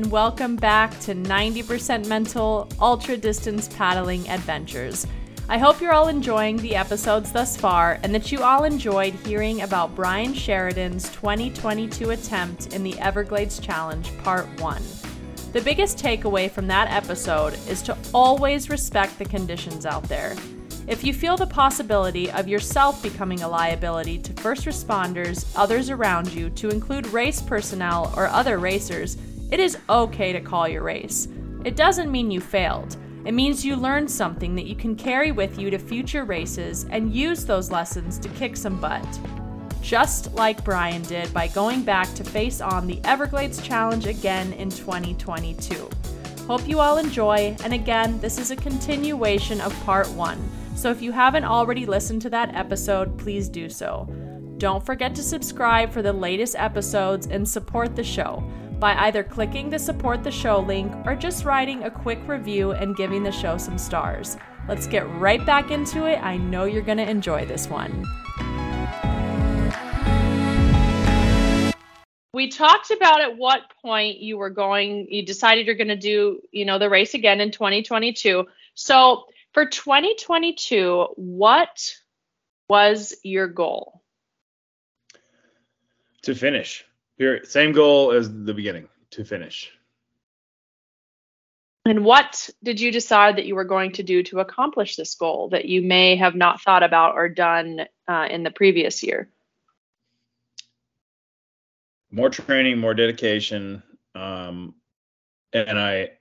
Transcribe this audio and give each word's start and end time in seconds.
and 0.00 0.10
welcome 0.10 0.56
back 0.56 0.98
to 1.00 1.14
90% 1.14 2.06
Mental 2.06 2.66
Ultra 2.80 3.18
Distance 3.18 3.68
Paddling 3.68 4.26
Adventures. 4.30 5.06
I 5.46 5.58
hope 5.58 5.78
you're 5.78 5.92
all 5.92 6.08
enjoying 6.08 6.56
the 6.56 6.74
episodes 6.74 7.32
thus 7.32 7.54
far 7.54 8.00
and 8.02 8.14
that 8.14 8.32
you 8.32 8.42
all 8.42 8.64
enjoyed 8.64 9.12
hearing 9.26 9.60
about 9.60 9.94
Brian 9.94 10.32
Sheridan's 10.32 11.10
2022 11.10 12.12
attempt 12.12 12.72
in 12.72 12.82
the 12.82 12.98
Everglades 12.98 13.58
Challenge 13.58 14.16
Part 14.24 14.46
1. 14.58 14.82
The 15.52 15.60
biggest 15.60 15.98
takeaway 15.98 16.50
from 16.50 16.66
that 16.68 16.90
episode 16.90 17.52
is 17.68 17.82
to 17.82 17.94
always 18.14 18.70
respect 18.70 19.18
the 19.18 19.26
conditions 19.26 19.84
out 19.84 20.04
there. 20.04 20.34
If 20.86 21.04
you 21.04 21.12
feel 21.12 21.36
the 21.36 21.46
possibility 21.46 22.30
of 22.30 22.48
yourself 22.48 23.02
becoming 23.02 23.42
a 23.42 23.48
liability 23.48 24.18
to 24.20 24.32
first 24.40 24.64
responders, 24.64 25.46
others 25.54 25.90
around 25.90 26.32
you, 26.32 26.48
to 26.50 26.70
include 26.70 27.06
race 27.08 27.42
personnel 27.42 28.12
or 28.16 28.28
other 28.28 28.58
racers, 28.58 29.18
it 29.50 29.58
is 29.58 29.78
okay 29.88 30.32
to 30.32 30.40
call 30.40 30.68
your 30.68 30.84
race. 30.84 31.26
It 31.64 31.74
doesn't 31.74 32.10
mean 32.10 32.30
you 32.30 32.40
failed. 32.40 32.96
It 33.24 33.32
means 33.32 33.64
you 33.64 33.74
learned 33.74 34.10
something 34.10 34.54
that 34.54 34.66
you 34.66 34.76
can 34.76 34.94
carry 34.94 35.32
with 35.32 35.58
you 35.58 35.70
to 35.70 35.78
future 35.78 36.24
races 36.24 36.86
and 36.90 37.12
use 37.12 37.44
those 37.44 37.70
lessons 37.70 38.18
to 38.20 38.28
kick 38.30 38.56
some 38.56 38.80
butt. 38.80 39.04
Just 39.82 40.32
like 40.34 40.64
Brian 40.64 41.02
did 41.02 41.34
by 41.34 41.48
going 41.48 41.82
back 41.82 42.14
to 42.14 42.22
face 42.22 42.60
on 42.60 42.86
the 42.86 43.00
Everglades 43.04 43.60
Challenge 43.60 44.06
again 44.06 44.52
in 44.52 44.70
2022. 44.70 45.90
Hope 46.46 46.68
you 46.68 46.78
all 46.78 46.98
enjoy, 46.98 47.56
and 47.64 47.74
again, 47.74 48.20
this 48.20 48.38
is 48.38 48.50
a 48.50 48.56
continuation 48.56 49.60
of 49.60 49.78
part 49.84 50.08
one. 50.10 50.38
So 50.76 50.90
if 50.90 51.02
you 51.02 51.12
haven't 51.12 51.44
already 51.44 51.86
listened 51.86 52.22
to 52.22 52.30
that 52.30 52.54
episode, 52.54 53.18
please 53.18 53.48
do 53.48 53.68
so. 53.68 54.08
Don't 54.58 54.84
forget 54.84 55.14
to 55.16 55.22
subscribe 55.22 55.90
for 55.90 56.02
the 56.02 56.12
latest 56.12 56.54
episodes 56.56 57.26
and 57.26 57.48
support 57.48 57.96
the 57.96 58.04
show 58.04 58.44
by 58.80 58.94
either 59.06 59.22
clicking 59.22 59.68
the 59.68 59.78
support 59.78 60.24
the 60.24 60.30
show 60.30 60.58
link 60.58 60.90
or 61.04 61.14
just 61.14 61.44
writing 61.44 61.84
a 61.84 61.90
quick 61.90 62.18
review 62.26 62.72
and 62.72 62.96
giving 62.96 63.22
the 63.22 63.30
show 63.30 63.58
some 63.58 63.76
stars. 63.76 64.38
Let's 64.66 64.86
get 64.86 65.08
right 65.18 65.44
back 65.44 65.70
into 65.70 66.06
it. 66.06 66.16
I 66.22 66.38
know 66.38 66.64
you're 66.64 66.82
going 66.82 66.98
to 66.98 67.08
enjoy 67.08 67.44
this 67.44 67.68
one. 67.68 68.06
We 72.32 72.48
talked 72.48 72.90
about 72.90 73.20
at 73.20 73.36
what 73.36 73.60
point 73.82 74.20
you 74.20 74.38
were 74.38 74.50
going, 74.50 75.08
you 75.10 75.26
decided 75.26 75.66
you're 75.66 75.74
going 75.74 75.88
to 75.88 75.96
do, 75.96 76.40
you 76.50 76.64
know, 76.64 76.78
the 76.78 76.88
race 76.88 77.12
again 77.12 77.40
in 77.40 77.50
2022. 77.50 78.46
So 78.74 79.24
for 79.52 79.66
2022, 79.66 81.08
what 81.16 81.94
was 82.68 83.14
your 83.22 83.48
goal? 83.48 84.00
To 86.22 86.34
finish. 86.34 86.84
Here, 87.20 87.44
same 87.44 87.72
goal 87.72 88.12
as 88.12 88.32
the 88.32 88.54
beginning, 88.54 88.88
to 89.10 89.26
finish. 89.26 89.70
And 91.84 92.02
what 92.02 92.48
did 92.62 92.80
you 92.80 92.90
decide 92.90 93.36
that 93.36 93.44
you 93.44 93.54
were 93.56 93.64
going 93.64 93.92
to 93.92 94.02
do 94.02 94.22
to 94.22 94.40
accomplish 94.40 94.96
this 94.96 95.14
goal 95.16 95.50
that 95.50 95.66
you 95.66 95.82
may 95.82 96.16
have 96.16 96.34
not 96.34 96.62
thought 96.62 96.82
about 96.82 97.16
or 97.16 97.28
done 97.28 97.82
uh, 98.08 98.26
in 98.30 98.42
the 98.42 98.50
previous 98.50 99.02
year? 99.02 99.28
More 102.10 102.30
training, 102.30 102.78
more 102.78 102.94
dedication, 102.94 103.82
um, 104.14 104.74
and 105.52 105.78
I 105.78 106.12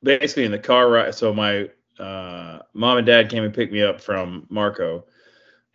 basically 0.00 0.44
in 0.44 0.52
the 0.52 0.60
car 0.60 0.88
ride. 0.88 1.16
So 1.16 1.34
my 1.34 1.68
uh, 1.98 2.60
mom 2.72 2.98
and 2.98 3.06
dad 3.06 3.30
came 3.30 3.42
and 3.42 3.52
picked 3.52 3.72
me 3.72 3.82
up 3.82 4.00
from 4.00 4.46
Marco. 4.48 5.06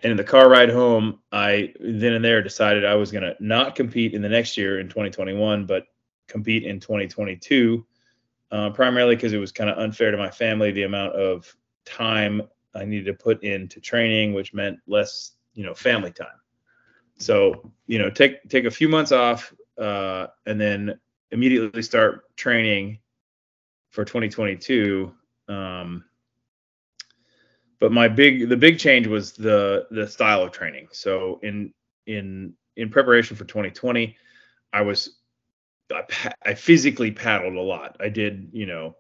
And 0.04 0.12
in 0.12 0.18
the 0.18 0.24
car 0.24 0.50
ride 0.50 0.70
home, 0.70 1.20
I 1.32 1.74
then 1.80 2.14
and 2.14 2.26
there 2.26 2.42
decided 2.42 2.86
I 2.86 2.96
was 2.96 3.12
going 3.12 3.24
to 3.24 3.36
not 3.40 3.76
compete 3.76 4.14
in 4.14 4.22
the 4.22 4.30
next 4.30 4.58
year 4.58 4.80
in 4.80 4.88
2021, 4.88 5.66
but 5.66 5.86
compete 6.28 6.64
in 6.64 6.80
2022, 6.80 7.86
uh, 8.52 8.70
primarily 8.72 9.16
because 9.16 9.34
it 9.34 9.38
was 9.38 9.52
kind 9.52 9.70
of 9.70 9.78
unfair 9.78 10.10
to 10.10 10.18
my 10.18 10.32
family 10.32 10.72
the 10.72 10.84
amount 10.84 11.14
of 11.14 11.56
time 11.86 12.42
I 12.74 12.86
needed 12.86 13.06
to 13.06 13.14
put 13.14 13.44
into 13.44 13.80
training, 13.80 14.34
which 14.34 14.54
meant 14.54 14.80
less, 14.88 15.34
you 15.54 15.64
know, 15.64 15.74
family 15.74 16.12
time. 16.12 16.28
So, 17.18 17.72
you 17.86 18.00
know, 18.00 18.10
take 18.10 18.50
take 18.50 18.66
a 18.66 18.72
few 18.72 18.90
months 18.90 19.12
off 19.12 19.54
uh, 19.78 20.28
and 20.48 20.60
then 20.60 21.00
immediately 21.30 21.84
start 21.84 22.36
training 22.36 23.00
for 23.92 24.04
2022. 24.04 25.14
Um, 25.48 26.06
but 27.82 27.92
my 27.92 28.08
big 28.08 28.48
the 28.48 28.56
big 28.56 28.80
change 28.80 29.08
was 29.08 29.34
the 29.34 29.88
the 29.92 30.08
style 30.08 30.44
of 30.44 30.52
training. 30.52 30.88
So 30.92 31.40
in 31.44 31.74
in 32.06 32.54
in 32.78 32.90
preparation 32.90 33.36
for 33.36 33.44
2020 33.44 34.16
i 34.72 34.82
was 34.82 35.18
I, 35.92 36.04
I 36.46 36.54
physically 36.54 37.12
paddled 37.12 37.56
a 37.56 37.62
lot. 37.62 37.98
I 38.00 38.08
did 38.08 38.50
you 38.54 38.66
know 38.66 38.96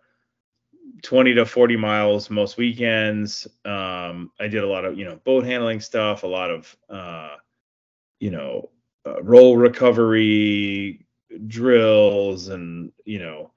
20 1.03 1.35
to 1.35 1.45
40 1.45 1.77
miles 1.77 2.29
most 2.29 2.57
weekends. 2.57 3.47
Um, 3.63 4.31
i 4.39 4.47
did 4.47 4.63
a 4.63 4.67
lot 4.67 4.83
of 4.83 4.97
you 4.97 5.05
know 5.05 5.21
boat 5.23 5.45
handling 5.45 5.79
stuff 5.79 6.23
a 6.23 6.27
lot 6.27 6.49
of 6.49 6.75
uh, 6.89 7.35
you 8.19 8.31
know 8.31 8.71
uh, 9.05 9.21
roll 9.21 9.57
recovery 9.57 11.05
drills 11.47 12.49
and 12.49 12.91
you 13.05 13.19
know 13.19 13.51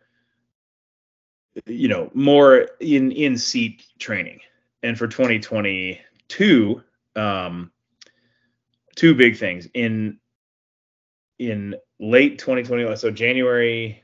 you 1.66 1.88
know 1.88 2.10
more 2.14 2.68
in 2.80 3.10
in 3.10 3.38
seat 3.38 3.84
training 3.98 4.40
and 4.84 4.98
for 4.98 5.08
2022, 5.08 6.82
um, 7.16 7.72
two 8.94 9.14
big 9.14 9.36
things 9.36 9.66
in 9.74 10.18
in 11.38 11.74
late 11.98 12.38
2021, 12.38 12.96
so 12.96 13.10
January 13.10 14.02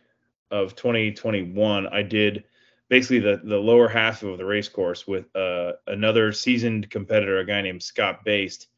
of 0.51 0.75
2021, 0.75 1.87
I 1.87 2.03
did 2.03 2.45
basically 2.89 3.21
the 3.21 3.43
the 3.45 3.59
lower 3.59 3.89
half 3.89 4.23
of 4.23 4.39
the 4.39 4.45
race 4.45 4.69
course 4.69 5.07
with 5.07 5.27
uh, 5.37 5.73
another 5.87 6.33
seasoned 6.33 6.91
competitor, 6.91 7.39
a 7.39 7.47
guy 7.47 7.61
named 7.61 7.83
Scott 7.83 8.25
Based, 8.25 8.69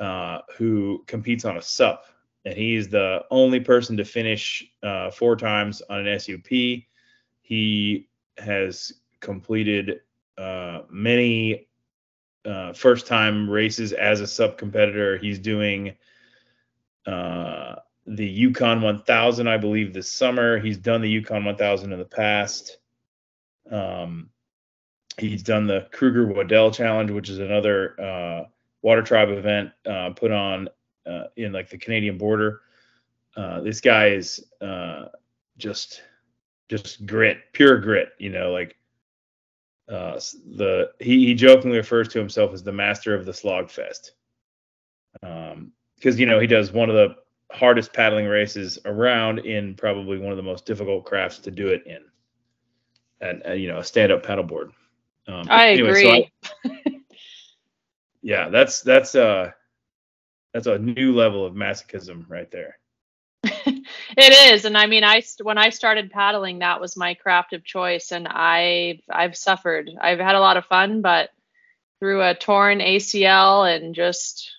uh, 0.00 0.40
who 0.58 1.04
competes 1.06 1.44
on 1.44 1.56
a 1.56 1.62
SUP, 1.62 2.06
and 2.44 2.54
he's 2.56 2.88
the 2.88 3.24
only 3.30 3.60
person 3.60 3.96
to 3.96 4.04
finish 4.04 4.64
uh, 4.82 5.12
four 5.12 5.36
times 5.36 5.80
on 5.88 6.06
an 6.06 6.18
SUP. 6.18 6.48
He 7.40 8.08
has 8.36 8.92
completed 9.20 10.00
uh, 10.40 10.82
many 10.90 11.68
uh, 12.44 12.72
first 12.72 13.06
time 13.06 13.48
races 13.48 13.92
as 13.92 14.20
a 14.20 14.26
SUP 14.26 14.56
competitor. 14.56 15.18
He's 15.18 15.38
doing 15.38 15.94
uh, 17.06 17.76
the 18.06 18.26
Yukon 18.26 18.80
1000, 18.80 19.46
I 19.46 19.58
believe, 19.58 19.92
this 19.92 20.10
summer. 20.10 20.58
He's 20.58 20.78
done 20.78 21.02
the 21.02 21.10
Yukon 21.10 21.44
1000 21.44 21.92
in 21.92 21.98
the 21.98 22.04
past. 22.04 22.78
Um, 23.70 24.30
he's 25.18 25.42
done 25.42 25.66
the 25.66 25.88
Kruger 25.92 26.26
Waddell 26.26 26.70
Challenge, 26.70 27.10
which 27.10 27.28
is 27.28 27.38
another 27.38 28.00
uh, 28.00 28.44
water 28.82 29.02
tribe 29.02 29.28
event 29.28 29.70
uh, 29.84 30.10
put 30.10 30.32
on 30.32 30.68
uh, 31.06 31.24
in 31.36 31.52
like 31.52 31.68
the 31.68 31.78
Canadian 31.78 32.16
border. 32.16 32.62
this 33.62 33.80
guy 33.80 34.08
is 34.08 34.42
just 35.58 36.02
just 36.70 37.04
grit, 37.04 37.38
pure 37.52 37.78
grit. 37.78 38.10
You 38.18 38.30
know, 38.30 38.52
like 38.52 38.76
uh, 39.90 40.20
the 40.56 40.90
he, 41.00 41.26
he 41.26 41.34
jokingly 41.34 41.78
refers 41.78 42.08
to 42.08 42.18
himself 42.18 42.52
as 42.52 42.62
the 42.62 42.72
master 42.72 43.14
of 43.14 43.24
the 43.26 43.34
slog 43.34 43.70
fest. 43.70 44.12
Because 45.20 45.54
um, 45.54 45.72
you 46.18 46.26
know 46.26 46.38
he 46.38 46.46
does 46.46 46.72
one 46.72 46.88
of 46.88 46.96
the 46.96 47.16
hardest 47.52 47.92
paddling 47.92 48.26
races 48.26 48.78
around 48.84 49.40
in 49.40 49.74
probably 49.74 50.18
one 50.18 50.30
of 50.30 50.36
the 50.36 50.42
most 50.42 50.64
difficult 50.64 51.04
crafts 51.04 51.38
to 51.40 51.50
do 51.50 51.68
it 51.68 51.82
in. 51.86 52.04
And 53.20 53.42
uh, 53.46 53.52
you 53.52 53.68
know 53.68 53.78
a 53.78 53.84
stand-up 53.84 54.24
paddleboard 54.24 54.70
um, 55.28 55.46
i 55.50 55.70
anyway, 55.70 55.90
agree. 55.90 56.30
So 56.64 56.70
I, 56.70 56.92
yeah 58.22 58.48
that's 58.48 58.82
that's 58.82 59.14
uh 59.14 59.50
that's 60.52 60.66
a 60.66 60.78
new 60.78 61.14
level 61.14 61.44
of 61.44 61.54
masochism 61.54 62.24
right 62.28 62.50
there 62.50 62.79
it 64.20 64.52
is 64.52 64.64
and 64.64 64.76
i 64.76 64.86
mean 64.86 65.04
i 65.04 65.22
when 65.42 65.58
i 65.58 65.70
started 65.70 66.10
paddling 66.10 66.58
that 66.58 66.80
was 66.80 66.96
my 66.96 67.14
craft 67.14 67.52
of 67.52 67.64
choice 67.64 68.12
and 68.12 68.26
i 68.30 69.00
i've 69.10 69.36
suffered. 69.36 69.90
I've 70.00 70.18
had 70.18 70.34
a 70.34 70.40
lot 70.40 70.56
of 70.56 70.64
fun 70.66 71.00
but 71.00 71.30
through 71.98 72.22
a 72.22 72.34
torn 72.34 72.78
acl 72.78 73.74
and 73.74 73.94
just 73.94 74.50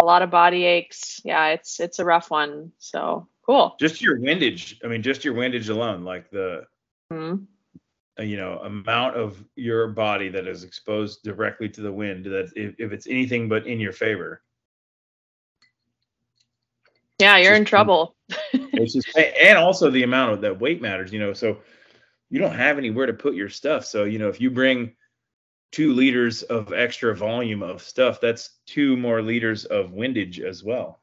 a 0.00 0.04
lot 0.04 0.22
of 0.22 0.30
body 0.30 0.64
aches 0.64 1.20
yeah 1.24 1.48
it's 1.48 1.80
it's 1.80 1.98
a 1.98 2.04
rough 2.04 2.30
one 2.30 2.72
so 2.78 3.28
cool. 3.46 3.76
Just 3.78 4.00
your 4.00 4.18
windage 4.20 4.80
i 4.84 4.88
mean 4.88 5.02
just 5.02 5.24
your 5.24 5.34
windage 5.34 5.68
alone 5.68 6.04
like 6.04 6.30
the 6.30 6.64
mm-hmm. 7.12 7.44
Uh, 8.18 8.24
you 8.24 8.36
know 8.36 8.58
amount 8.58 9.16
of 9.16 9.42
your 9.56 9.88
body 9.88 10.28
that 10.28 10.46
is 10.46 10.64
exposed 10.64 11.22
directly 11.22 11.66
to 11.66 11.80
the 11.80 11.90
wind 11.90 12.26
that 12.26 12.52
if, 12.54 12.74
if 12.78 12.92
it's 12.92 13.06
anything 13.06 13.48
but 13.48 13.66
in 13.66 13.80
your 13.80 13.92
favor 13.92 14.42
yeah, 17.22 17.36
you're 17.38 17.54
in 17.54 17.64
trouble. 17.64 18.16
it's 18.52 18.94
just, 18.94 19.16
and 19.16 19.56
also 19.56 19.90
the 19.90 20.02
amount 20.02 20.32
of 20.32 20.40
that 20.42 20.60
weight 20.60 20.82
matters, 20.82 21.12
you 21.12 21.20
know. 21.20 21.32
So 21.32 21.58
you 22.30 22.38
don't 22.38 22.54
have 22.54 22.78
anywhere 22.78 23.06
to 23.06 23.12
put 23.12 23.34
your 23.34 23.48
stuff. 23.48 23.84
So 23.84 24.04
you 24.04 24.18
know, 24.18 24.28
if 24.28 24.40
you 24.40 24.50
bring 24.50 24.94
two 25.70 25.92
liters 25.92 26.42
of 26.42 26.72
extra 26.72 27.16
volume 27.16 27.62
of 27.62 27.82
stuff, 27.82 28.20
that's 28.20 28.50
two 28.66 28.96
more 28.96 29.22
liters 29.22 29.64
of 29.64 29.92
windage 29.92 30.40
as 30.40 30.62
well. 30.62 31.00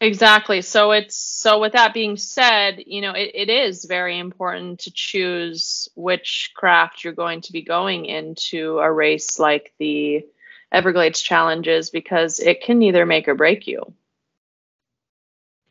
Exactly. 0.00 0.62
So 0.62 0.92
it's 0.92 1.16
so 1.16 1.58
with 1.58 1.72
that 1.72 1.92
being 1.92 2.16
said, 2.16 2.84
you 2.86 3.00
know, 3.00 3.12
it, 3.12 3.32
it 3.34 3.50
is 3.50 3.84
very 3.84 4.18
important 4.18 4.80
to 4.80 4.92
choose 4.92 5.88
which 5.96 6.52
craft 6.54 7.02
you're 7.02 7.12
going 7.12 7.40
to 7.42 7.52
be 7.52 7.62
going 7.62 8.04
into 8.04 8.78
a 8.78 8.92
race 8.92 9.40
like 9.40 9.72
the 9.78 10.24
Everglades 10.72 11.22
challenges 11.22 11.90
because 11.90 12.40
it 12.40 12.62
can 12.62 12.82
either 12.82 13.06
make 13.06 13.28
or 13.28 13.34
break 13.34 13.66
you. 13.66 13.92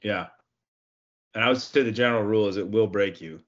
Yeah. 0.02 0.28
And 1.34 1.44
I 1.44 1.50
would 1.50 1.62
say 1.62 1.84
the 1.84 1.92
general 1.92 2.24
rule 2.24 2.48
is 2.48 2.58
it 2.58 2.68
will 2.68 2.88
break 2.88 3.22
you. 3.22 3.42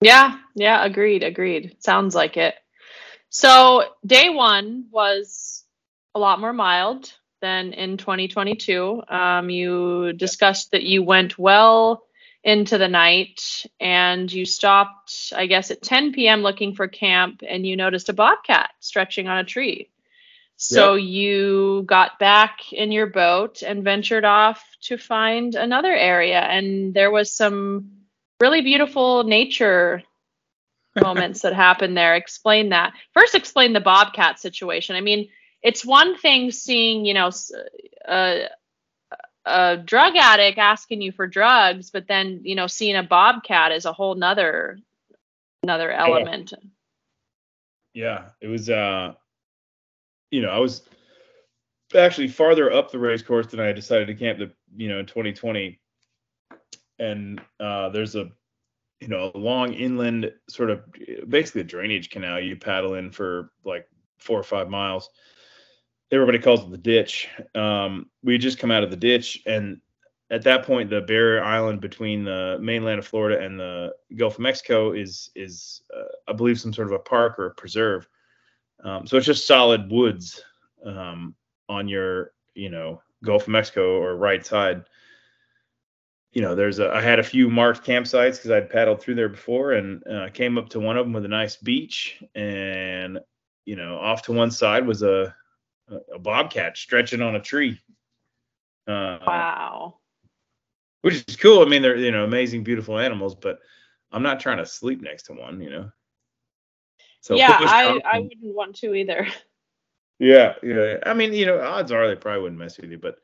Yeah, 0.00 0.38
yeah, 0.54 0.84
agreed, 0.84 1.22
agreed. 1.22 1.76
Sounds 1.80 2.14
like 2.14 2.36
it. 2.36 2.54
So 3.28 3.84
day 4.04 4.30
one 4.30 4.86
was 4.90 5.64
a 6.14 6.18
lot 6.18 6.40
more 6.40 6.52
mild 6.52 7.12
than 7.40 7.72
in 7.72 7.96
2022. 7.96 9.02
Um, 9.08 9.50
you 9.50 10.12
discussed 10.12 10.72
that 10.72 10.82
you 10.82 11.02
went 11.02 11.38
well 11.38 12.02
into 12.42 12.78
the 12.78 12.88
night 12.88 13.66
and 13.78 14.32
you 14.32 14.46
stopped, 14.46 15.32
I 15.36 15.46
guess, 15.46 15.70
at 15.70 15.82
10 15.82 16.12
p.m. 16.12 16.42
looking 16.42 16.74
for 16.74 16.88
camp 16.88 17.42
and 17.46 17.66
you 17.66 17.76
noticed 17.76 18.08
a 18.08 18.14
bobcat 18.14 18.70
stretching 18.80 19.28
on 19.28 19.38
a 19.38 19.44
tree. 19.44 19.90
So 20.62 20.92
yep. 20.92 21.08
you 21.08 21.82
got 21.86 22.18
back 22.18 22.70
in 22.70 22.92
your 22.92 23.06
boat 23.06 23.62
and 23.62 23.82
ventured 23.82 24.26
off 24.26 24.62
to 24.82 24.98
find 24.98 25.54
another 25.54 25.90
area. 25.90 26.38
And 26.38 26.92
there 26.92 27.10
was 27.10 27.32
some 27.32 27.92
really 28.40 28.60
beautiful 28.60 29.24
nature 29.24 30.02
moments 31.02 31.40
that 31.42 31.54
happened 31.54 31.96
there. 31.96 32.14
Explain 32.14 32.68
that. 32.68 32.92
First, 33.14 33.34
explain 33.34 33.72
the 33.72 33.80
bobcat 33.80 34.38
situation. 34.38 34.96
I 34.96 35.00
mean, 35.00 35.30
it's 35.62 35.82
one 35.82 36.18
thing 36.18 36.50
seeing, 36.50 37.06
you 37.06 37.14
know, 37.14 37.30
a, 38.06 38.48
a 39.46 39.78
drug 39.78 40.14
addict 40.14 40.58
asking 40.58 41.00
you 41.00 41.10
for 41.10 41.26
drugs, 41.26 41.90
but 41.90 42.06
then, 42.06 42.42
you 42.44 42.54
know, 42.54 42.66
seeing 42.66 42.96
a 42.96 43.02
bobcat 43.02 43.72
is 43.72 43.86
a 43.86 43.94
whole 43.94 44.14
nother 44.14 44.78
another 45.62 45.90
element. 45.90 46.52
Yeah, 47.94 48.28
it 48.42 48.48
was 48.48 48.68
uh 48.68 49.14
you 50.30 50.42
know, 50.42 50.50
I 50.50 50.58
was 50.58 50.82
actually 51.94 52.28
farther 52.28 52.72
up 52.72 52.90
the 52.90 52.98
race 52.98 53.22
course 53.22 53.46
than 53.46 53.60
I 53.60 53.72
decided 53.72 54.06
to 54.06 54.14
camp 54.14 54.38
the, 54.38 54.52
you 54.76 54.88
know, 54.88 54.98
in 54.98 55.06
2020. 55.06 55.80
And 56.98 57.40
uh, 57.58 57.88
there's 57.88 58.14
a, 58.14 58.30
you 59.00 59.08
know, 59.08 59.32
a 59.34 59.38
long 59.38 59.72
inland 59.72 60.32
sort 60.48 60.70
of 60.70 60.84
basically 61.28 61.62
a 61.62 61.64
drainage 61.64 62.10
canal 62.10 62.38
you 62.38 62.56
paddle 62.56 62.94
in 62.94 63.10
for 63.10 63.50
like 63.64 63.88
four 64.18 64.38
or 64.38 64.44
five 64.44 64.68
miles. 64.68 65.08
Everybody 66.12 66.38
calls 66.38 66.60
it 66.60 66.70
the 66.70 66.78
ditch. 66.78 67.28
Um, 67.54 68.10
we 68.22 68.36
just 68.36 68.58
come 68.58 68.70
out 68.70 68.82
of 68.82 68.90
the 68.90 68.96
ditch, 68.96 69.42
and 69.46 69.80
at 70.30 70.42
that 70.42 70.64
point, 70.64 70.90
the 70.90 71.00
barrier 71.00 71.42
island 71.42 71.80
between 71.80 72.24
the 72.24 72.58
mainland 72.60 72.98
of 72.98 73.06
Florida 73.06 73.44
and 73.44 73.58
the 73.58 73.94
Gulf 74.16 74.34
of 74.34 74.40
Mexico 74.40 74.92
is 74.92 75.30
is 75.34 75.82
uh, 75.96 76.12
I 76.28 76.32
believe 76.32 76.60
some 76.60 76.72
sort 76.72 76.88
of 76.88 76.94
a 76.94 76.98
park 76.98 77.38
or 77.38 77.46
a 77.46 77.54
preserve. 77.54 78.08
Um, 78.84 79.06
so 79.06 79.16
it's 79.16 79.26
just 79.26 79.46
solid 79.46 79.90
woods 79.90 80.42
um, 80.84 81.34
on 81.68 81.88
your, 81.88 82.32
you 82.54 82.70
know, 82.70 83.02
Gulf 83.24 83.42
of 83.42 83.48
Mexico 83.48 84.00
or 84.00 84.16
right 84.16 84.44
side. 84.44 84.84
You 86.32 86.42
know, 86.42 86.54
there's 86.54 86.78
a. 86.78 86.90
I 86.90 87.00
had 87.00 87.18
a 87.18 87.24
few 87.24 87.50
marked 87.50 87.84
campsites 87.84 88.36
because 88.36 88.52
I'd 88.52 88.70
paddled 88.70 89.02
through 89.02 89.16
there 89.16 89.28
before, 89.28 89.72
and 89.72 90.06
uh, 90.06 90.28
came 90.32 90.58
up 90.58 90.68
to 90.70 90.80
one 90.80 90.96
of 90.96 91.04
them 91.04 91.12
with 91.12 91.24
a 91.24 91.28
nice 91.28 91.56
beach, 91.56 92.22
and 92.36 93.18
you 93.64 93.74
know, 93.74 93.96
off 93.98 94.22
to 94.22 94.32
one 94.32 94.52
side 94.52 94.86
was 94.86 95.02
a 95.02 95.34
a 96.14 96.18
bobcat 96.20 96.76
stretching 96.76 97.20
on 97.20 97.34
a 97.34 97.40
tree. 97.40 97.80
Uh, 98.86 99.18
wow. 99.26 99.98
Which 101.02 101.24
is 101.26 101.36
cool. 101.36 101.62
I 101.62 101.64
mean, 101.64 101.82
they're 101.82 101.96
you 101.96 102.12
know 102.12 102.24
amazing, 102.24 102.62
beautiful 102.62 102.98
animals, 102.98 103.34
but 103.34 103.58
I'm 104.12 104.22
not 104.22 104.38
trying 104.38 104.58
to 104.58 104.66
sleep 104.66 105.02
next 105.02 105.24
to 105.24 105.32
one. 105.32 105.60
You 105.60 105.70
know. 105.70 105.90
So 107.20 107.34
yeah, 107.34 107.58
I, 107.60 108.00
I 108.04 108.18
wouldn't 108.20 108.54
want 108.54 108.76
to 108.76 108.94
either. 108.94 109.26
Yeah, 110.18 110.54
yeah. 110.62 110.96
I 111.06 111.14
mean, 111.14 111.32
you 111.32 111.46
know, 111.46 111.60
odds 111.60 111.92
are 111.92 112.06
they 112.06 112.14
probably 112.14 112.42
wouldn't 112.42 112.60
mess 112.60 112.78
with 112.78 112.90
you, 112.90 112.98
but 112.98 113.16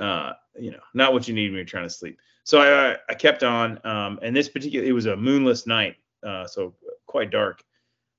uh, 0.00 0.32
you 0.58 0.70
know, 0.70 0.80
not 0.94 1.12
what 1.12 1.28
you 1.28 1.34
need 1.34 1.48
when 1.48 1.56
you're 1.56 1.64
trying 1.64 1.86
to 1.86 1.94
sleep. 1.94 2.18
So 2.44 2.60
I 2.60 2.96
I 3.08 3.14
kept 3.14 3.42
on, 3.42 3.78
um, 3.84 4.18
and 4.22 4.34
this 4.34 4.48
particular 4.48 4.86
it 4.86 4.92
was 4.92 5.06
a 5.06 5.16
moonless 5.16 5.66
night, 5.66 5.96
uh, 6.26 6.46
so 6.46 6.74
quite 7.06 7.30
dark, 7.30 7.62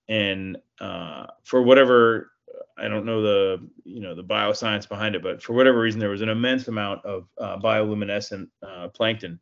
and 0.07 0.57
uh, 0.79 1.27
for 1.43 1.61
whatever 1.61 2.31
I 2.77 2.87
don't 2.87 3.05
know 3.05 3.21
the 3.21 3.69
you 3.83 4.01
know 4.01 4.15
the 4.15 4.23
bioscience 4.23 4.87
behind 4.87 5.15
it, 5.15 5.23
but 5.23 5.41
for 5.41 5.53
whatever 5.53 5.79
reason 5.79 5.99
there 5.99 6.09
was 6.09 6.21
an 6.21 6.29
immense 6.29 6.67
amount 6.67 7.05
of 7.05 7.27
uh, 7.39 7.57
bioluminescent 7.57 8.49
uh, 8.61 8.89
plankton 8.89 9.39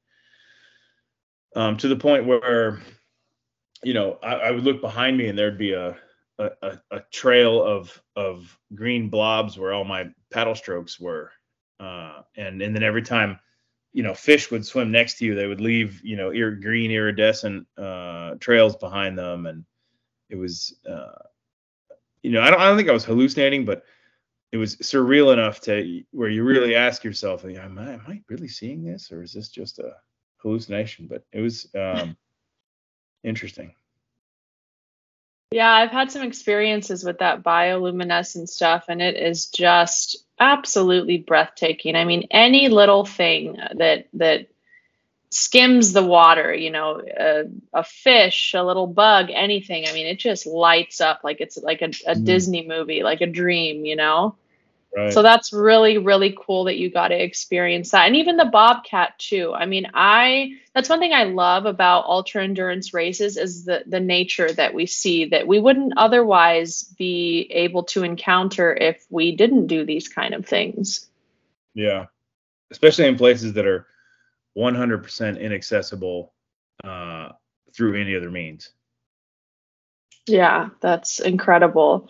um, 1.56 1.78
to 1.78 1.88
the 1.88 1.96
point 1.96 2.26
where 2.26 2.82
you 3.84 3.94
know, 3.94 4.18
I, 4.22 4.34
I, 4.36 4.52
would 4.52 4.64
look 4.64 4.82
behind 4.82 5.18
me 5.18 5.28
and 5.28 5.38
there'd 5.38 5.58
be 5.58 5.74
a, 5.74 5.96
a, 6.38 6.80
a 6.92 7.00
trail 7.12 7.62
of 7.62 8.02
of 8.16 8.58
green 8.74 9.10
blobs 9.10 9.58
where 9.58 9.74
all 9.74 9.84
my 9.84 10.10
paddle 10.32 10.56
strokes 10.56 11.00
were, 11.00 11.32
uh, 11.80 12.22
and 12.36 12.62
and 12.62 12.76
then 12.76 12.84
every 12.84 13.02
time, 13.02 13.40
you 13.94 14.04
know, 14.04 14.14
fish 14.14 14.52
would 14.52 14.66
swim 14.66 14.92
next 14.92 15.18
to 15.18 15.26
you, 15.26 15.36
they 15.36 15.48
would 15.48 15.62
leave 15.62 16.02
you 16.04 16.16
know 16.16 16.32
ir- 16.32 16.56
green 16.56 16.92
iridescent 16.92 17.68
uh, 17.78 18.36
trails 18.40 18.76
behind 18.76 19.18
them, 19.18 19.46
and 19.46 19.66
it 20.30 20.36
was, 20.36 20.76
uh, 20.90 21.24
you 22.22 22.32
know, 22.32 22.42
I 22.42 22.50
don't 22.50 22.62
I 22.62 22.68
don't 22.68 22.78
think 22.78 22.90
I 22.90 22.94
was 22.94 23.06
hallucinating, 23.06 23.66
but 23.66 23.84
it 24.52 24.58
was 24.58 24.78
surreal 24.78 25.34
enough 25.34 25.60
to 25.62 26.04
where 26.12 26.30
you 26.30 26.44
really 26.44 26.76
ask 26.76 27.04
yourself, 27.04 27.46
am 27.46 27.78
I, 27.78 27.94
am 27.94 28.04
I 28.08 28.22
really 28.30 28.48
seeing 28.48 28.84
this, 28.84 29.12
or 29.12 29.22
is 29.22 29.34
this 29.34 29.50
just 29.50 29.80
a 29.80 29.92
hallucination? 30.38 31.08
But 31.08 31.24
it 31.32 31.42
was. 31.42 31.68
Um, 31.76 32.18
interesting. 33.24 33.74
Yeah, 35.52 35.72
I've 35.72 35.90
had 35.90 36.12
some 36.12 36.22
experiences 36.22 37.04
with 37.04 37.20
that 37.20 37.44
bioluminescent 37.44 38.50
stuff, 38.50 38.86
and 38.88 39.02
it 39.02 39.16
is 39.16 39.48
just 39.48 40.24
absolutely 40.40 41.18
breathtaking. 41.18 41.96
I 41.96 42.06
mean, 42.06 42.28
any 42.30 42.70
little 42.70 43.04
thing 43.04 43.58
that 43.78 44.08
that 44.14 44.48
skims 45.32 45.94
the 45.94 46.04
water, 46.04 46.54
you 46.54 46.72
know, 46.72 47.02
a, 47.02 47.44
a 47.74 47.84
fish, 47.84 48.54
a 48.54 48.64
little 48.64 48.88
bug, 48.88 49.30
anything. 49.32 49.86
I 49.88 49.94
mean, 49.94 50.08
it 50.08 50.20
just 50.20 50.46
lights 50.46 51.02
up 51.02 51.22
like 51.24 51.42
it's 51.42 51.58
like 51.58 51.82
a, 51.82 51.92
a 52.08 52.16
mm. 52.16 52.26
Disney 52.26 52.68
movie, 52.68 53.04
like 53.04 53.22
a 53.22 53.28
dream, 53.28 53.86
you 53.86 53.96
know. 53.96 54.36
Right. 54.96 55.14
So 55.14 55.22
that's 55.22 55.54
really, 55.54 56.00
really 56.00 56.36
cool 56.40 56.64
that 56.64 56.78
you 56.78 56.90
got 56.90 57.10
to 57.10 57.24
experience 57.24 57.92
that. 57.92 58.08
And 58.08 58.16
even 58.16 58.38
the 58.38 58.46
Bobcat 58.46 59.20
too. 59.20 59.54
I 59.54 59.68
mean, 59.68 59.86
I 59.94 60.54
that's 60.74 60.90
one 60.90 61.00
thing 61.00 61.14
I 61.14 61.26
love 61.26 61.68
about 61.68 62.06
ultra 62.06 62.44
endurance 62.44 62.92
races 62.94 63.38
is 63.38 63.66
the 63.66 63.84
the 63.86 64.00
nature 64.00 64.52
that 64.52 64.74
we 64.74 64.88
see 64.88 65.26
that 65.26 65.46
we 65.46 65.60
wouldn't 65.60 65.94
otherwise 65.98 66.84
be 66.98 67.48
able 67.52 67.84
to 67.84 68.04
encounter 68.04 68.74
if 68.74 69.06
we 69.12 69.36
didn't 69.36 69.68
do 69.68 69.86
these 69.86 70.08
kind 70.08 70.34
of 70.34 70.48
things. 70.48 71.08
Yeah. 71.76 72.08
Especially 72.72 73.08
in 73.08 73.16
places 73.16 73.54
that 73.54 73.68
are 73.68 73.86
100% 74.58 75.40
inaccessible 75.40 76.34
uh, 76.84 77.30
through 77.74 78.00
any 78.00 78.16
other 78.16 78.32
means. 78.32 78.72
Yeah, 80.28 80.70
that's 80.82 81.20
incredible. 81.20 82.10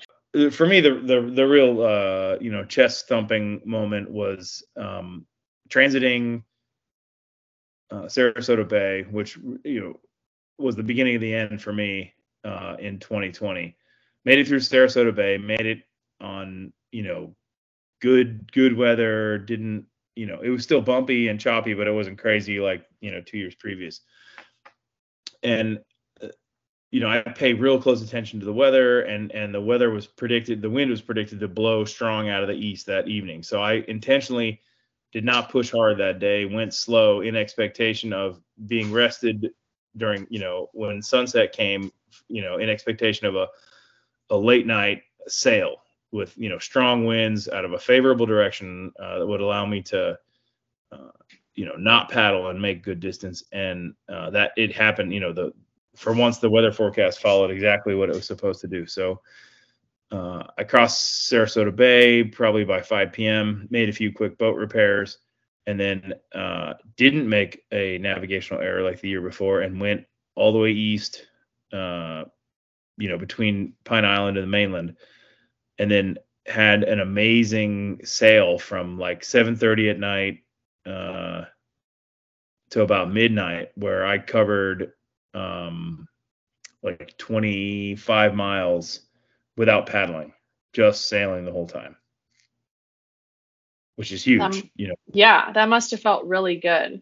For 0.52 0.68
me 0.68 0.80
the 0.80 0.94
the 0.94 1.32
the 1.34 1.48
real 1.48 1.82
uh 1.82 2.38
you 2.40 2.52
know 2.52 2.64
chest 2.64 3.08
thumping 3.08 3.62
moment 3.66 4.12
was 4.12 4.64
um 4.78 5.26
transiting 5.70 6.44
uh, 7.92 8.04
Sarasota 8.04 8.68
Bay, 8.68 9.06
which 9.10 9.38
you 9.64 9.82
know 9.82 10.00
was 10.58 10.76
the 10.76 10.84
beginning 10.84 11.16
of 11.16 11.22
the 11.22 11.34
end 11.34 11.62
for 11.62 11.74
me 11.74 12.14
uh, 12.44 12.76
in 12.80 13.00
2020. 13.00 13.76
Made 14.26 14.40
it 14.40 14.48
through 14.48 14.60
Sarasota 14.60 15.16
Bay, 15.16 15.38
made 15.38 15.66
it 15.66 15.84
on 16.22 16.74
you 16.92 17.04
know 17.04 17.36
good 18.02 18.52
good 18.52 18.76
weather. 18.76 19.38
Didn't 19.38 19.86
you 20.16 20.26
know 20.26 20.40
it 20.42 20.50
was 20.50 20.64
still 20.64 20.82
bumpy 20.82 21.30
and 21.30 21.40
choppy, 21.40 21.74
but 21.74 21.88
it 21.88 21.94
wasn't 21.94 22.20
crazy 22.20 22.60
like 22.60 22.86
you 23.02 23.12
know 23.12 23.22
two 23.22 23.38
years 23.38 23.56
previous. 23.56 24.02
And 25.42 25.80
you 26.92 27.00
know, 27.00 27.10
I 27.10 27.22
pay 27.22 27.54
real 27.54 27.82
close 27.82 28.02
attention 28.02 28.40
to 28.40 28.46
the 28.46 28.54
weather, 28.54 29.02
and 29.02 29.32
and 29.32 29.54
the 29.54 29.62
weather 29.62 29.92
was 29.92 30.08
predicted, 30.08 30.62
the 30.62 30.70
wind 30.70 30.90
was 30.90 31.02
predicted 31.02 31.40
to 31.40 31.48
blow 31.48 31.86
strong 31.86 32.30
out 32.30 32.42
of 32.42 32.48
the 32.50 32.56
east 32.56 32.88
that 32.88 33.08
evening. 33.08 33.44
So 33.44 33.62
I 33.62 33.84
intentionally 33.88 34.62
did 35.12 35.24
not 35.24 35.50
push 35.50 35.72
hard 35.72 35.98
that 35.98 36.20
day, 36.20 36.46
went 36.46 36.74
slow 36.74 37.22
in 37.22 37.36
expectation 37.36 38.14
of 38.14 38.40
being 38.68 38.92
rested 38.92 39.50
during, 39.98 40.28
you 40.30 40.40
know, 40.40 40.70
when 40.74 41.02
sunset 41.02 41.52
came, 41.52 41.92
you 42.28 42.42
know, 42.42 42.58
in 42.58 42.70
expectation 42.70 43.28
of 43.28 43.36
a 43.36 43.48
a 44.30 44.38
late 44.38 44.68
night 44.68 45.04
sail 45.28 45.78
with 46.12 46.36
you 46.38 46.50
know 46.50 46.58
strong 46.58 47.06
winds 47.06 47.48
out 47.48 47.66
of 47.66 47.74
a 47.74 47.80
favorable 47.80 48.26
direction 48.26 48.92
uh, 49.00 49.20
that 49.20 49.28
would 49.28 49.42
allow 49.42 49.66
me 49.66 49.82
to 49.82 50.18
uh, 50.92 51.10
you 51.56 51.66
know 51.66 51.76
not 51.76 52.10
paddle 52.10 52.50
and 52.50 52.62
make 52.62 52.84
good 52.84 53.00
distance 53.00 53.44
and 53.52 53.94
uh, 54.08 54.30
that 54.30 54.52
it 54.58 54.76
happened 54.76 55.14
you 55.14 55.20
know 55.20 55.34
the 55.34 55.54
for 56.00 56.14
once 56.14 56.38
the 56.38 56.50
weather 56.50 56.72
forecast 56.72 57.20
followed 57.20 57.52
exactly 57.52 57.94
what 57.94 58.10
it 58.10 58.16
was 58.16 58.26
supposed 58.26 58.62
to 58.62 58.68
do. 58.68 58.86
So 58.86 59.20
uh, 60.14 60.44
I 60.58 60.64
crossed 60.64 61.30
Sarasota 61.30 61.76
Bay 61.76 62.24
probably 62.24 62.64
by 62.64 62.82
5 62.82 63.12
p.m. 63.12 63.68
Made 63.70 63.90
a 63.90 63.94
few 63.94 64.14
quick 64.14 64.38
boat 64.38 64.56
repairs, 64.56 65.18
and 65.68 65.78
then 65.78 66.14
uh, 66.34 66.76
didn't 66.96 67.28
make 67.28 67.66
a 67.74 67.98
navigational 67.98 68.62
error 68.62 68.82
like 68.82 69.02
the 69.02 69.10
year 69.10 69.22
before 69.22 69.60
and 69.60 69.82
went 69.82 70.06
all 70.36 70.54
the 70.54 70.58
way 70.58 70.72
east, 70.72 71.28
uh, 71.74 72.24
you 72.98 73.10
know, 73.10 73.18
between 73.18 73.74
Pine 73.84 74.06
Island 74.06 74.38
and 74.38 74.46
the 74.46 74.52
mainland, 74.52 74.96
and 75.80 75.92
then 75.92 76.18
had 76.46 76.84
an 76.86 77.02
amazing 77.02 78.00
sail 78.06 78.58
from 78.58 78.98
like 78.98 79.22
7:30 79.22 79.92
at 79.92 80.00
night 80.00 80.44
uh, 80.86 81.44
to 82.70 82.84
about 82.84 83.12
midnight, 83.12 83.72
where 83.76 84.06
I 84.06 84.18
covered 84.18 84.94
um, 85.34 86.08
like 86.84 87.18
25 87.18 88.36
miles 88.36 89.02
without 89.58 89.86
paddling, 89.88 90.34
just 90.74 91.08
sailing 91.08 91.46
the 91.46 91.52
whole 91.52 91.68
time, 91.68 91.96
which 93.96 94.12
is 94.12 94.24
huge. 94.24 94.42
Um, 94.44 94.70
you 94.76 94.88
know, 94.88 94.96
Yeah, 95.14 95.52
that 95.54 95.70
must 95.70 95.92
have 95.92 96.02
felt 96.02 96.26
really 96.26 96.58
good. 96.58 97.02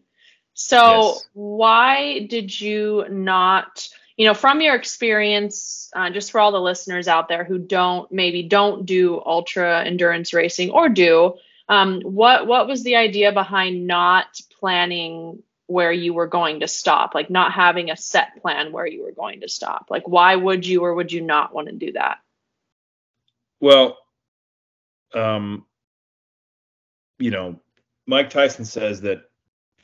So, 0.54 0.82
Yes. 0.90 1.28
why 1.34 2.26
did 2.28 2.58
you 2.60 3.04
not, 3.08 3.88
you 4.16 4.26
know, 4.26 4.34
from 4.34 4.60
your 4.60 4.74
experience, 4.74 5.90
uh, 5.94 6.10
just 6.10 6.30
for 6.32 6.40
all 6.40 6.50
the 6.52 6.60
listeners 6.60 7.06
out 7.08 7.28
there 7.28 7.44
who 7.44 7.58
don't 7.58 8.10
maybe 8.10 8.42
don't 8.42 8.84
do 8.86 9.20
ultra 9.24 9.84
endurance 9.84 10.32
racing 10.34 10.70
or 10.70 10.88
do, 10.88 11.34
um, 11.68 12.00
what 12.02 12.46
what 12.46 12.66
was 12.66 12.82
the 12.82 12.96
idea 12.96 13.32
behind 13.32 13.86
not 13.86 14.40
planning 14.58 15.42
where 15.68 15.92
you 15.92 16.14
were 16.14 16.26
going 16.26 16.60
to 16.60 16.66
stop, 16.66 17.14
like 17.14 17.28
not 17.30 17.52
having 17.52 17.90
a 17.90 17.96
set 17.96 18.40
plan 18.40 18.72
where 18.72 18.86
you 18.86 19.04
were 19.04 19.12
going 19.12 19.42
to 19.42 19.48
stop? 19.48 19.86
Like, 19.90 20.08
why 20.08 20.34
would 20.34 20.66
you 20.66 20.82
or 20.82 20.94
would 20.94 21.12
you 21.12 21.20
not 21.20 21.54
want 21.54 21.68
to 21.68 21.74
do 21.74 21.92
that? 21.92 22.18
Well, 23.60 23.98
um, 25.14 25.66
you 27.18 27.30
know, 27.30 27.60
Mike 28.06 28.30
Tyson 28.30 28.64
says 28.64 29.02
that 29.02 29.30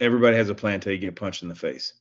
everybody 0.00 0.36
has 0.36 0.48
a 0.48 0.54
plan 0.54 0.74
until 0.74 0.92
you 0.92 0.98
get 0.98 1.16
punched 1.16 1.42
in 1.42 1.48
the 1.50 1.54
face. 1.54 1.92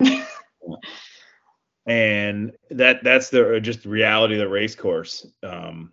and 1.86 2.52
that 2.70 3.04
that's 3.04 3.30
the 3.30 3.60
just 3.60 3.84
the 3.84 3.88
reality 3.88 4.34
of 4.34 4.40
the 4.40 4.48
race 4.48 4.74
course. 4.74 5.26
Um, 5.44 5.92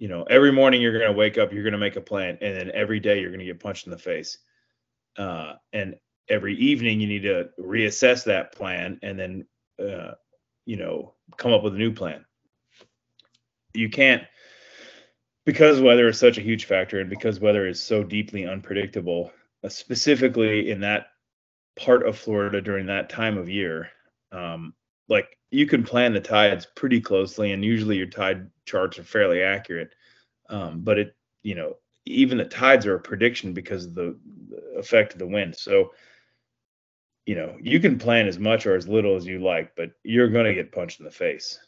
you 0.00 0.08
know, 0.08 0.24
every 0.24 0.50
morning 0.50 0.82
you're 0.82 0.98
going 0.98 1.06
to 1.10 1.16
wake 1.16 1.38
up, 1.38 1.52
you're 1.52 1.62
going 1.62 1.72
to 1.72 1.78
make 1.78 1.94
a 1.94 2.00
plan, 2.00 2.38
and 2.40 2.56
then 2.56 2.72
every 2.74 2.98
day 2.98 3.20
you're 3.20 3.30
going 3.30 3.38
to 3.38 3.46
get 3.46 3.60
punched 3.60 3.86
in 3.86 3.92
the 3.92 3.98
face. 3.98 4.38
Uh, 5.16 5.54
and 5.72 5.94
every 6.28 6.56
evening 6.56 7.00
you 7.00 7.06
need 7.06 7.22
to 7.22 7.50
reassess 7.60 8.24
that 8.24 8.52
plan 8.52 8.98
and 9.02 9.18
then, 9.18 9.46
uh, 9.78 10.12
you 10.66 10.76
know, 10.76 11.14
come 11.36 11.52
up 11.52 11.62
with 11.62 11.74
a 11.74 11.78
new 11.78 11.92
plan. 11.92 12.24
You 13.74 13.88
can't 13.88 14.22
because 15.44 15.80
weather 15.80 16.08
is 16.08 16.18
such 16.18 16.38
a 16.38 16.42
huge 16.42 16.64
factor 16.64 17.00
and 17.00 17.10
because 17.10 17.40
weather 17.40 17.66
is 17.66 17.82
so 17.82 18.02
deeply 18.02 18.46
unpredictable, 18.46 19.32
uh, 19.62 19.68
specifically 19.68 20.70
in 20.70 20.80
that 20.80 21.08
part 21.76 22.06
of 22.06 22.18
Florida 22.18 22.60
during 22.60 22.86
that 22.86 23.10
time 23.10 23.36
of 23.36 23.48
year. 23.48 23.90
Um, 24.32 24.74
like 25.08 25.38
you 25.50 25.66
can 25.66 25.84
plan 25.84 26.12
the 26.12 26.20
tides 26.20 26.66
pretty 26.74 27.00
closely, 27.00 27.52
and 27.52 27.64
usually 27.64 27.96
your 27.96 28.06
tide 28.06 28.50
charts 28.64 28.98
are 28.98 29.04
fairly 29.04 29.42
accurate. 29.42 29.94
Um, 30.48 30.80
but 30.80 30.98
it, 30.98 31.16
you 31.42 31.54
know, 31.54 31.74
even 32.06 32.38
the 32.38 32.44
tides 32.44 32.86
are 32.86 32.96
a 32.96 33.00
prediction 33.00 33.52
because 33.52 33.86
of 33.86 33.94
the, 33.94 34.18
the 34.48 34.78
effect 34.78 35.12
of 35.12 35.18
the 35.18 35.26
wind. 35.26 35.56
So, 35.56 35.92
you 37.26 37.34
know, 37.34 37.56
you 37.60 37.80
can 37.80 37.98
plan 37.98 38.28
as 38.28 38.38
much 38.38 38.66
or 38.66 38.76
as 38.76 38.86
little 38.86 39.16
as 39.16 39.26
you 39.26 39.38
like, 39.38 39.74
but 39.76 39.92
you're 40.02 40.28
going 40.28 40.46
to 40.46 40.54
get 40.54 40.72
punched 40.72 41.00
in 41.00 41.04
the 41.04 41.10
face. 41.10 41.58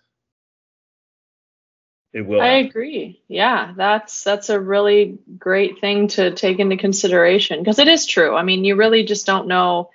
It 2.12 2.22
will. 2.26 2.40
I 2.40 2.46
happen. 2.46 2.66
agree. 2.66 3.22
Yeah, 3.28 3.72
that's 3.76 4.24
that's 4.24 4.48
a 4.48 4.60
really 4.60 5.18
great 5.38 5.80
thing 5.80 6.08
to 6.08 6.34
take 6.34 6.58
into 6.58 6.76
consideration 6.76 7.58
because 7.58 7.78
it 7.78 7.88
is 7.88 8.06
true. 8.06 8.34
I 8.34 8.42
mean, 8.42 8.64
you 8.64 8.76
really 8.76 9.04
just 9.04 9.26
don't 9.26 9.48
know 9.48 9.90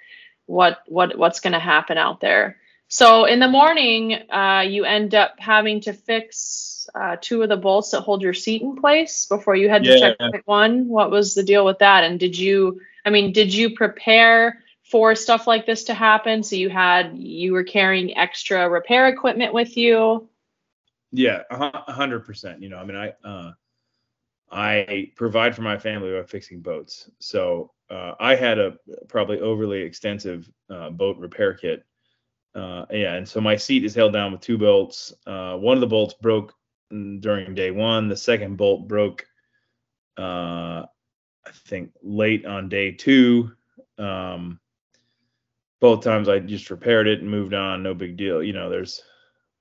what 0.46 0.80
what 0.88 1.18
what's 1.18 1.40
going 1.40 1.54
to 1.54 1.60
happen 1.60 1.98
out 1.98 2.20
there. 2.22 2.58
So 2.90 3.26
in 3.26 3.40
the 3.40 3.48
morning, 3.48 4.14
uh, 4.30 4.66
you 4.68 4.84
end 4.84 5.16
up 5.16 5.36
having 5.40 5.82
to 5.82 5.94
fix 5.94 6.88
uh, 6.94 7.16
two 7.22 7.42
of 7.42 7.50
the 7.50 7.56
bolts 7.56 7.92
that 7.92 8.02
hold 8.02 8.22
your 8.22 8.34
seat 8.34 8.62
in 8.62 8.76
place 8.76 9.26
before 9.28 9.56
you 9.56 9.70
head 9.70 9.84
to 9.84 9.92
Yeah. 9.92 10.00
checkpoint 10.00 10.46
one. 10.46 10.88
What 10.90 11.10
was 11.10 11.34
the 11.34 11.44
deal 11.44 11.66
with 11.66 11.80
that? 11.80 12.04
And 12.04 12.20
did 12.20 12.38
you? 12.38 12.82
I 13.06 13.10
mean, 13.10 13.32
did 13.32 13.54
you 13.54 13.76
prepare 13.76 14.62
for 14.92 15.16
stuff 15.16 15.48
like 15.48 15.66
this 15.66 15.86
to 15.86 15.94
happen? 15.94 16.44
So 16.44 16.58
you 16.58 16.70
had 16.70 17.18
you 17.18 17.54
were 17.54 17.64
carrying 17.64 18.18
extra 18.18 18.70
repair 18.70 19.08
equipment 19.08 19.54
with 19.54 19.78
you. 19.78 20.30
Yeah, 21.12 21.42
a 21.50 21.92
hundred 21.92 22.26
percent. 22.26 22.62
You 22.62 22.70
know, 22.70 22.78
I 22.78 22.86
mean, 22.86 22.98
I 22.98 23.14
uh, 23.28 23.52
I 24.52 25.12
provide 25.16 25.56
for 25.56 25.62
my 25.62 25.78
family 25.78 26.12
by 26.12 26.24
fixing 26.24 26.62
boats, 26.62 27.10
so 27.20 27.72
uh, 27.90 28.14
I 28.20 28.36
had 28.36 28.60
a 28.60 28.78
probably 29.08 29.40
overly 29.40 29.82
extensive 29.82 30.50
uh, 30.70 30.90
boat 30.90 31.18
repair 31.18 31.54
kit. 31.54 31.84
Uh, 32.54 32.86
yeah, 32.92 33.16
and 33.16 33.28
so 33.28 33.40
my 33.40 33.56
seat 33.56 33.86
is 33.86 33.96
held 33.96 34.14
down 34.14 34.34
with 34.34 34.42
two 34.42 34.58
bolts. 34.58 35.14
Uh, 35.26 35.56
one 35.56 35.78
of 35.78 35.82
the 35.82 35.88
bolts 35.88 36.14
broke 36.22 36.54
during 36.90 37.56
day 37.56 37.72
one. 37.72 38.10
The 38.10 38.18
second 38.18 38.58
bolt 38.58 38.88
broke, 38.88 39.26
uh, 40.18 40.84
I 41.46 41.52
think, 41.66 41.92
late 42.04 42.46
on 42.46 42.68
day 42.68 42.92
two. 42.92 43.52
Um, 43.98 44.60
both 45.82 46.04
times 46.04 46.30
I 46.30 46.40
just 46.40 46.70
repaired 46.70 47.08
it 47.08 47.20
and 47.20 47.30
moved 47.30 47.54
on. 47.54 47.84
No 47.84 47.94
big 47.94 48.16
deal. 48.16 48.42
You 48.42 48.54
know, 48.54 48.70
there's 48.70 49.02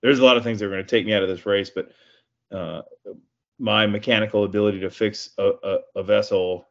there's 0.02 0.20
a 0.20 0.24
lot 0.24 0.36
of 0.36 0.44
things 0.44 0.60
that 0.60 0.66
are 0.66 0.70
going 0.70 0.84
to 0.84 0.88
take 0.88 1.04
me 1.06 1.14
out 1.14 1.24
of 1.24 1.28
this 1.28 1.46
race, 1.46 1.70
but 1.70 1.90
uh, 2.56 2.82
my 3.58 3.86
mechanical 3.86 4.44
ability 4.44 4.80
to 4.80 4.90
fix 4.90 5.30
a, 5.38 5.50
a, 5.62 5.78
a 5.96 6.02
vessel 6.02 6.68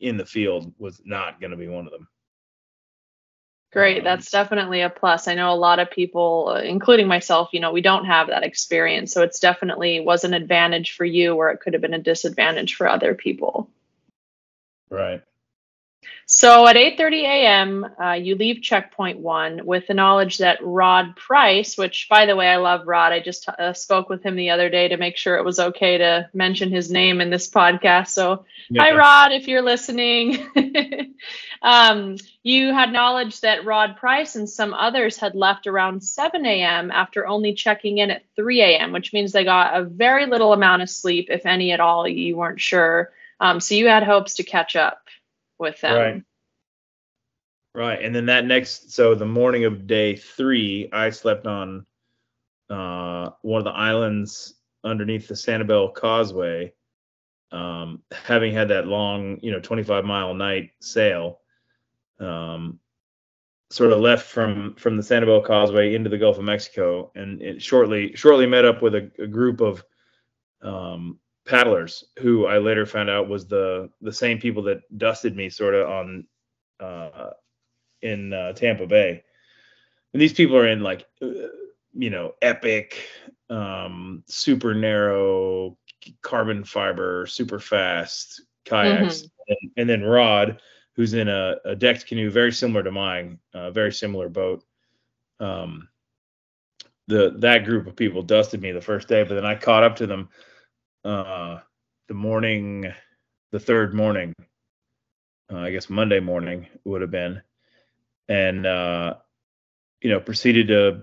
in 0.00 0.16
the 0.16 0.24
field 0.24 0.72
was 0.78 1.02
not 1.04 1.40
going 1.40 1.50
to 1.50 1.56
be 1.56 1.68
one 1.68 1.84
of 1.84 1.92
them. 1.92 2.08
Great. 3.72 3.98
Um, 3.98 4.04
That's 4.04 4.30
definitely 4.30 4.82
a 4.82 4.90
plus. 4.90 5.28
I 5.28 5.34
know 5.34 5.52
a 5.52 5.54
lot 5.54 5.78
of 5.78 5.90
people, 5.90 6.52
uh, 6.54 6.60
including 6.60 7.06
myself, 7.08 7.50
you 7.52 7.60
know, 7.60 7.72
we 7.72 7.80
don't 7.80 8.04
have 8.04 8.28
that 8.28 8.44
experience. 8.44 9.12
So 9.12 9.22
it's 9.22 9.40
definitely 9.40 10.00
was 10.00 10.24
an 10.24 10.34
advantage 10.34 10.92
for 10.92 11.04
you 11.04 11.34
where 11.34 11.50
it 11.50 11.60
could 11.60 11.72
have 11.72 11.82
been 11.82 11.94
a 11.94 11.98
disadvantage 11.98 12.74
for 12.74 12.88
other 12.88 13.14
people. 13.14 13.70
Right. 14.90 15.22
So 16.26 16.66
at 16.66 16.76
8:30 16.76 17.22
a.m., 17.22 17.86
uh, 18.02 18.12
you 18.12 18.36
leave 18.36 18.62
checkpoint 18.62 19.18
one 19.18 19.66
with 19.66 19.86
the 19.86 19.94
knowledge 19.94 20.38
that 20.38 20.58
Rod 20.62 21.14
Price, 21.16 21.76
which 21.76 22.06
by 22.08 22.26
the 22.26 22.36
way, 22.36 22.48
I 22.48 22.56
love 22.56 22.86
Rod. 22.86 23.12
I 23.12 23.20
just 23.20 23.48
uh, 23.48 23.72
spoke 23.72 24.08
with 24.08 24.22
him 24.22 24.36
the 24.36 24.50
other 24.50 24.70
day 24.70 24.88
to 24.88 24.96
make 24.96 25.16
sure 25.16 25.36
it 25.36 25.44
was 25.44 25.58
okay 25.58 25.98
to 25.98 26.30
mention 26.32 26.70
his 26.70 26.90
name 26.90 27.20
in 27.20 27.30
this 27.30 27.50
podcast. 27.50 28.08
So 28.08 28.44
Hi, 28.76 28.94
Rod, 28.94 29.32
if 29.32 29.48
you're 29.48 29.62
listening. 29.62 30.38
um, 31.62 32.16
you 32.42 32.72
had 32.72 32.92
knowledge 32.92 33.40
that 33.42 33.64
Rod 33.66 33.96
Price 33.96 34.34
and 34.34 34.48
some 34.48 34.72
others 34.72 35.18
had 35.18 35.34
left 35.34 35.66
around 35.66 36.02
7 36.02 36.46
a.m. 36.46 36.90
after 36.90 37.26
only 37.26 37.52
checking 37.52 37.98
in 37.98 38.10
at 38.10 38.24
3 38.36 38.62
a.m., 38.62 38.92
which 38.92 39.12
means 39.12 39.32
they 39.32 39.44
got 39.44 39.78
a 39.78 39.84
very 39.84 40.26
little 40.26 40.52
amount 40.52 40.82
of 40.82 40.90
sleep, 40.90 41.28
if 41.30 41.44
any 41.46 41.72
at 41.72 41.80
all. 41.80 42.08
You 42.08 42.36
weren't 42.36 42.60
sure. 42.60 43.12
Um, 43.38 43.60
so 43.60 43.74
you 43.74 43.88
had 43.88 44.02
hopes 44.02 44.34
to 44.34 44.44
catch 44.44 44.76
up 44.76 45.02
with 45.62 45.80
them. 45.80 45.96
Right. 45.96 46.22
Right. 47.74 48.02
And 48.04 48.14
then 48.14 48.26
that 48.26 48.44
next, 48.44 48.92
so 48.92 49.14
the 49.14 49.24
morning 49.24 49.64
of 49.64 49.86
day 49.86 50.14
three, 50.14 50.90
I 50.92 51.08
slept 51.08 51.46
on 51.46 51.86
uh, 52.68 53.30
one 53.40 53.58
of 53.58 53.64
the 53.64 53.70
islands 53.70 54.54
underneath 54.84 55.28
the 55.28 55.34
Sanibel 55.34 55.94
Causeway. 55.94 56.74
Um, 57.50 58.02
having 58.10 58.52
had 58.52 58.68
that 58.68 58.86
long, 58.86 59.38
you 59.42 59.52
know, 59.52 59.60
25 59.60 60.04
mile 60.04 60.34
night 60.34 60.70
sail, 60.80 61.40
um, 62.18 62.78
sort 63.70 63.92
of 63.92 64.00
left 64.00 64.26
from 64.26 64.74
from 64.76 64.96
the 64.96 65.02
Sanibel 65.02 65.44
Causeway 65.44 65.94
into 65.94 66.10
the 66.10 66.18
Gulf 66.18 66.38
of 66.38 66.44
Mexico, 66.44 67.10
and 67.14 67.42
it 67.42 67.62
shortly 67.62 68.14
shortly 68.14 68.46
met 68.46 68.64
up 68.64 68.82
with 68.82 68.94
a, 68.94 69.10
a 69.18 69.26
group 69.26 69.60
of 69.60 69.84
um, 70.62 71.18
paddlers 71.44 72.04
who 72.18 72.46
I 72.46 72.58
later 72.58 72.86
found 72.86 73.10
out 73.10 73.28
was 73.28 73.46
the 73.46 73.90
the 74.00 74.12
same 74.12 74.38
people 74.38 74.62
that 74.64 74.80
dusted 74.98 75.36
me 75.36 75.48
sort 75.50 75.74
of 75.74 75.88
on 75.88 76.26
uh, 76.80 77.30
in 78.02 78.32
uh, 78.32 78.52
Tampa 78.52 78.86
Bay. 78.86 79.22
And 80.12 80.20
these 80.20 80.32
people 80.32 80.56
are 80.56 80.68
in 80.68 80.80
like 80.80 81.06
uh, 81.20 81.48
you 81.94 82.10
know 82.10 82.34
epic, 82.42 83.06
um, 83.50 84.22
super 84.26 84.74
narrow 84.74 85.76
carbon 86.20 86.64
fiber, 86.64 87.26
super 87.26 87.58
fast 87.58 88.42
kayaks, 88.64 89.22
and, 89.48 89.70
and 89.76 89.88
then 89.88 90.02
Rod, 90.02 90.60
who's 90.94 91.14
in 91.14 91.28
a, 91.28 91.56
a 91.64 91.74
decked 91.74 92.06
canoe 92.06 92.30
very 92.30 92.52
similar 92.52 92.82
to 92.82 92.90
mine, 92.90 93.38
uh, 93.54 93.70
very 93.70 93.92
similar 93.92 94.28
boat. 94.28 94.62
Um, 95.40 95.88
the 97.08 97.34
that 97.38 97.64
group 97.64 97.86
of 97.86 97.96
people 97.96 98.22
dusted 98.22 98.60
me 98.60 98.70
the 98.72 98.80
first 98.80 99.08
day, 99.08 99.24
but 99.24 99.34
then 99.34 99.46
I 99.46 99.54
caught 99.54 99.82
up 99.82 99.96
to 99.96 100.06
them 100.06 100.28
uh, 101.04 101.60
the 102.08 102.14
morning, 102.14 102.92
the 103.50 103.60
third 103.60 103.94
morning, 103.94 104.34
uh, 105.52 105.58
I 105.58 105.70
guess 105.70 105.90
Monday 105.90 106.20
morning 106.20 106.66
would 106.84 107.02
have 107.02 107.10
been, 107.10 107.42
and 108.28 108.66
uh, 108.66 109.14
you 110.00 110.10
know 110.10 110.20
proceeded 110.20 110.68
to 110.68 111.02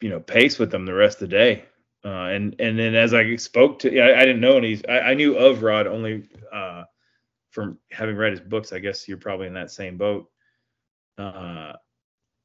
you 0.00 0.10
know 0.10 0.20
pace 0.20 0.58
with 0.58 0.70
them 0.70 0.86
the 0.86 0.94
rest 0.94 1.22
of 1.22 1.30
the 1.30 1.36
day. 1.36 1.64
Uh, 2.04 2.28
and 2.28 2.54
and 2.60 2.78
then 2.78 2.94
as 2.94 3.12
I 3.12 3.36
spoke 3.36 3.80
to, 3.80 4.00
I, 4.00 4.20
I 4.20 4.24
didn't 4.24 4.40
know 4.40 4.56
any. 4.56 4.80
I, 4.88 5.00
I 5.00 5.14
knew 5.14 5.36
of 5.36 5.62
Rod 5.62 5.86
only 5.86 6.28
uh, 6.52 6.84
from 7.50 7.78
having 7.90 8.16
read 8.16 8.32
his 8.32 8.40
books, 8.40 8.72
I 8.72 8.78
guess 8.78 9.08
you're 9.08 9.18
probably 9.18 9.48
in 9.48 9.54
that 9.54 9.70
same 9.70 9.96
boat. 9.96 10.30
Uh, 11.16 11.72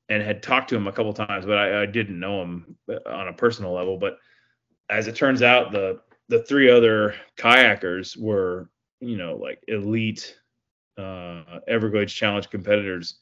and 0.09 0.23
had 0.23 0.43
talked 0.43 0.69
to 0.69 0.75
him 0.75 0.87
a 0.87 0.91
couple 0.91 1.13
times, 1.13 1.45
but 1.45 1.57
I, 1.57 1.83
I 1.83 1.85
didn't 1.85 2.19
know 2.19 2.41
him 2.41 2.75
uh, 2.89 3.09
on 3.09 3.27
a 3.27 3.33
personal 3.33 3.73
level. 3.73 3.97
But 3.97 4.17
as 4.89 5.07
it 5.07 5.15
turns 5.15 5.41
out, 5.41 5.71
the 5.71 6.01
the 6.29 6.43
three 6.43 6.69
other 6.69 7.15
kayakers 7.37 8.17
were, 8.17 8.69
you 8.99 9.17
know, 9.17 9.35
like 9.35 9.63
elite 9.67 10.37
uh, 10.97 11.59
Everglades 11.67 12.13
Challenge 12.13 12.49
competitors. 12.49 13.19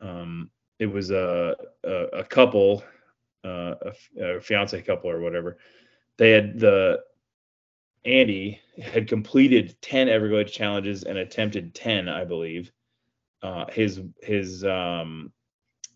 Um, 0.00 0.50
it 0.78 0.86
was 0.86 1.10
a, 1.10 1.56
a, 1.84 1.90
a 1.90 2.24
couple, 2.24 2.82
uh, 3.44 3.74
a, 4.18 4.22
a 4.22 4.40
fiance 4.40 4.80
couple 4.82 5.10
or 5.10 5.20
whatever. 5.20 5.58
They 6.16 6.30
had 6.30 6.58
the 6.58 7.02
Andy 8.04 8.60
had 8.80 9.08
completed 9.08 9.76
10 9.82 10.08
Everglades 10.08 10.52
challenges 10.52 11.02
and 11.02 11.18
attempted 11.18 11.74
10, 11.74 12.08
I 12.08 12.24
believe. 12.24 12.70
Uh, 13.42 13.66
his 13.70 14.00
his 14.22 14.64
um, 14.64 15.32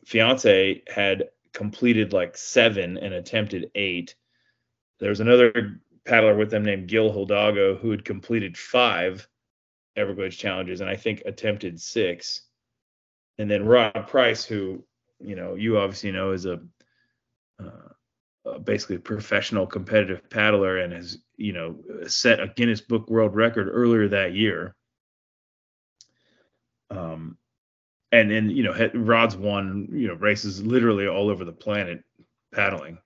fiance 0.05 0.83
had 0.89 1.31
completed 1.53 2.13
like 2.13 2.37
seven 2.37 2.99
and 2.99 3.15
attempted 3.15 3.71
eight. 3.75 4.15
There 4.99 5.09
was 5.09 5.21
another 5.21 5.81
paddler 6.07 6.35
with 6.35 6.51
them 6.51 6.65
named 6.65 6.89
Gil 6.89 7.13
Hidalgo 7.13 7.77
who 7.77 7.91
had 7.91 8.05
completed 8.05 8.57
five 8.57 9.27
Everglades 9.97 10.37
challenges 10.37 10.81
and 10.81 10.89
I 10.89 10.97
think 10.97 11.23
attempted 11.27 11.81
six. 11.81 12.43
And 13.39 13.51
then 13.51 13.65
Rod 13.65 14.07
Price, 14.09 14.45
who 14.45 14.85
you 15.19 15.37
know 15.37 15.55
you 15.55 15.79
obviously 15.79 16.13
know 16.13 16.33
is 16.33 16.47
a 16.47 16.61
uh, 17.59 18.59
basically 18.65 18.97
a 18.97 19.01
professional 19.01 19.67
competitive 19.67 20.29
paddler 20.31 20.79
and 20.79 20.93
has 20.93 21.19
you 21.37 21.53
know 21.53 21.77
set 22.07 22.41
a 22.41 22.49
Guinness 22.49 22.81
Book 22.81 23.09
World 23.09 23.35
Record 23.35 23.69
earlier 23.71 24.09
that 24.09 24.35
year. 24.35 24.75
Um, 26.91 27.39
and 28.13 28.31
then 28.31 28.51
you 28.51 28.63
know 28.63 28.91
Rod's 28.95 29.37
won 29.37 29.89
you 29.93 30.09
know 30.09 30.15
races 30.15 30.63
literally 30.63 31.07
all 31.07 31.29
over 31.29 31.45
the 31.45 31.53
planet 31.53 32.03
paddling. 32.53 32.99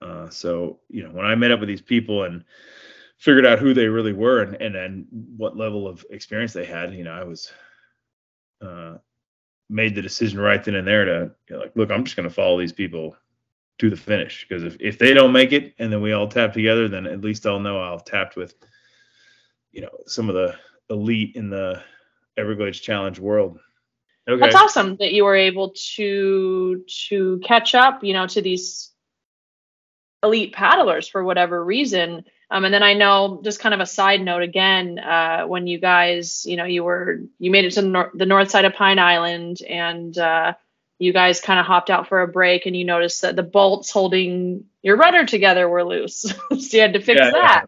Uh, 0.00 0.28
so 0.30 0.78
you 0.88 1.02
know 1.02 1.10
when 1.10 1.26
I 1.26 1.34
met 1.34 1.50
up 1.50 1.60
with 1.60 1.68
these 1.68 1.82
people 1.82 2.24
and 2.24 2.44
figured 3.18 3.46
out 3.46 3.58
who 3.58 3.74
they 3.74 3.86
really 3.86 4.12
were 4.12 4.42
and 4.42 4.54
and 4.56 4.74
then 4.74 5.06
what 5.36 5.56
level 5.56 5.86
of 5.86 6.04
experience 6.10 6.52
they 6.52 6.64
had, 6.64 6.94
you 6.94 7.04
know 7.04 7.12
I 7.12 7.24
was 7.24 7.52
uh, 8.62 8.96
made 9.68 9.94
the 9.94 10.02
decision 10.02 10.40
right 10.40 10.62
then 10.62 10.74
and 10.74 10.86
there 10.86 11.04
to 11.04 11.30
you 11.48 11.56
know, 11.56 11.62
like 11.62 11.72
look 11.76 11.90
I'm 11.90 12.04
just 12.04 12.16
going 12.16 12.28
to 12.28 12.34
follow 12.34 12.58
these 12.58 12.72
people 12.72 13.16
to 13.78 13.90
the 13.90 13.96
finish 13.96 14.46
because 14.46 14.64
if 14.64 14.76
if 14.80 14.98
they 14.98 15.14
don't 15.14 15.32
make 15.32 15.52
it 15.52 15.74
and 15.78 15.92
then 15.92 16.02
we 16.02 16.12
all 16.12 16.28
tap 16.28 16.52
together 16.52 16.88
then 16.88 17.06
at 17.06 17.22
least 17.22 17.46
I'll 17.46 17.60
know 17.60 17.80
I'll 17.80 18.00
tapped 18.00 18.36
with 18.36 18.54
you 19.72 19.82
know 19.82 19.90
some 20.06 20.28
of 20.28 20.34
the 20.34 20.56
elite 20.90 21.36
in 21.36 21.50
the 21.50 21.82
Everglades 22.36 22.80
Challenge 22.80 23.18
world. 23.18 23.58
Okay. 24.28 24.38
That's 24.38 24.54
awesome 24.54 24.96
that 24.96 25.12
you 25.12 25.24
were 25.24 25.36
able 25.36 25.70
to 25.94 26.84
to 27.08 27.40
catch 27.44 27.74
up, 27.74 28.04
you 28.04 28.12
know, 28.12 28.26
to 28.28 28.42
these 28.42 28.89
elite 30.22 30.52
paddlers 30.52 31.08
for 31.08 31.24
whatever 31.24 31.62
reason. 31.64 32.24
Um, 32.50 32.64
and 32.64 32.74
then 32.74 32.82
I 32.82 32.94
know, 32.94 33.40
just 33.44 33.60
kind 33.60 33.74
of 33.74 33.80
a 33.80 33.86
side 33.86 34.20
note 34.20 34.42
again, 34.42 34.98
uh, 34.98 35.44
when 35.44 35.66
you 35.66 35.78
guys, 35.78 36.44
you 36.46 36.56
know, 36.56 36.64
you 36.64 36.82
were 36.82 37.20
you 37.38 37.50
made 37.50 37.64
it 37.64 37.72
to 37.72 37.82
the, 37.82 37.88
nor- 37.88 38.10
the 38.12 38.26
north 38.26 38.50
side 38.50 38.64
of 38.64 38.74
Pine 38.74 38.98
Island, 38.98 39.62
and 39.62 40.16
uh, 40.18 40.54
you 40.98 41.12
guys 41.12 41.40
kind 41.40 41.60
of 41.60 41.66
hopped 41.66 41.90
out 41.90 42.08
for 42.08 42.22
a 42.22 42.28
break, 42.28 42.66
and 42.66 42.76
you 42.76 42.84
noticed 42.84 43.22
that 43.22 43.36
the 43.36 43.44
bolts 43.44 43.90
holding 43.90 44.64
your 44.82 44.96
rudder 44.96 45.26
together 45.26 45.68
were 45.68 45.84
loose, 45.84 46.20
so 46.50 46.76
you 46.76 46.80
had 46.80 46.94
to 46.94 47.00
fix 47.00 47.20
yeah, 47.20 47.30
that. 47.30 47.66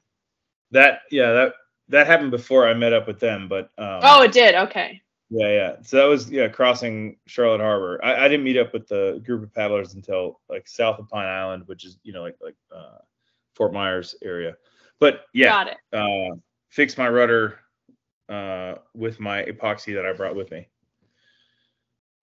That 0.72 1.00
yeah, 1.12 1.32
that 1.32 1.52
that 1.88 2.06
happened 2.08 2.32
before 2.32 2.66
I 2.66 2.74
met 2.74 2.92
up 2.92 3.06
with 3.06 3.20
them, 3.20 3.48
but 3.48 3.70
um, 3.78 4.00
oh, 4.02 4.22
it 4.22 4.32
did. 4.32 4.54
Okay. 4.54 5.01
Yeah, 5.34 5.48
yeah. 5.48 5.76
So 5.82 5.96
that 5.96 6.04
was 6.04 6.30
yeah, 6.30 6.48
crossing 6.48 7.16
Charlotte 7.26 7.62
Harbor. 7.62 7.98
I, 8.04 8.26
I 8.26 8.28
didn't 8.28 8.44
meet 8.44 8.58
up 8.58 8.74
with 8.74 8.86
the 8.86 9.22
group 9.24 9.42
of 9.42 9.54
paddlers 9.54 9.94
until 9.94 10.40
like 10.50 10.68
south 10.68 10.98
of 10.98 11.08
Pine 11.08 11.26
Island, 11.26 11.62
which 11.66 11.86
is 11.86 11.96
you 12.02 12.12
know 12.12 12.20
like 12.20 12.36
like 12.42 12.56
uh, 12.74 12.98
Fort 13.54 13.72
Myers 13.72 14.14
area. 14.22 14.56
But 15.00 15.24
yeah, 15.32 15.48
got 15.48 15.68
it. 15.68 15.78
Uh, 15.90 16.36
fixed 16.68 16.98
my 16.98 17.08
rudder 17.08 17.60
uh, 18.28 18.74
with 18.94 19.20
my 19.20 19.42
epoxy 19.44 19.94
that 19.94 20.04
I 20.04 20.12
brought 20.12 20.36
with 20.36 20.50
me. 20.50 20.68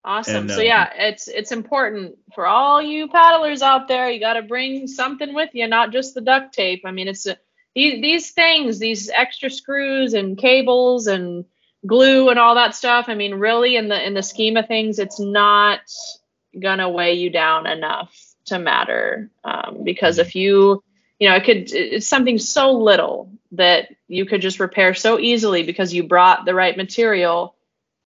Awesome. 0.05 0.35
And, 0.35 0.51
so 0.51 0.61
yeah, 0.61 0.91
it's 0.95 1.27
it's 1.27 1.51
important 1.51 2.15
for 2.35 2.45
all 2.45 2.79
you 2.79 3.07
paddlers 3.07 3.63
out 3.63 3.87
there. 3.87 4.11
You 4.11 4.19
got 4.19 4.33
to 4.33 4.43
bring 4.43 4.85
something 4.85 5.33
with 5.33 5.49
you, 5.53 5.67
not 5.67 5.91
just 5.91 6.13
the 6.13 6.21
duct 6.21 6.53
tape. 6.53 6.83
I 6.85 6.91
mean, 6.91 7.07
it's 7.07 7.25
a 7.25 7.39
these 7.73 8.03
these 8.03 8.31
things, 8.33 8.77
these 8.77 9.09
extra 9.09 9.49
screws 9.49 10.13
and 10.13 10.37
cables 10.37 11.07
and 11.07 11.43
glue 11.85 12.29
and 12.29 12.39
all 12.39 12.55
that 12.55 12.75
stuff. 12.75 13.05
I 13.07 13.15
mean, 13.15 13.35
really, 13.35 13.75
in 13.75 13.87
the 13.87 14.05
in 14.05 14.13
the 14.13 14.23
scheme 14.23 14.57
of 14.57 14.67
things, 14.67 14.99
it's 14.99 15.19
not 15.19 15.81
gonna 16.59 16.89
weigh 16.89 17.13
you 17.13 17.29
down 17.29 17.67
enough 17.67 18.15
to 18.45 18.59
matter. 18.59 19.29
Um, 19.43 19.83
because 19.83 20.17
if 20.17 20.35
you, 20.35 20.83
you 21.19 21.29
know, 21.29 21.35
it 21.35 21.43
could 21.43 21.71
it's 21.71 22.07
something 22.07 22.37
so 22.37 22.73
little 22.73 23.31
that 23.53 23.89
you 24.07 24.25
could 24.25 24.41
just 24.41 24.59
repair 24.59 24.93
so 24.93 25.19
easily 25.19 25.63
because 25.63 25.93
you 25.93 26.03
brought 26.03 26.45
the 26.45 26.53
right 26.53 26.75
material, 26.75 27.55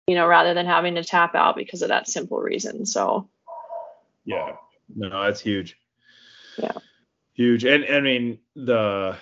you 0.08 0.15
know, 0.15 0.28
rather 0.28 0.54
than 0.54 0.65
having 0.65 0.95
to 0.95 1.04
tap 1.04 1.36
out 1.36 1.56
because 1.56 1.82
of 1.82 1.89
that 1.89 2.08
simple 2.08 2.39
reason. 2.39 2.86
So. 2.86 3.30
Yeah. 4.26 4.56
No, 4.95 5.23
that's 5.23 5.41
huge. 5.41 5.78
Yeah. 6.58 6.78
Huge. 7.34 7.65
And 7.65 7.86
I 7.86 7.99
mean 7.99 8.39
the 8.56 9.17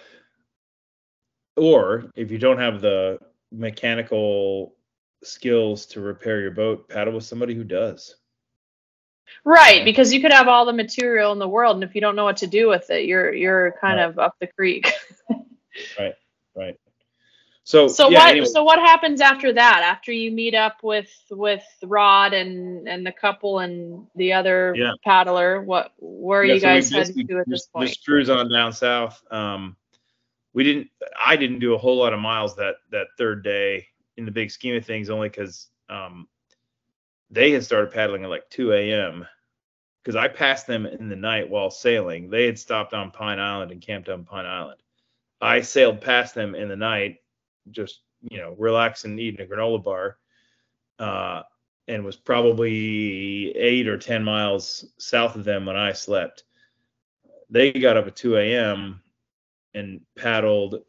or 1.56 2.06
if 2.16 2.32
you 2.32 2.38
don't 2.38 2.60
have 2.60 2.82
the 2.82 3.20
mechanical 3.52 4.76
skills 5.24 5.86
to 5.88 6.02
repair 6.02 6.42
your 6.42 6.52
boat, 6.52 6.90
paddle 6.90 7.14
with 7.14 7.24
somebody 7.24 7.54
who 7.54 7.64
does. 7.64 8.16
Right, 9.44 9.86
because 9.86 10.14
you 10.14 10.22
could 10.22 10.34
have 10.34 10.48
all 10.48 10.66
the 10.66 10.74
material 10.74 11.32
in 11.32 11.40
the 11.40 11.48
world, 11.48 11.76
and 11.76 11.84
if 11.84 11.96
you 11.96 12.02
don't 12.02 12.16
know 12.16 12.26
what 12.26 12.38
to 12.38 12.48
do 12.48 12.68
with 12.68 12.90
it, 12.90 13.06
you're 13.06 13.34
you're 13.34 13.76
kind 13.82 14.00
right. 14.00 14.10
of 14.10 14.20
up 14.20 14.36
the 14.40 14.48
creek. 14.48 14.92
right, 16.00 16.14
right. 16.56 16.80
So 17.64 17.88
so 17.88 18.10
yeah, 18.10 18.20
what 18.20 18.30
anyway. 18.32 18.46
so 18.46 18.64
what 18.64 18.80
happens 18.80 19.22
after 19.22 19.54
that? 19.54 19.82
After 19.84 20.12
you 20.12 20.32
meet 20.32 20.54
up 20.54 20.84
with 20.84 21.10
with 21.30 21.64
Rod 21.84 22.34
and 22.34 22.88
and 22.88 23.06
the 23.06 23.12
couple 23.12 23.60
and 23.60 24.08
the 24.16 24.34
other 24.34 24.74
yeah. 24.76 24.92
paddler, 25.06 25.62
what 25.62 25.94
where 25.98 26.42
are 26.42 26.46
yeah, 26.46 26.56
you 26.56 26.60
guys 26.60 26.90
so 26.90 26.98
heading 26.98 27.28
to 27.28 27.40
at 27.40 27.48
this 27.48 27.68
point? 27.68 27.90
Just 27.90 28.04
cruise 28.04 28.30
on 28.30 28.52
down 28.52 28.74
south. 28.74 29.24
Um, 29.32 29.78
we 30.54 30.64
didn't 30.64 30.88
i 31.24 31.36
didn't 31.36 31.60
do 31.60 31.74
a 31.74 31.78
whole 31.78 31.98
lot 31.98 32.14
of 32.14 32.20
miles 32.20 32.56
that 32.56 32.76
that 32.92 33.08
third 33.18 33.44
day 33.44 33.88
in 34.18 34.26
the 34.26 34.32
big 34.32 34.52
scheme 34.52 34.76
of 34.76 34.86
things 34.86 35.10
only 35.10 35.30
because 35.30 35.70
um, 35.90 36.28
they 37.30 37.52
had 37.52 37.64
started 37.64 37.92
paddling 37.92 38.24
at 38.24 38.30
like 38.30 38.50
2 38.50 38.74
a.m 38.74 39.26
because 40.04 40.16
i 40.16 40.28
passed 40.28 40.68
them 40.68 40.86
in 40.86 41.10
the 41.10 41.16
night 41.16 41.50
while 41.50 41.70
sailing. 41.70 42.30
They 42.30 42.46
had 42.46 42.58
stopped 42.58 42.94
on 42.94 43.12
pine 43.12 43.40
island 43.40 43.72
and 43.72 43.82
camped 43.82 44.10
on 44.10 44.24
pine 44.24 44.46
island. 44.46 44.82
I 45.40 45.62
sailed 45.62 46.02
past 46.02 46.36
them 46.36 46.56
in 46.56 46.68
the 46.68 46.76
night 46.76 47.18
just 47.70 48.02
you 48.22 48.38
know 48.38 48.56
relaxing 48.58 49.18
eating 49.20 49.46
a 49.46 49.50
granola 49.50 49.84
bar 49.84 50.18
uh, 51.00 51.44
and 51.88 52.04
was 52.04 52.16
probably 52.16 53.56
eight 53.56 53.88
or 53.88 53.98
ten 53.98 54.24
miles 54.24 54.86
south 54.98 55.36
of 55.36 55.44
them 55.44 55.66
when 55.66 55.76
i 55.76 55.92
slept. 55.92 56.44
They 57.50 57.72
got 57.72 57.98
up 57.98 58.08
at 58.08 58.16
2 58.16 58.38
a.m 58.38 59.02
and 59.74 60.02
paddled 60.18 60.84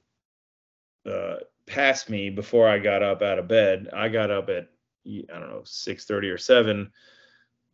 uh, 1.07 1.37
past 1.67 2.11
me 2.11 2.31
before 2.31 2.69
I 2.69 2.79
got 2.79 3.03
up 3.03 3.23
out 3.23 3.39
of 3.39 3.49
bed. 3.49 3.89
I 3.93 4.09
got 4.09 4.31
up 4.31 4.49
at 4.49 4.69
I 5.07 5.39
don't 5.39 5.51
know 5.51 5.63
6:30 5.65 6.33
or 6.33 6.39
7 6.39 6.91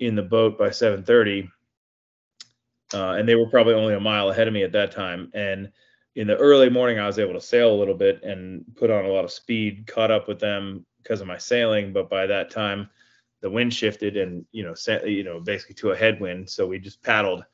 in 0.00 0.14
the 0.14 0.22
boat 0.22 0.58
by 0.58 0.68
7:30, 0.70 1.50
uh, 2.94 3.12
and 3.12 3.28
they 3.28 3.34
were 3.34 3.50
probably 3.50 3.74
only 3.74 3.94
a 3.94 4.00
mile 4.00 4.30
ahead 4.30 4.48
of 4.48 4.54
me 4.54 4.62
at 4.62 4.72
that 4.72 4.92
time. 4.92 5.30
And 5.34 5.70
in 6.14 6.26
the 6.26 6.36
early 6.36 6.70
morning, 6.70 6.98
I 6.98 7.06
was 7.06 7.18
able 7.18 7.34
to 7.34 7.40
sail 7.40 7.72
a 7.72 7.78
little 7.78 7.94
bit 7.94 8.22
and 8.22 8.64
put 8.76 8.90
on 8.90 9.04
a 9.04 9.08
lot 9.08 9.24
of 9.24 9.30
speed, 9.30 9.86
caught 9.86 10.10
up 10.10 10.26
with 10.26 10.40
them 10.40 10.86
because 11.02 11.20
of 11.20 11.26
my 11.26 11.38
sailing. 11.38 11.92
But 11.92 12.08
by 12.08 12.26
that 12.26 12.50
time, 12.50 12.88
the 13.40 13.50
wind 13.50 13.72
shifted 13.72 14.16
and 14.16 14.44
you 14.52 14.64
know, 14.64 14.74
you 15.04 15.22
know, 15.22 15.40
basically 15.40 15.74
to 15.76 15.90
a 15.90 15.96
headwind. 15.96 16.48
So 16.48 16.66
we 16.66 16.78
just 16.78 17.02
paddled 17.02 17.44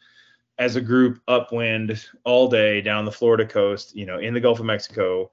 as 0.58 0.76
a 0.76 0.80
group 0.80 1.20
upwind 1.26 2.00
all 2.24 2.48
day 2.48 2.80
down 2.80 3.04
the 3.04 3.12
Florida 3.12 3.44
coast, 3.44 3.94
you 3.96 4.06
know, 4.06 4.18
in 4.18 4.34
the 4.34 4.40
Gulf 4.40 4.60
of 4.60 4.66
Mexico. 4.66 5.30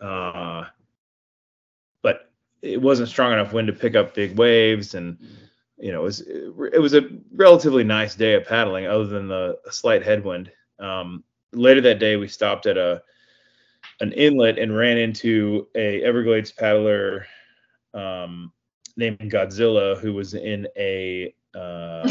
Uh, 0.00 0.64
but 2.02 2.30
it 2.62 2.80
wasn't 2.80 3.08
strong 3.08 3.32
enough 3.32 3.52
wind 3.52 3.66
to 3.66 3.72
pick 3.72 3.94
up 3.94 4.14
big 4.14 4.36
waves, 4.38 4.94
and 4.94 5.18
you 5.78 5.92
know, 5.92 6.00
it 6.00 6.04
was 6.04 6.20
it 6.20 6.80
was 6.80 6.94
a 6.94 7.08
relatively 7.32 7.84
nice 7.84 8.14
day 8.14 8.34
of 8.34 8.46
paddling, 8.46 8.86
other 8.86 9.06
than 9.06 9.28
the 9.28 9.58
slight 9.70 10.04
headwind. 10.04 10.50
Um, 10.78 11.24
later 11.52 11.80
that 11.82 11.98
day, 11.98 12.16
we 12.16 12.28
stopped 12.28 12.66
at 12.66 12.78
a 12.78 13.02
an 14.00 14.12
inlet 14.12 14.58
and 14.58 14.76
ran 14.76 14.96
into 14.96 15.68
a 15.74 16.02
Everglades 16.02 16.52
paddler 16.52 17.26
um, 17.92 18.52
named 18.96 19.18
Godzilla, 19.18 19.98
who 19.98 20.14
was 20.14 20.34
in 20.34 20.66
a 20.76 21.34
uh, 21.54 22.10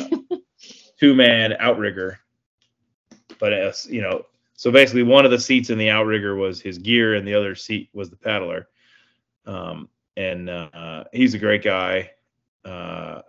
two 1.00 1.16
man 1.16 1.56
outrigger 1.60 2.20
but 3.40 3.54
as 3.54 3.88
you 3.88 4.02
know, 4.02 4.26
so 4.54 4.72
basically 4.72 5.04
one 5.04 5.26
of 5.26 5.32
the 5.32 5.40
seats 5.40 5.70
in 5.70 5.78
the 5.78 5.90
outrigger 5.90 6.36
was 6.36 6.62
his 6.62 6.78
gear 6.78 7.16
and 7.16 7.28
the 7.28 7.34
other 7.34 7.56
seat 7.56 7.90
was 7.94 8.10
the 8.10 8.16
paddler. 8.16 8.68
Um, 9.46 9.90
and 10.18 10.50
uh, 10.50 11.06
he's 11.14 11.34
a 11.34 11.40
great 11.40 11.64
guy, 11.64 12.12
uh, 12.66 13.22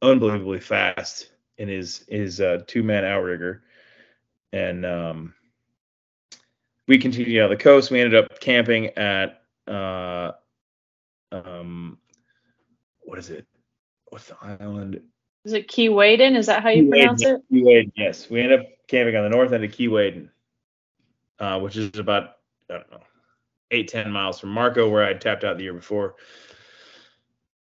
unbelievably 0.00 0.60
fast 0.60 1.32
in 1.58 1.68
his 1.68 2.04
his 2.08 2.40
uh, 2.40 2.62
two 2.66 2.84
man 2.84 3.04
outrigger, 3.04 3.64
and 4.52 4.86
um, 4.86 5.34
we 6.86 6.98
continued 6.98 7.42
on 7.42 7.50
the 7.50 7.56
coast. 7.56 7.90
We 7.90 8.00
ended 8.00 8.24
up 8.24 8.38
camping 8.38 8.86
at 8.96 9.42
uh, 9.66 10.32
um, 11.32 11.98
what 13.00 13.18
is 13.18 13.30
it? 13.30 13.44
What's 14.06 14.28
the 14.28 14.36
island? 14.40 15.00
Is 15.48 15.54
it 15.54 15.66
Keewaydin? 15.66 16.36
Is 16.36 16.44
that 16.44 16.62
how 16.62 16.68
you 16.68 16.90
pronounce 16.90 17.24
it? 17.24 17.40
Keewaydin, 17.50 17.90
yes. 17.96 18.28
We 18.28 18.42
end 18.42 18.52
up 18.52 18.66
camping 18.86 19.16
on 19.16 19.22
the 19.22 19.30
north 19.30 19.50
end 19.50 19.64
of 19.64 19.70
Keewaydin, 19.70 20.28
uh, 21.38 21.58
which 21.60 21.74
is 21.74 21.98
about 21.98 22.32
I 22.70 22.74
don't 22.74 22.90
know 22.90 23.00
eight 23.70 23.88
ten 23.88 24.10
miles 24.10 24.38
from 24.38 24.50
Marco, 24.50 24.90
where 24.90 25.02
I 25.02 25.14
tapped 25.14 25.44
out 25.44 25.56
the 25.56 25.62
year 25.62 25.72
before. 25.72 26.16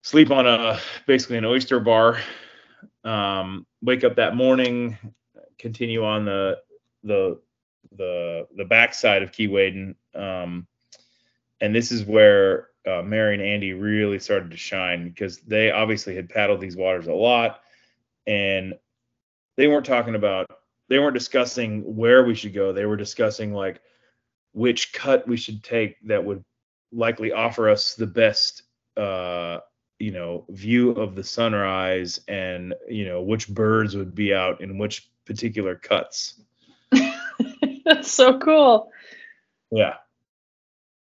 Sleep 0.02 0.30
on 0.30 0.46
a 0.46 0.78
basically 1.08 1.38
an 1.38 1.44
oyster 1.44 1.80
bar. 1.80 2.20
Um, 3.02 3.66
wake 3.82 4.04
up 4.04 4.14
that 4.14 4.36
morning, 4.36 4.96
continue 5.58 6.04
on 6.04 6.24
the 6.24 6.58
the 7.02 7.40
the 7.96 8.46
the 8.56 8.64
backside 8.64 9.24
of 9.24 9.32
Keewaydin, 9.32 9.96
um, 10.14 10.68
and 11.60 11.74
this 11.74 11.90
is 11.90 12.04
where 12.04 12.68
uh, 12.86 13.02
Mary 13.02 13.34
and 13.34 13.42
Andy 13.42 13.72
really 13.72 14.20
started 14.20 14.52
to 14.52 14.56
shine 14.56 15.08
because 15.08 15.38
they 15.38 15.72
obviously 15.72 16.14
had 16.14 16.28
paddled 16.28 16.60
these 16.60 16.76
waters 16.76 17.08
a 17.08 17.12
lot, 17.12 17.58
and 18.26 18.74
they 19.56 19.66
weren't 19.66 19.86
talking 19.86 20.14
about 20.14 20.46
they 20.88 20.98
weren't 20.98 21.14
discussing 21.14 21.96
where 21.96 22.24
we 22.24 22.34
should 22.34 22.52
go. 22.52 22.72
They 22.72 22.84
were 22.84 22.96
discussing 22.96 23.52
like 23.52 23.80
which 24.52 24.92
cut 24.92 25.26
we 25.26 25.36
should 25.36 25.64
take 25.64 25.96
that 26.06 26.24
would 26.24 26.44
likely 26.92 27.32
offer 27.32 27.70
us 27.70 27.94
the 27.94 28.06
best 28.06 28.64
uh 28.98 29.58
you 29.98 30.10
know 30.10 30.44
view 30.50 30.90
of 30.90 31.14
the 31.14 31.24
sunrise 31.24 32.20
and 32.28 32.74
you 32.88 33.06
know 33.06 33.22
which 33.22 33.48
birds 33.48 33.96
would 33.96 34.14
be 34.14 34.34
out 34.34 34.60
in 34.60 34.76
which 34.76 35.08
particular 35.24 35.76
cuts. 35.76 36.40
That's 37.84 38.12
so 38.12 38.38
cool. 38.38 38.90
Yeah. 39.70 39.94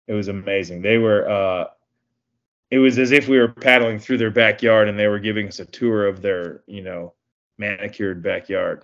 It 0.08 0.14
was 0.14 0.28
amazing. 0.28 0.82
They 0.82 0.98
were 0.98 1.28
uh 1.30 1.66
it 2.72 2.78
was 2.78 3.00
as 3.00 3.12
if 3.12 3.28
we 3.28 3.40
were 3.40 3.48
paddling 3.48 4.00
through 4.00 4.18
their 4.18 4.32
backyard 4.32 4.88
and 4.88 4.98
they 4.98 5.08
were 5.08 5.20
giving 5.20 5.48
us 5.48 5.60
a 5.60 5.66
tour 5.66 6.08
of 6.08 6.22
their 6.22 6.64
you 6.68 6.82
know 6.82 7.14
manicured 7.58 8.24
backyard 8.24 8.84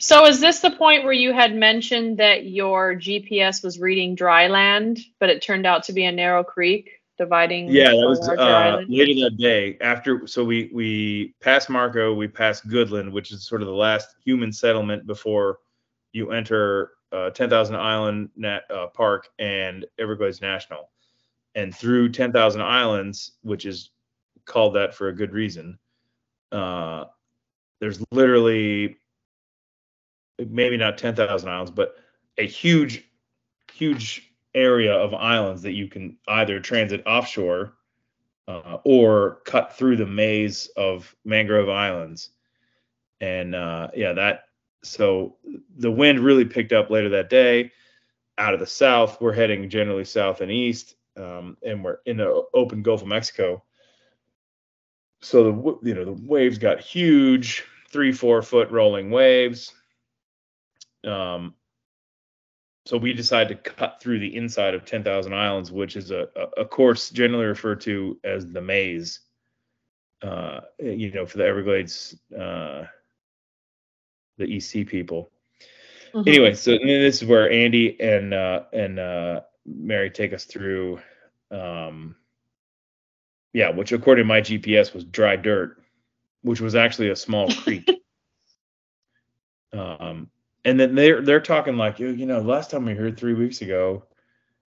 so 0.00 0.26
is 0.26 0.40
this 0.40 0.60
the 0.60 0.70
point 0.70 1.04
where 1.04 1.12
you 1.12 1.32
had 1.32 1.54
mentioned 1.54 2.18
that 2.18 2.46
your 2.46 2.94
GPS 2.94 3.62
was 3.62 3.78
reading 3.78 4.14
dry 4.14 4.48
land, 4.48 4.98
but 5.20 5.30
it 5.30 5.42
turned 5.42 5.66
out 5.66 5.84
to 5.84 5.92
be 5.92 6.04
a 6.04 6.12
narrow 6.12 6.44
creek 6.44 7.00
dividing? 7.16 7.68
Yeah, 7.68 7.90
that 7.90 7.96
was 7.96 8.28
uh, 8.28 8.82
later 8.88 9.24
that 9.24 9.36
day. 9.38 9.78
After, 9.80 10.26
so 10.26 10.44
we 10.44 10.70
we 10.72 11.34
passed 11.40 11.70
Marco, 11.70 12.14
we 12.14 12.28
passed 12.28 12.68
Goodland, 12.68 13.12
which 13.12 13.30
is 13.32 13.46
sort 13.46 13.62
of 13.62 13.68
the 13.68 13.74
last 13.74 14.16
human 14.24 14.52
settlement 14.52 15.06
before 15.06 15.58
you 16.12 16.30
enter 16.30 16.92
uh, 17.12 17.30
10,000 17.30 17.76
Island 17.76 18.30
Nat, 18.36 18.62
uh, 18.70 18.86
Park 18.88 19.28
and 19.38 19.84
Everglades 19.98 20.40
National, 20.40 20.90
and 21.54 21.74
through 21.74 22.10
10,000 22.10 22.60
Islands, 22.60 23.32
which 23.42 23.64
is 23.64 23.90
called 24.44 24.74
that 24.74 24.94
for 24.94 25.08
a 25.08 25.14
good 25.14 25.32
reason. 25.32 25.78
Uh, 26.52 27.04
there's 27.80 28.02
literally 28.10 28.96
maybe 30.48 30.76
not 30.76 30.98
10,000 30.98 31.48
islands, 31.48 31.70
but 31.70 31.96
a 32.38 32.46
huge, 32.46 33.04
huge 33.72 34.30
area 34.54 34.92
of 34.92 35.14
islands 35.14 35.62
that 35.62 35.72
you 35.72 35.88
can 35.88 36.16
either 36.28 36.60
transit 36.60 37.02
offshore 37.06 37.74
uh, 38.48 38.78
or 38.84 39.40
cut 39.44 39.72
through 39.72 39.96
the 39.96 40.06
maze 40.06 40.68
of 40.76 41.14
mangrove 41.24 41.68
islands. 41.68 42.30
And 43.20 43.54
uh, 43.54 43.88
yeah, 43.94 44.12
that 44.12 44.44
so 44.82 45.36
the 45.78 45.90
wind 45.90 46.20
really 46.20 46.44
picked 46.44 46.72
up 46.72 46.90
later 46.90 47.08
that 47.10 47.30
day 47.30 47.72
out 48.36 48.54
of 48.54 48.60
the 48.60 48.66
south. 48.66 49.20
We're 49.20 49.32
heading 49.32 49.70
generally 49.70 50.04
south 50.04 50.40
and 50.40 50.50
east, 50.50 50.96
um, 51.16 51.56
and 51.64 51.84
we're 51.84 51.98
in 52.06 52.18
the 52.18 52.44
open 52.54 52.82
Gulf 52.82 53.02
of 53.02 53.08
Mexico. 53.08 53.62
So 55.22 55.44
the 55.44 55.88
you 55.88 55.94
know 55.94 56.04
the 56.04 56.22
waves 56.22 56.58
got 56.58 56.80
huge, 56.80 57.64
three 57.90 58.12
four 58.12 58.42
foot 58.42 58.70
rolling 58.70 59.10
waves. 59.10 59.72
Um, 61.04 61.54
so 62.86 62.98
we 62.98 63.14
decided 63.14 63.64
to 63.64 63.70
cut 63.70 63.98
through 64.00 64.18
the 64.18 64.36
inside 64.36 64.74
of 64.74 64.84
10,000 64.84 65.32
Islands, 65.32 65.72
which 65.72 65.96
is 65.96 66.10
a, 66.10 66.28
a 66.58 66.66
course 66.66 67.08
generally 67.08 67.46
referred 67.46 67.80
to 67.82 68.18
as 68.24 68.46
the 68.46 68.60
maze. 68.60 69.20
Uh, 70.22 70.60
you 70.78 71.10
know, 71.12 71.26
for 71.26 71.38
the 71.38 71.46
Everglades, 71.46 72.16
uh, 72.38 72.84
the 74.38 74.56
EC 74.56 74.86
people. 74.86 75.30
Mm-hmm. 76.14 76.28
Anyway, 76.28 76.54
so 76.54 76.78
this 76.78 77.22
is 77.22 77.28
where 77.28 77.50
Andy 77.50 78.00
and 78.00 78.32
uh, 78.32 78.62
and 78.72 78.98
uh, 78.98 79.40
Mary 79.66 80.10
take 80.10 80.32
us 80.32 80.44
through. 80.44 81.00
Um, 81.50 82.16
yeah, 83.52 83.70
which 83.70 83.92
according 83.92 84.24
to 84.24 84.28
my 84.28 84.40
GPS 84.40 84.92
was 84.92 85.04
dry 85.04 85.36
dirt, 85.36 85.80
which 86.42 86.60
was 86.60 86.74
actually 86.74 87.10
a 87.10 87.16
small 87.16 87.48
creek. 87.62 87.88
Um, 89.72 90.30
and 90.64 90.78
then 90.80 90.94
they're 90.94 91.20
they're 91.22 91.40
talking 91.40 91.76
like 91.76 91.98
you 91.98 92.26
know 92.26 92.40
last 92.40 92.70
time 92.70 92.84
we 92.84 92.94
heard 92.94 93.16
three 93.16 93.34
weeks 93.34 93.60
ago 93.60 94.04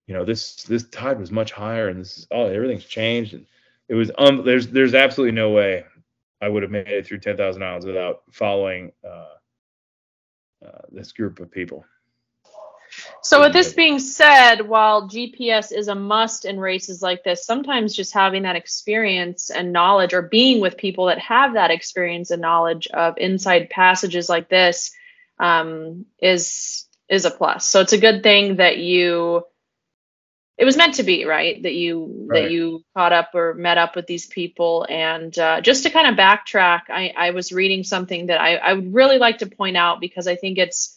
you 0.06 0.14
know 0.14 0.24
this 0.24 0.62
this 0.64 0.84
tide 0.88 1.18
was 1.18 1.30
much 1.30 1.52
higher 1.52 1.88
and 1.88 2.00
this 2.00 2.18
is 2.18 2.26
all 2.30 2.46
everything's 2.46 2.84
changed 2.84 3.34
and 3.34 3.46
it 3.88 3.94
was 3.94 4.10
um 4.18 4.44
there's 4.44 4.68
there's 4.68 4.94
absolutely 4.94 5.32
no 5.32 5.50
way 5.50 5.84
i 6.40 6.48
would 6.48 6.62
have 6.62 6.72
made 6.72 6.86
it 6.86 7.06
through 7.06 7.18
10,000 7.18 7.60
miles 7.60 7.86
without 7.86 8.22
following 8.30 8.92
uh, 9.04 9.34
uh, 10.66 10.82
this 10.90 11.12
group 11.12 11.40
of 11.40 11.50
people 11.50 11.84
so 13.26 13.40
with 13.40 13.52
this 13.52 13.72
being 13.72 13.98
said 13.98 14.62
while 14.62 15.08
gps 15.08 15.72
is 15.72 15.88
a 15.88 15.94
must 15.94 16.44
in 16.44 16.58
races 16.58 17.02
like 17.02 17.24
this 17.24 17.44
sometimes 17.44 17.94
just 17.94 18.14
having 18.14 18.42
that 18.42 18.56
experience 18.56 19.50
and 19.50 19.72
knowledge 19.72 20.14
or 20.14 20.22
being 20.22 20.60
with 20.60 20.76
people 20.76 21.06
that 21.06 21.18
have 21.18 21.54
that 21.54 21.70
experience 21.70 22.30
and 22.30 22.42
knowledge 22.42 22.86
of 22.88 23.18
inside 23.18 23.70
passages 23.70 24.28
like 24.28 24.48
this 24.48 24.92
um, 25.38 26.06
is 26.20 26.86
is 27.08 27.24
a 27.24 27.30
plus. 27.30 27.68
So 27.68 27.80
it's 27.80 27.92
a 27.92 27.98
good 27.98 28.22
thing 28.22 28.56
that 28.56 28.78
you 28.78 29.44
it 30.58 30.64
was 30.64 30.76
meant 30.76 30.94
to 30.94 31.02
be 31.02 31.24
right 31.26 31.62
that 31.62 31.74
you 31.74 32.26
right. 32.28 32.44
that 32.44 32.50
you 32.50 32.82
caught 32.96 33.12
up 33.12 33.30
or 33.34 33.54
met 33.54 33.78
up 33.78 33.94
with 33.94 34.06
these 34.06 34.26
people 34.26 34.86
and 34.88 35.38
uh, 35.38 35.60
just 35.60 35.82
to 35.82 35.90
kind 35.90 36.08
of 36.08 36.14
backtrack 36.14 36.82
I, 36.88 37.12
I 37.14 37.30
was 37.32 37.52
reading 37.52 37.84
something 37.84 38.26
that 38.26 38.40
I, 38.40 38.56
I 38.56 38.72
would 38.72 38.94
really 38.94 39.18
like 39.18 39.38
to 39.38 39.46
point 39.46 39.76
out 39.76 40.00
because 40.00 40.26
i 40.26 40.34
think 40.34 40.56
it's 40.56 40.95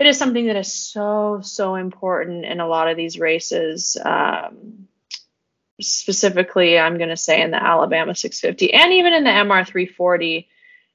it 0.00 0.06
is 0.06 0.18
something 0.18 0.46
that 0.46 0.56
is 0.56 0.72
so 0.72 1.40
so 1.42 1.74
important 1.74 2.46
in 2.46 2.58
a 2.58 2.66
lot 2.66 2.88
of 2.88 2.96
these 2.96 3.18
races 3.18 3.96
um, 4.04 4.88
specifically 5.80 6.78
i'm 6.78 6.98
going 6.98 7.10
to 7.10 7.16
say 7.16 7.40
in 7.40 7.50
the 7.50 7.62
alabama 7.62 8.14
650 8.14 8.72
and 8.74 8.92
even 8.94 9.12
in 9.12 9.24
the 9.24 9.30
mr 9.30 9.66
340 9.66 10.48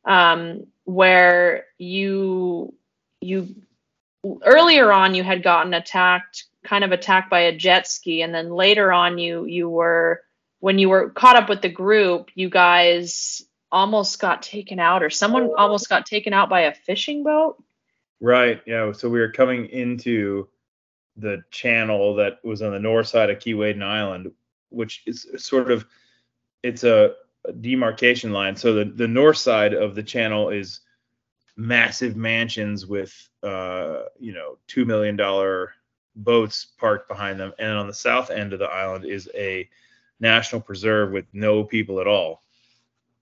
um, 0.06 0.68
where 0.84 1.66
you 1.78 2.74
you 3.22 3.56
earlier 4.44 4.92
on 4.92 5.16
you 5.16 5.24
had 5.24 5.44
gotten 5.44 5.74
attacked 5.74 6.46
kind 6.64 6.84
of 6.84 6.92
attacked 6.92 7.30
by 7.30 7.42
a 7.42 7.56
jet 7.56 7.88
ski 7.88 8.22
and 8.22 8.34
then 8.34 8.50
later 8.50 8.92
on 8.92 9.18
you 9.18 9.46
you 9.46 9.70
were 9.70 10.22
when 10.60 10.80
you 10.80 10.90
were 10.90 11.10
caught 11.10 11.36
up 11.36 11.48
with 11.48 11.62
the 11.62 11.70
group 11.70 12.30
you 12.34 12.50
guys 12.50 13.44
almost 13.72 14.20
got 14.20 14.42
taken 14.42 14.80
out 14.80 15.04
or 15.04 15.10
someone 15.10 15.52
almost 15.58 15.90
got 15.90 16.06
taken 16.06 16.34
out 16.34 16.50
by 16.50 16.62
a 16.62 16.74
fishing 16.74 17.24
boat 17.24 17.62
right 18.26 18.62
yeah 18.66 18.92
so 18.92 19.10
we 19.10 19.20
were 19.20 19.32
coming 19.32 19.68
into 19.68 20.48
the 21.18 21.44
channel 21.52 22.16
that 22.16 22.44
was 22.44 22.62
on 22.62 22.72
the 22.72 22.80
north 22.80 23.08
side 23.08 23.30
of 23.30 23.40
Keewaydin 23.40 23.84
Island 23.84 24.32
which 24.70 25.04
is 25.06 25.28
sort 25.38 25.72
of 25.72 25.86
it's 26.64 26.84
a 26.84 27.14
demarcation 27.62 28.32
line. 28.32 28.56
So 28.56 28.74
the, 28.74 28.86
the 28.86 29.08
north 29.08 29.38
side 29.38 29.74
of 29.74 29.96
the 29.96 30.04
channel 30.04 30.50
is 30.50 30.82
massive 31.58 32.16
mansions 32.16 32.86
with 32.86 33.30
uh, 33.44 34.04
you 34.20 34.34
know 34.34 34.58
two 34.68 34.86
million 34.86 35.16
dollar 35.16 35.74
boats 36.16 36.66
parked 36.78 37.08
behind 37.08 37.40
them, 37.40 37.54
and 37.60 37.78
on 37.78 37.88
the 37.88 37.94
south 37.94 38.30
end 38.30 38.54
of 38.54 38.60
the 38.60 38.66
island 38.66 39.06
is 39.06 39.30
a 39.36 39.70
national 40.20 40.62
preserve 40.62 41.12
with 41.12 41.26
no 41.34 41.64
people 41.64 42.00
at 42.00 42.08
all. 42.08 42.44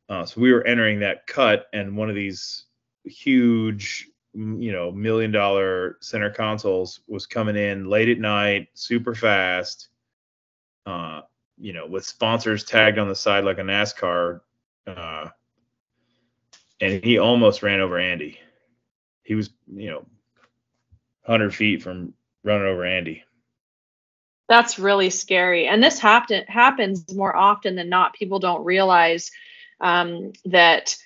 Uh, 0.10 0.26
so 0.26 0.42
we 0.42 0.52
were 0.54 0.66
entering 0.66 1.00
that 1.00 1.28
cut, 1.28 1.68
and 1.74 1.96
one 1.96 2.10
of 2.10 2.16
these 2.16 2.66
huge, 3.04 4.10
you 4.34 4.72
know, 4.72 4.91
million 4.91 5.32
dollar 5.32 5.98
center 6.02 6.30
consoles 6.30 7.02
was 7.08 7.26
coming 7.26 7.56
in 7.56 7.89
late 7.89 8.10
at 8.10 8.19
night, 8.19 8.69
super 8.74 9.13
fast. 9.13 9.89
Uh, 10.86 11.22
you 11.58 11.72
know, 11.72 11.86
with 11.88 12.04
sponsors 12.04 12.63
tagged 12.63 12.98
on 12.98 13.08
the 13.08 13.15
side 13.15 13.46
like 13.46 13.60
a 13.60 13.62
NASCAR. 13.62 14.41
Uh, 14.86 15.30
and 16.82 17.04
he 17.04 17.17
almost 17.17 17.63
ran 17.63 17.80
over 17.80 17.98
Andy. 17.98 18.39
He 19.24 19.36
was, 19.36 19.50
you 19.74 19.89
know, 19.89 20.06
100 21.26 21.56
feet 21.56 21.82
from 21.82 22.13
running 22.43 22.67
over 22.67 22.86
Andy. 22.86 23.24
That's 24.50 24.78
really 24.78 25.10
scary. 25.10 25.67
And 25.67 25.82
this 25.82 26.00
happen, 26.00 26.43
happens 26.48 27.13
more 27.13 27.36
often 27.36 27.76
than 27.76 27.88
not. 27.88 28.13
People 28.13 28.39
don't 28.39 28.65
realize 28.65 29.32
um, 29.80 30.34
that, 30.46 30.98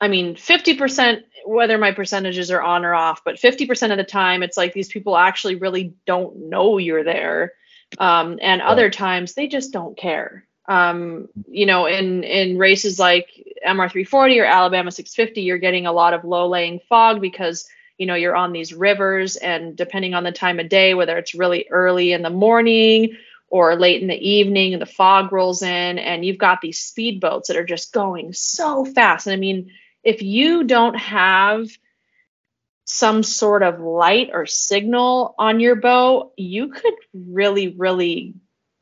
I 0.00 0.08
mean, 0.08 0.34
50%, 0.34 1.22
whether 1.44 1.76
my 1.76 1.92
percentages 1.92 2.50
are 2.50 2.62
on 2.62 2.84
or 2.84 2.94
off, 2.94 3.22
but 3.24 3.36
50% 3.36 3.90
of 3.90 3.98
the 3.98 4.04
time, 4.04 4.42
it's 4.42 4.56
like 4.56 4.72
these 4.72 4.88
people 4.88 5.16
actually 5.16 5.56
really 5.56 5.94
don't 6.06 6.48
know 6.48 6.78
you're 6.78 7.04
there. 7.04 7.52
Um, 7.98 8.38
and 8.40 8.62
other 8.62 8.88
times, 8.88 9.34
they 9.34 9.46
just 9.46 9.72
don't 9.72 9.96
care. 9.96 10.46
Um, 10.68 11.28
you 11.48 11.66
know, 11.66 11.86
in, 11.86 12.22
in 12.24 12.56
races 12.56 12.98
like 12.98 13.28
MR340 13.66 14.40
or 14.40 14.44
Alabama 14.44 14.90
650, 14.90 15.42
you're 15.42 15.58
getting 15.58 15.86
a 15.86 15.92
lot 15.92 16.14
of 16.14 16.24
low 16.24 16.48
laying 16.48 16.80
fog 16.88 17.20
because 17.20 17.68
you 18.00 18.06
know 18.06 18.14
you're 18.14 18.34
on 18.34 18.52
these 18.52 18.72
rivers 18.72 19.36
and 19.36 19.76
depending 19.76 20.14
on 20.14 20.24
the 20.24 20.32
time 20.32 20.58
of 20.58 20.70
day 20.70 20.94
whether 20.94 21.18
it's 21.18 21.34
really 21.34 21.66
early 21.70 22.14
in 22.14 22.22
the 22.22 22.30
morning 22.30 23.14
or 23.48 23.76
late 23.76 24.00
in 24.00 24.08
the 24.08 24.14
evening 24.14 24.72
and 24.72 24.80
the 24.80 24.86
fog 24.86 25.30
rolls 25.32 25.60
in 25.60 25.98
and 25.98 26.24
you've 26.24 26.38
got 26.38 26.62
these 26.62 26.80
speedboats 26.80 27.46
that 27.46 27.58
are 27.58 27.64
just 27.64 27.92
going 27.92 28.32
so 28.32 28.86
fast 28.86 29.26
and 29.26 29.34
i 29.34 29.36
mean 29.36 29.70
if 30.02 30.22
you 30.22 30.64
don't 30.64 30.94
have 30.94 31.68
some 32.84 33.22
sort 33.22 33.62
of 33.62 33.80
light 33.80 34.30
or 34.32 34.46
signal 34.46 35.34
on 35.38 35.60
your 35.60 35.76
boat 35.76 36.32
you 36.36 36.68
could 36.68 36.94
really 37.14 37.68
really 37.68 38.34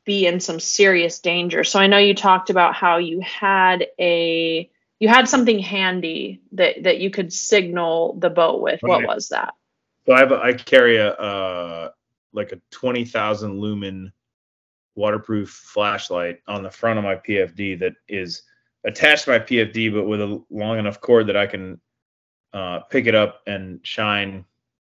be 0.05 0.25
in 0.25 0.39
some 0.39 0.59
serious 0.59 1.19
danger 1.19 1.63
so 1.63 1.79
i 1.79 1.87
know 1.87 1.97
you 1.97 2.15
talked 2.15 2.49
about 2.49 2.73
how 2.73 2.97
you 2.97 3.21
had 3.21 3.85
a 3.99 4.69
you 4.99 5.07
had 5.07 5.27
something 5.29 5.59
handy 5.59 6.41
that 6.51 6.83
that 6.83 6.99
you 6.99 7.09
could 7.09 7.33
signal 7.33 8.15
the 8.19 8.29
boat 8.29 8.61
with. 8.61 8.79
Right. 8.83 9.05
What 9.05 9.15
was 9.15 9.29
that? 9.29 9.53
So 10.05 10.13
I 10.13 10.19
have 10.19 10.31
a, 10.31 10.41
I 10.41 10.53
carry 10.53 10.97
a 10.97 11.11
uh, 11.11 11.89
like 12.33 12.51
a 12.51 12.61
twenty 12.69 13.05
thousand 13.05 13.59
lumen 13.59 14.11
waterproof 14.95 15.49
flashlight 15.49 16.41
on 16.47 16.63
the 16.63 16.69
front 16.69 16.99
of 16.99 17.05
my 17.05 17.15
PFD 17.15 17.79
that 17.79 17.93
is 18.07 18.43
attached 18.85 19.25
to 19.25 19.31
my 19.31 19.39
PFD, 19.39 19.93
but 19.93 20.05
with 20.05 20.21
a 20.21 20.43
long 20.49 20.79
enough 20.79 21.01
cord 21.01 21.27
that 21.27 21.37
I 21.37 21.47
can 21.47 21.79
uh, 22.53 22.79
pick 22.89 23.07
it 23.07 23.15
up 23.15 23.41
and 23.47 23.79
shine, 23.83 24.45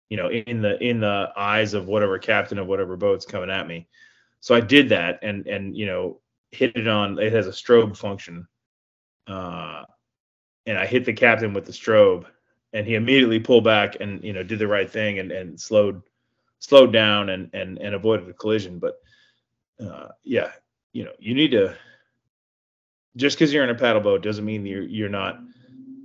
you 0.09 0.17
know, 0.17 0.29
in 0.29 0.61
the 0.61 0.81
in 0.83 0.99
the 0.99 1.31
eyes 1.35 1.73
of 1.73 1.87
whatever 1.87 2.17
captain 2.17 2.57
of 2.57 2.67
whatever 2.67 2.97
boat's 2.97 3.25
coming 3.25 3.49
at 3.49 3.67
me. 3.67 3.87
So 4.39 4.55
I 4.55 4.61
did 4.61 4.89
that 4.89 5.19
and 5.21 5.45
and 5.47 5.75
you 5.75 5.85
know 5.85 6.19
hit 6.51 6.75
it 6.75 6.87
on. 6.87 7.19
It 7.19 7.33
has 7.33 7.47
a 7.47 7.51
strobe 7.51 7.95
function. 7.95 8.47
Uh, 9.27 9.83
and 10.65 10.77
I 10.77 10.85
hit 10.85 11.05
the 11.05 11.13
captain 11.13 11.53
with 11.53 11.65
the 11.65 11.71
strobe, 11.71 12.25
and 12.73 12.85
he 12.85 12.95
immediately 12.95 13.39
pulled 13.39 13.63
back 13.63 13.97
and 13.99 14.23
you 14.23 14.33
know 14.33 14.43
did 14.43 14.59
the 14.59 14.67
right 14.67 14.89
thing 14.89 15.19
and 15.19 15.31
and 15.31 15.59
slowed 15.59 16.01
slowed 16.59 16.93
down 16.93 17.29
and 17.29 17.49
and 17.53 17.77
and 17.79 17.95
avoided 17.95 18.29
a 18.29 18.33
collision. 18.33 18.79
But 18.79 18.99
uh, 19.83 20.09
yeah, 20.23 20.51
you 20.93 21.05
know 21.05 21.13
you 21.19 21.33
need 21.33 21.51
to 21.51 21.75
just 23.15 23.37
because 23.37 23.53
you're 23.53 23.63
in 23.63 23.69
a 23.69 23.75
paddle 23.75 24.01
boat 24.01 24.23
doesn't 24.23 24.45
mean 24.45 24.65
you're 24.65 24.83
you're 24.83 25.09
not 25.09 25.39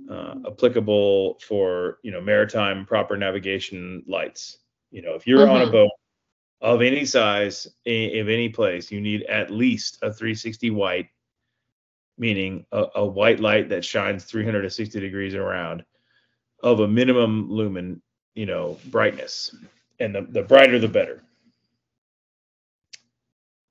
uh, 0.09 0.35
applicable 0.47 1.39
for 1.47 1.99
you 2.03 2.11
know 2.11 2.21
maritime 2.21 2.85
proper 2.85 3.17
navigation 3.17 4.03
lights. 4.07 4.59
You 4.91 5.01
know 5.01 5.13
if 5.15 5.27
you're 5.27 5.39
mm-hmm. 5.39 5.51
on 5.51 5.61
a 5.61 5.65
mm-hmm. 5.65 5.71
boat 5.73 5.91
of 6.61 6.81
any 6.81 7.05
size 7.05 7.65
of 7.65 7.73
any 7.85 8.49
place, 8.49 8.91
you 8.91 8.99
need 8.99 9.23
at 9.23 9.51
least 9.51 9.99
a 10.01 10.11
360 10.11 10.71
white 10.71 11.09
meaning 12.17 12.65
a, 12.71 12.85
a, 12.95 13.05
white 13.05 13.39
light 13.39 13.69
that 13.69 13.85
shines 13.85 14.23
360 14.23 14.99
degrees 14.99 15.35
around 15.35 15.83
of 16.63 16.79
a 16.79 16.87
minimum 16.87 17.49
lumen, 17.51 18.01
you 18.33 18.45
know, 18.45 18.77
brightness. 18.87 19.55
And 19.99 20.13
the, 20.13 20.21
the 20.21 20.43
brighter, 20.43 20.79
the 20.79 20.87
better. 20.87 21.23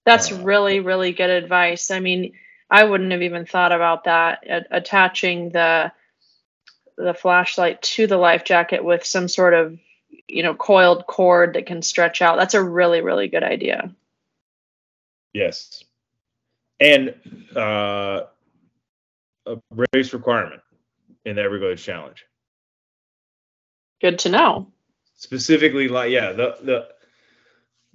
That's 0.04 0.30
uh, 0.30 0.36
really, 0.42 0.80
really 0.80 1.12
good 1.12 1.30
advice. 1.30 1.90
I 1.90 2.00
mean, 2.00 2.32
I 2.70 2.84
wouldn't 2.84 3.12
have 3.12 3.22
even 3.22 3.46
thought 3.46 3.72
about 3.72 4.04
that. 4.04 4.44
attaching 4.70 5.50
the 5.50 5.92
the 6.96 7.14
flashlight 7.14 7.82
to 7.82 8.06
the 8.06 8.16
life 8.16 8.44
jacket 8.44 8.82
with 8.82 9.04
some 9.04 9.28
sort 9.28 9.52
of, 9.52 9.78
you 10.28 10.42
know, 10.42 10.54
coiled 10.54 11.06
cord 11.06 11.54
that 11.54 11.66
can 11.66 11.82
stretch 11.82 12.22
out. 12.22 12.38
That's 12.38 12.54
a 12.54 12.62
really, 12.62 13.02
really 13.02 13.28
good 13.28 13.42
idea. 13.42 13.94
Yes. 15.34 15.84
And 16.80 17.14
uh, 17.54 18.22
a 19.46 19.56
race 19.92 20.12
requirement 20.12 20.62
in 21.26 21.36
the 21.36 21.42
Everglades 21.42 21.82
Challenge. 21.82 22.24
Good 24.00 24.18
to 24.20 24.30
know. 24.30 24.72
Specifically, 25.16 25.88
like 25.88 26.10
yeah, 26.10 26.32
the 26.32 26.56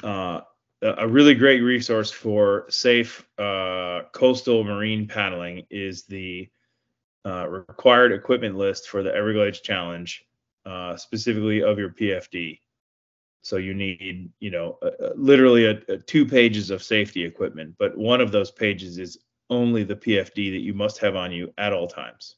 the 0.01 0.07
uh, 0.07 0.41
a 0.82 1.08
really 1.08 1.36
great 1.36 1.62
resource 1.62 2.12
for 2.12 2.65
safe 2.70 3.28
uh, 3.38 4.02
coastal 4.13 4.63
marine 4.63 5.08
paddling 5.08 5.65
is 5.70 6.04
the 6.06 6.50
uh, 7.26 7.48
required 7.48 8.12
equipment 8.12 8.58
list 8.58 8.89
for 8.89 9.04
the 9.04 9.13
Everglades 9.13 9.62
Challenge, 9.62 10.26
uh, 10.65 10.98
specifically 10.98 11.62
of 11.62 11.78
your 11.78 11.89
PFD. 11.89 12.60
So 13.44 13.58
you 13.58 13.74
need, 13.74 14.32
you 14.39 14.52
know, 14.52 14.78
literally 15.15 15.65
a, 15.65 15.82
a 15.88 15.98
two 15.98 16.26
pages 16.26 16.70
of 16.70 16.84
safety 16.84 17.24
equipment, 17.24 17.76
but 17.78 17.98
one 17.98 18.22
of 18.22 18.32
those 18.32 18.52
pages 18.52 18.98
is 18.98 19.17
only 19.50 19.84
the 19.84 19.96
PFD 19.96 20.52
that 20.52 20.62
you 20.62 20.74
must 20.74 20.98
have 21.00 21.15
on 21.15 21.32
you 21.32 21.54
at 21.58 21.74
all 21.74 21.88
times. 21.88 22.38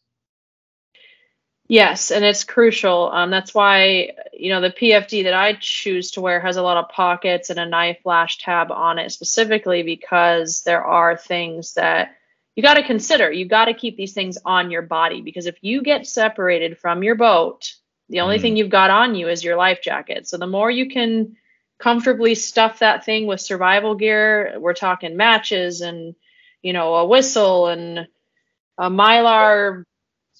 Yes, 1.68 2.12
and 2.12 2.26
it's 2.26 2.44
crucial. 2.44 3.10
Um, 3.12 3.30
that's 3.30 3.54
why 3.54 4.12
you 4.34 4.50
know 4.50 4.62
the 4.62 4.70
PFD 4.70 5.24
that 5.24 5.34
I 5.34 5.58
choose 5.60 6.12
to 6.12 6.22
wear 6.22 6.40
has 6.42 6.58
a 6.58 6.62
lot 6.62 6.78
of 6.78 6.90
pockets 6.90 7.50
and 7.50 7.60
a 7.60 7.66
knife 7.66 8.00
flash 8.04 8.38
tab 8.38 8.72
on 8.72 9.00
it 9.00 9.12
specifically 9.12 9.82
because 9.82 10.64
there 10.64 10.84
are 10.84 11.16
things 11.16 11.76
that 11.76 12.16
you 12.56 12.64
got 12.64 12.76
to 12.76 12.84
consider. 12.84 13.32
You 13.32 13.48
got 13.48 13.66
to 13.66 13.74
keep 13.74 13.96
these 13.96 14.14
things 14.14 14.38
on 14.44 14.72
your 14.72 14.82
body 14.82 15.22
because 15.22 15.46
if 15.46 15.56
you 15.62 15.82
get 15.82 16.06
separated 16.06 16.78
from 16.78 17.02
your 17.02 17.16
boat, 17.16 17.74
the 18.10 18.20
only 18.20 18.40
mm. 18.40 18.42
thing 18.42 18.58
you've 18.58 18.70
got 18.70 18.90
on 18.90 19.16
you 19.16 19.30
is 19.30 19.44
your 19.44 19.56
life 19.56 19.82
jacket. 19.82 20.28
So 20.28 20.38
the 20.38 20.48
more 20.48 20.70
you 20.70 20.90
can 20.90 21.38
comfortably 21.80 22.36
stuff 22.36 22.80
that 22.80 23.06
thing 23.06 23.26
with 23.26 23.40
survival 23.40 23.96
gear, 23.96 24.56
we're 24.60 24.74
talking 24.74 25.16
matches 25.16 25.82
and 25.82 26.14
you 26.64 26.74
know, 26.74 26.96
a 26.96 27.06
whistle 27.06 27.68
and 27.68 28.08
a 28.78 28.90
mylar 28.90 29.84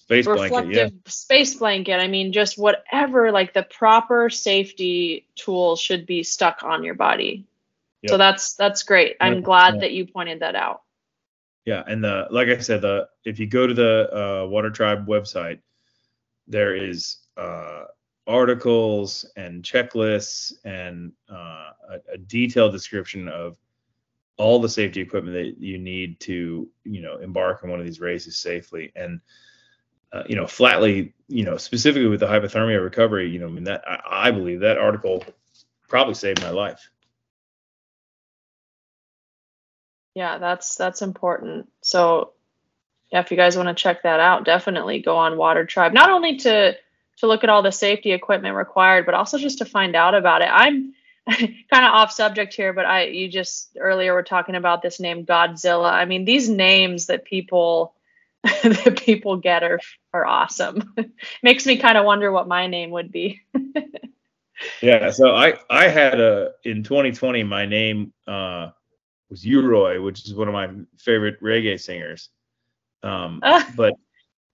space 0.04 0.26
reflective 0.26 0.52
blanket, 0.52 0.94
yeah. 0.94 1.12
space 1.12 1.56
blanket. 1.56 2.00
I 2.00 2.08
mean, 2.08 2.34
just 2.34 2.58
whatever, 2.58 3.32
like 3.32 3.54
the 3.54 3.64
proper 3.64 4.30
safety 4.30 5.28
tools 5.36 5.80
should 5.80 6.06
be 6.06 6.24
stuck 6.24 6.64
on 6.64 6.84
your 6.84 6.96
body. 6.96 7.46
Yep. 8.02 8.10
So 8.10 8.18
that's 8.18 8.56
that's 8.56 8.84
great. 8.84 9.16
I'm 9.22 9.42
glad 9.42 9.80
that 9.80 9.94
you 9.94 10.06
pointed 10.06 10.42
that 10.42 10.56
out. 10.56 10.82
Yeah, 11.66 11.84
and 11.88 12.04
the 12.04 12.28
like 12.30 12.50
I 12.50 12.58
said, 12.58 12.82
the 12.82 13.08
if 13.24 13.40
you 13.40 13.48
go 13.48 13.66
to 13.66 13.74
the 13.74 14.44
uh, 14.44 14.48
Water 14.48 14.70
Tribe 14.70 15.08
website, 15.08 15.60
there 16.48 16.76
is 16.76 17.18
uh, 17.38 17.86
articles 18.28 19.26
and 19.38 19.64
checklists 19.64 20.54
and 20.66 21.14
uh, 21.32 21.70
a, 21.90 22.14
a, 22.14 22.18
detailed 22.18 22.74
description 22.74 23.28
of 23.28 23.58
all 24.38 24.60
the 24.60 24.70
safety 24.70 25.00
equipment 25.00 25.36
that 25.36 25.64
you 25.64 25.78
need 25.78 26.20
to 26.20 26.70
you 26.84 27.02
know 27.02 27.18
embark 27.18 27.64
on 27.64 27.70
one 27.70 27.80
of 27.80 27.86
these 27.86 28.00
races 28.00 28.38
safely 28.38 28.92
and 28.96 29.20
uh, 30.14 30.24
you 30.28 30.36
know 30.36 30.48
flatly 30.48 31.14
you 31.28 31.44
know 31.44 31.58
specifically 31.58 32.08
with 32.08 32.20
the 32.20 32.28
hypothermia 32.28 32.82
recovery 32.82 33.30
you 33.30 33.40
know 33.40 33.48
i 33.48 33.50
mean 33.50 33.64
that 33.64 33.84
I, 33.88 34.28
I 34.28 34.32
believe 34.32 34.62
that 34.62 34.78
article 34.78 35.26
probably 35.94 36.16
saved 36.16 36.42
my 36.42 36.50
life. 36.50 36.90
Yeah 40.16 40.40
that's 40.40 40.76
that's 40.76 41.04
important. 41.04 41.70
So 41.82 42.32
yeah 43.12 43.20
if 43.20 43.30
you 43.30 43.38
guys 43.38 43.56
want 43.56 43.70
to 43.70 43.80
check 43.80 44.02
that 44.04 44.20
out 44.20 44.44
definitely 44.44 45.02
go 45.02 45.18
on 45.18 45.38
water 45.38 45.66
tribe 45.66 45.94
not 45.94 46.10
only 46.10 46.38
to 46.38 46.76
to 47.18 47.28
look 47.28 47.44
at 47.44 47.50
all 47.52 47.62
the 47.62 47.72
safety 47.72 48.12
equipment 48.12 48.56
required 48.56 49.06
but 49.06 49.14
also 49.14 49.38
just 49.38 49.60
to 49.60 49.66
find 49.66 49.96
out 49.96 50.16
about 50.16 50.42
it. 50.42 50.50
I'm 50.52 50.94
kind 51.28 51.86
of 51.86 51.94
off 51.94 52.12
subject 52.12 52.56
here, 52.56 52.74
but 52.74 52.86
I 52.86 53.06
you 53.06 53.30
just 53.30 53.78
earlier 53.80 54.14
were 54.14 54.24
talking 54.24 54.56
about 54.56 54.82
this 54.82 55.00
name 55.00 55.26
Godzilla. 55.26 55.92
I 55.92 56.06
mean, 56.06 56.26
these 56.26 56.50
names 56.50 57.06
that 57.06 57.24
people 57.24 57.94
that 58.64 59.02
people 59.04 59.38
get 59.38 59.64
are 59.64 59.80
are 60.14 60.26
awesome. 60.26 60.94
Makes 61.44 61.66
me 61.66 61.78
kind 61.78 61.98
of 61.98 62.06
wonder 62.06 62.32
what 62.32 62.48
my 62.48 62.68
name 62.68 62.92
would 62.92 63.12
be. 63.12 63.42
yeah, 64.82 65.12
so 65.12 65.36
I 65.36 65.56
I 65.70 65.88
had 65.88 66.20
a 66.20 66.52
in 66.64 66.84
2020 66.84 67.44
my 67.44 67.66
name 67.66 68.14
uh 68.28 68.70
was 69.30 69.46
U-Roy, 69.46 70.02
which 70.02 70.26
is 70.26 70.36
one 70.36 70.48
of 70.48 70.54
my 70.54 70.70
favorite 70.98 71.42
reggae 71.42 71.80
singers. 71.80 72.30
Um, 73.02 73.40
uh. 73.44 73.64
but 73.76 73.94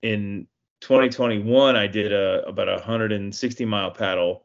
in 0.02 0.48
2021 0.82 1.76
I 1.76 1.88
did 1.88 2.14
a 2.14 2.48
about 2.48 2.70
a 2.70 2.74
160 2.74 3.66
mile 3.66 3.92
paddle 3.92 4.44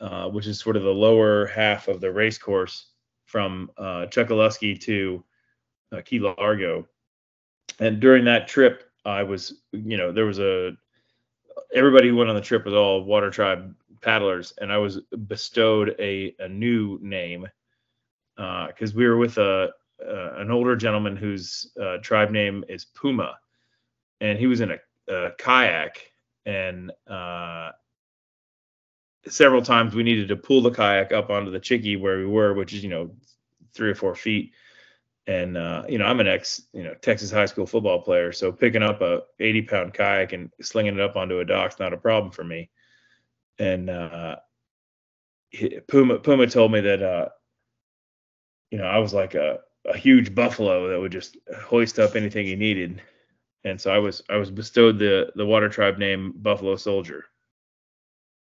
uh, 0.00 0.28
which 0.28 0.46
is 0.46 0.58
sort 0.58 0.76
of 0.76 0.82
the 0.82 0.88
lower 0.88 1.46
half 1.46 1.86
of 1.86 2.00
the 2.00 2.10
race 2.10 2.38
course 2.38 2.86
from 3.26 3.70
uh, 3.76 4.06
Chokoloskee 4.06 4.80
to 4.80 5.22
uh, 5.92 6.00
Key 6.02 6.20
Largo. 6.20 6.88
And 7.78 8.00
during 8.00 8.24
that 8.24 8.48
trip, 8.48 8.84
I 9.04 9.22
was, 9.22 9.54
you 9.72 9.96
know, 9.96 10.12
there 10.12 10.26
was 10.26 10.38
a 10.38 10.72
everybody 11.74 12.08
who 12.08 12.16
went 12.16 12.30
on 12.30 12.36
the 12.36 12.42
trip 12.42 12.64
was 12.64 12.74
all 12.74 13.04
Water 13.04 13.30
Tribe 13.30 13.74
paddlers, 14.00 14.52
and 14.60 14.72
I 14.72 14.78
was 14.78 15.00
bestowed 15.26 15.94
a 15.98 16.34
a 16.38 16.48
new 16.48 16.98
name 17.02 17.46
because 18.36 18.92
uh, 18.92 18.96
we 18.96 19.06
were 19.06 19.16
with 19.16 19.38
a 19.38 19.70
an 20.00 20.50
older 20.50 20.76
gentleman 20.76 21.16
whose 21.16 21.72
uh, 21.80 21.98
tribe 21.98 22.30
name 22.30 22.64
is 22.68 22.84
Puma, 22.86 23.38
and 24.20 24.38
he 24.38 24.46
was 24.46 24.60
in 24.60 24.72
a, 24.72 25.12
a 25.12 25.30
kayak, 25.38 26.12
and 26.46 26.90
uh, 27.06 27.70
several 29.28 29.62
times 29.62 29.94
we 29.94 30.02
needed 30.02 30.28
to 30.28 30.36
pull 30.36 30.62
the 30.62 30.70
kayak 30.70 31.12
up 31.12 31.30
onto 31.30 31.50
the 31.50 31.60
chickee 31.60 31.96
where 31.96 32.18
we 32.18 32.26
were, 32.26 32.54
which 32.54 32.72
is 32.72 32.82
you 32.82 32.90
know 32.90 33.10
three 33.74 33.90
or 33.90 33.94
four 33.94 34.14
feet. 34.14 34.52
And 35.30 35.56
uh, 35.56 35.84
you 35.88 35.96
know, 35.96 36.06
I'm 36.06 36.18
an 36.18 36.26
ex, 36.26 36.62
you 36.72 36.82
know, 36.82 36.94
Texas 36.94 37.30
high 37.30 37.46
school 37.46 37.64
football 37.64 38.02
player, 38.02 38.32
so 38.32 38.50
picking 38.50 38.82
up 38.82 39.00
a 39.00 39.20
80 39.38 39.62
pound 39.62 39.94
kayak 39.94 40.32
and 40.32 40.50
slinging 40.60 40.94
it 40.94 41.00
up 41.00 41.14
onto 41.14 41.38
a 41.38 41.44
dock's 41.44 41.78
not 41.78 41.92
a 41.92 41.96
problem 41.96 42.32
for 42.32 42.42
me. 42.42 42.68
And 43.56 43.88
uh, 43.88 44.36
Puma 45.86 46.18
Puma 46.18 46.48
told 46.48 46.72
me 46.72 46.80
that 46.80 47.00
uh, 47.00 47.28
you 48.72 48.78
know 48.78 48.86
I 48.86 48.98
was 48.98 49.14
like 49.14 49.36
a 49.36 49.60
a 49.86 49.96
huge 49.96 50.34
buffalo 50.34 50.88
that 50.88 50.98
would 50.98 51.12
just 51.12 51.36
hoist 51.64 52.00
up 52.00 52.16
anything 52.16 52.46
he 52.46 52.56
needed. 52.56 53.00
And 53.62 53.80
so 53.80 53.92
I 53.92 53.98
was 53.98 54.24
I 54.28 54.36
was 54.36 54.50
bestowed 54.50 54.98
the 54.98 55.30
the 55.36 55.46
water 55.46 55.68
tribe 55.68 55.96
name 55.96 56.32
Buffalo 56.34 56.74
Soldier. 56.74 57.26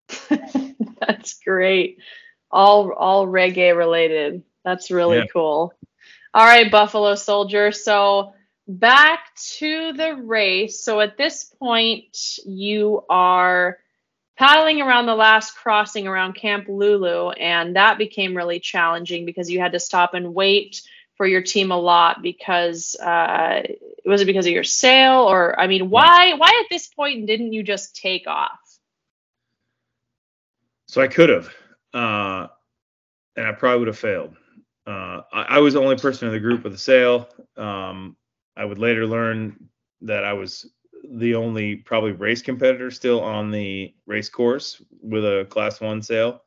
That's 0.29 1.39
great. 1.43 1.97
All 2.51 2.91
all 2.91 3.25
reggae 3.25 3.75
related. 3.75 4.43
That's 4.63 4.91
really 4.91 5.17
yeah. 5.17 5.25
cool. 5.33 5.73
All 6.37 6.45
right, 6.45 6.69
Buffalo 6.69 7.15
Soldier. 7.15 7.71
So 7.71 8.35
back 8.67 9.33
to 9.57 9.93
the 9.93 10.13
race. 10.17 10.83
So 10.83 10.99
at 10.99 11.17
this 11.17 11.45
point, 11.45 12.37
you 12.45 13.03
are 13.09 13.79
paddling 14.37 14.79
around 14.79 15.07
the 15.07 15.15
last 15.15 15.55
crossing 15.55 16.05
around 16.05 16.33
Camp 16.33 16.67
Lulu, 16.69 17.31
and 17.31 17.75
that 17.75 17.97
became 17.97 18.37
really 18.37 18.59
challenging 18.59 19.25
because 19.25 19.49
you 19.49 19.59
had 19.59 19.71
to 19.71 19.79
stop 19.79 20.13
and 20.13 20.35
wait 20.35 20.83
for 21.15 21.25
your 21.25 21.41
team 21.41 21.71
a 21.71 21.79
lot 21.79 22.21
because 22.21 22.95
uh, 23.01 23.63
was 24.05 24.21
it 24.21 24.25
because 24.25 24.45
of 24.45 24.53
your 24.53 24.63
sail 24.63 25.21
or 25.21 25.59
I 25.59 25.65
mean 25.65 25.89
why 25.89 26.33
why 26.37 26.49
at 26.63 26.69
this 26.69 26.85
point 26.85 27.25
didn't 27.25 27.53
you 27.53 27.63
just 27.63 27.95
take 27.95 28.27
off? 28.27 28.59
So 30.87 31.01
I 31.01 31.07
could 31.07 31.29
have, 31.29 31.49
uh, 31.95 32.47
and 33.35 33.47
I 33.47 33.53
probably 33.53 33.79
would 33.79 33.87
have 33.87 33.97
failed. 33.97 34.35
Uh, 34.87 35.21
I, 35.33 35.41
I, 35.41 35.59
was 35.59 35.73
the 35.73 35.81
only 35.81 35.97
person 35.97 36.29
in 36.29 36.33
the 36.33 36.39
group 36.39 36.63
with 36.63 36.73
a 36.73 36.77
sail. 36.77 37.27
Um, 37.57 38.15
I 38.55 38.63
would 38.63 38.77
later 38.77 39.05
learn 39.05 39.67
that 40.01 40.23
I 40.23 40.31
was 40.31 40.71
the 41.09 41.35
only 41.35 41.75
probably 41.75 42.13
race 42.13 42.41
competitor 42.41 42.89
still 42.89 43.21
on 43.21 43.51
the 43.51 43.93
race 44.05 44.29
course 44.29 44.81
with 45.01 45.25
a 45.25 45.45
class 45.49 45.81
one 45.81 46.01
sail. 46.01 46.41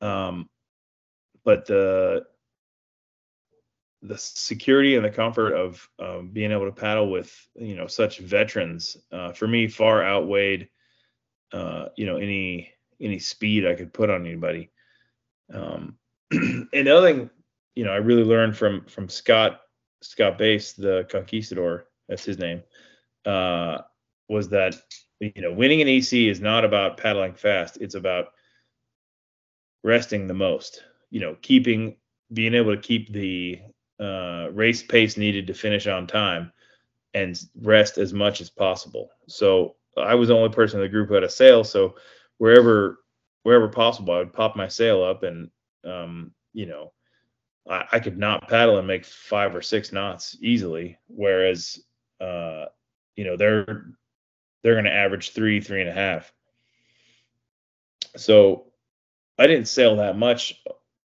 Um, 0.00 0.48
but 1.44 1.66
the 1.66 2.24
the 4.02 4.16
security 4.16 4.96
and 4.96 5.04
the 5.04 5.10
comfort 5.10 5.52
of 5.52 5.86
um, 5.98 6.30
being 6.30 6.52
able 6.52 6.64
to 6.64 6.72
paddle 6.72 7.10
with 7.10 7.30
you 7.54 7.76
know 7.76 7.86
such 7.86 8.20
veterans 8.20 8.96
uh, 9.12 9.32
for 9.32 9.46
me 9.46 9.68
far 9.68 10.02
outweighed 10.02 10.70
uh, 11.52 11.86
you 11.96 12.06
know 12.06 12.16
any 12.16 12.70
any 13.02 13.18
speed 13.18 13.66
I 13.66 13.74
could 13.74 13.92
put 13.92 14.08
on 14.08 14.26
anybody. 14.26 14.70
Um, 15.52 15.98
and 16.32 16.68
the 16.72 16.96
other 16.96 17.06
thing 17.06 17.30
you 17.74 17.84
know 17.84 17.92
I 17.92 17.96
really 17.96 18.24
learned 18.24 18.56
from 18.56 18.84
from 18.86 19.08
Scott 19.08 19.60
Scott 20.02 20.38
Base 20.38 20.72
the 20.72 21.06
Conquistador 21.10 21.86
that's 22.08 22.24
his 22.24 22.38
name 22.38 22.62
uh, 23.26 23.78
was 24.28 24.48
that 24.50 24.76
you 25.20 25.42
know 25.42 25.52
winning 25.52 25.80
an 25.80 25.88
EC 25.88 26.12
is 26.12 26.40
not 26.40 26.64
about 26.64 26.96
paddling 26.96 27.34
fast 27.34 27.78
it's 27.80 27.94
about 27.94 28.28
resting 29.82 30.26
the 30.26 30.34
most 30.34 30.82
you 31.10 31.20
know 31.20 31.36
keeping 31.42 31.96
being 32.32 32.54
able 32.54 32.74
to 32.74 32.80
keep 32.80 33.12
the 33.12 33.60
uh, 34.00 34.48
race 34.52 34.82
pace 34.82 35.16
needed 35.16 35.46
to 35.46 35.54
finish 35.54 35.86
on 35.86 36.06
time 36.06 36.52
and 37.14 37.38
rest 37.60 37.98
as 37.98 38.12
much 38.12 38.40
as 38.40 38.48
possible. 38.48 39.10
So 39.26 39.76
I 39.96 40.14
was 40.14 40.28
the 40.28 40.36
only 40.36 40.50
person 40.50 40.78
in 40.78 40.84
the 40.84 40.88
group 40.88 41.08
who 41.08 41.14
had 41.14 41.24
a 41.24 41.28
sail. 41.28 41.64
So 41.64 41.96
wherever 42.38 42.98
wherever 43.42 43.68
possible, 43.68 44.14
I 44.14 44.18
would 44.18 44.32
pop 44.32 44.56
my 44.56 44.68
sail 44.68 45.02
up 45.02 45.22
and 45.22 45.50
um, 45.84 46.32
you 46.52 46.66
know 46.66 46.92
I, 47.68 47.84
I, 47.92 48.00
could 48.00 48.18
not 48.18 48.48
paddle 48.48 48.78
and 48.78 48.86
make 48.86 49.04
five 49.04 49.54
or 49.54 49.62
six 49.62 49.92
knots 49.92 50.36
easily. 50.40 50.98
Whereas 51.08 51.80
uh, 52.20 52.66
you 53.16 53.24
know 53.24 53.36
they're 53.36 53.86
they're 54.62 54.74
going 54.74 54.84
to 54.84 54.92
average 54.92 55.30
three 55.30 55.60
three 55.60 55.80
and 55.80 55.90
a 55.90 55.94
half. 55.94 56.32
So 58.16 58.66
I 59.38 59.46
didn't 59.46 59.68
sail 59.68 59.96
that 59.96 60.16
much 60.16 60.62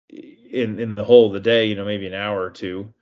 in 0.10 0.80
in 0.80 0.96
the 0.96 1.04
whole 1.04 1.28
of 1.28 1.34
the 1.34 1.40
day, 1.40 1.66
you 1.66 1.76
know, 1.76 1.86
maybe 1.86 2.08
an 2.08 2.14
hour 2.14 2.42
or 2.42 2.52
two. 2.52 2.94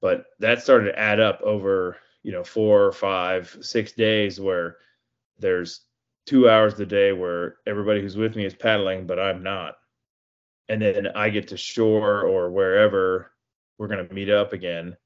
But 0.00 0.26
that 0.40 0.62
started 0.62 0.92
to 0.92 0.98
add 0.98 1.20
up 1.20 1.40
over, 1.42 1.96
you 2.22 2.32
know, 2.32 2.44
four, 2.44 2.92
five, 2.92 3.56
six 3.60 3.92
days 3.92 4.38
where 4.40 4.76
there's 5.38 5.82
two 6.26 6.48
hours 6.48 6.74
of 6.74 6.78
the 6.78 6.86
day 6.86 7.12
where 7.12 7.56
everybody 7.66 8.00
who's 8.00 8.16
with 8.16 8.36
me 8.36 8.44
is 8.44 8.54
paddling, 8.54 9.06
but 9.06 9.18
I'm 9.18 9.42
not. 9.42 9.76
And 10.68 10.82
then 10.82 11.08
I 11.14 11.30
get 11.30 11.48
to 11.48 11.56
shore 11.56 12.22
or 12.22 12.50
wherever 12.50 13.32
we're 13.78 13.88
going 13.88 14.06
to 14.06 14.14
meet 14.14 14.30
up 14.30 14.52
again. 14.52 14.96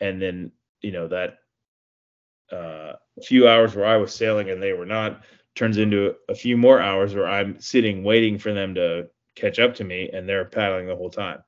And 0.00 0.20
then, 0.20 0.52
you 0.80 0.92
know, 0.92 1.08
that 1.08 1.38
uh, 2.52 2.94
few 3.22 3.48
hours 3.48 3.74
where 3.74 3.86
I 3.86 3.96
was 3.96 4.14
sailing 4.14 4.50
and 4.50 4.62
they 4.62 4.72
were 4.72 4.86
not 4.86 5.22
turns 5.54 5.78
into 5.78 6.14
a 6.28 6.34
few 6.34 6.56
more 6.56 6.80
hours 6.80 7.14
where 7.14 7.28
I'm 7.28 7.60
sitting 7.60 8.04
waiting 8.04 8.38
for 8.38 8.52
them 8.52 8.74
to 8.76 9.08
catch 9.34 9.58
up 9.58 9.74
to 9.76 9.84
me 9.84 10.10
and 10.12 10.28
they're 10.28 10.44
paddling 10.44 10.86
the 10.86 10.96
whole 10.96 11.10
time. 11.10 11.42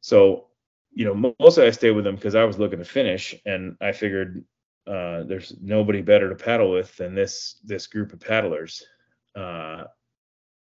So, 0.00 0.46
you 0.92 1.04
know, 1.04 1.34
mostly 1.38 1.66
I 1.66 1.70
stayed 1.70 1.92
with 1.92 2.04
them 2.04 2.16
because 2.16 2.34
I 2.34 2.44
was 2.44 2.58
looking 2.58 2.78
to 2.78 2.84
finish 2.84 3.34
and 3.44 3.76
I 3.80 3.92
figured 3.92 4.44
uh, 4.86 5.24
there's 5.24 5.54
nobody 5.60 6.00
better 6.00 6.28
to 6.28 6.34
paddle 6.34 6.70
with 6.70 6.96
than 6.96 7.14
this 7.14 7.60
this 7.64 7.86
group 7.86 8.12
of 8.12 8.20
paddlers. 8.20 8.84
Uh, 9.36 9.84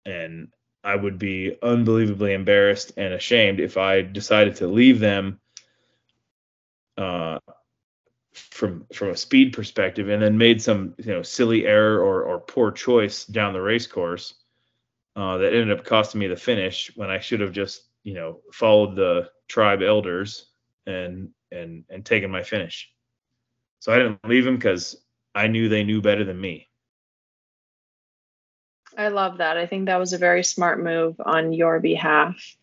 and 0.06 0.48
I 0.84 0.94
would 0.94 1.18
be 1.18 1.56
unbelievably 1.62 2.34
embarrassed 2.34 2.92
and 2.98 3.14
ashamed 3.14 3.58
if 3.58 3.78
I 3.78 4.02
decided 4.02 4.56
to 4.56 4.66
leave 4.66 5.00
them 5.00 5.40
uh, 6.98 7.38
from 8.34 8.86
from 8.92 9.08
a 9.08 9.16
speed 9.16 9.52
perspective 9.52 10.08
and 10.08 10.22
then 10.22 10.36
made 10.36 10.60
some 10.60 10.94
you 10.98 11.12
know 11.12 11.22
silly 11.22 11.66
error 11.66 12.00
or 12.00 12.22
or 12.24 12.38
poor 12.38 12.70
choice 12.70 13.24
down 13.24 13.52
the 13.52 13.60
race 13.60 13.86
course 13.86 14.34
uh, 15.16 15.38
that 15.38 15.54
ended 15.54 15.76
up 15.76 15.84
costing 15.84 16.20
me 16.20 16.26
the 16.26 16.36
finish 16.36 16.90
when 16.96 17.10
I 17.10 17.18
should 17.18 17.40
have 17.40 17.52
just 17.52 17.84
you 18.02 18.14
know 18.14 18.40
followed 18.52 18.94
the 18.94 19.30
tribe 19.48 19.82
elders 19.82 20.50
and 20.86 21.30
and 21.50 21.84
and 21.88 22.04
taken 22.04 22.30
my 22.30 22.42
finish. 22.42 22.90
So 23.80 23.92
I 23.92 23.98
didn't 23.98 24.18
leave 24.26 24.44
them 24.44 24.56
because 24.56 24.96
I 25.34 25.46
knew 25.46 25.68
they 25.68 25.84
knew 25.84 26.02
better 26.02 26.24
than 26.24 26.40
me. 26.40 26.68
I 28.96 29.08
love 29.08 29.38
that. 29.38 29.56
I 29.56 29.66
think 29.66 29.86
that 29.86 29.98
was 29.98 30.12
a 30.12 30.18
very 30.18 30.44
smart 30.44 30.82
move 30.82 31.20
on 31.24 31.52
your 31.52 31.80
behalf. 31.80 32.56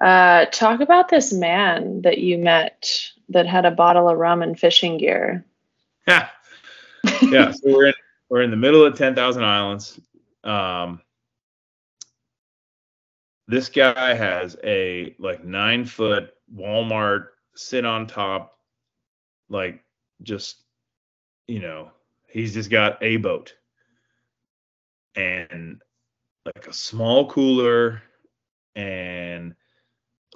Uh, 0.00 0.46
talk 0.46 0.80
about 0.80 1.08
this 1.08 1.32
man 1.32 2.02
that 2.02 2.18
you 2.18 2.38
met 2.38 3.10
that 3.28 3.46
had 3.46 3.66
a 3.66 3.70
bottle 3.70 4.08
of 4.08 4.18
rum 4.18 4.42
and 4.42 4.58
fishing 4.58 4.96
gear. 4.96 5.44
Yeah, 6.08 6.28
yeah. 7.22 7.50
so 7.52 7.60
we're 7.64 7.88
in 7.88 7.94
we're 8.30 8.42
in 8.42 8.50
the 8.50 8.56
middle 8.56 8.84
of 8.84 8.96
ten 8.96 9.14
thousand 9.14 9.44
islands. 9.44 10.00
Um, 10.42 11.02
this 13.46 13.68
guy 13.68 14.14
has 14.14 14.56
a 14.64 15.14
like 15.18 15.44
nine 15.44 15.84
foot 15.84 16.32
Walmart 16.54 17.28
sit 17.54 17.84
on 17.84 18.06
top, 18.06 18.58
like 19.48 19.84
just, 20.22 20.62
you 21.46 21.60
know, 21.60 21.90
he's 22.28 22.54
just 22.54 22.70
got 22.70 23.02
a 23.02 23.16
boat 23.18 23.54
and 25.14 25.80
like 26.46 26.66
a 26.66 26.72
small 26.72 27.28
cooler 27.30 28.02
and 28.74 29.54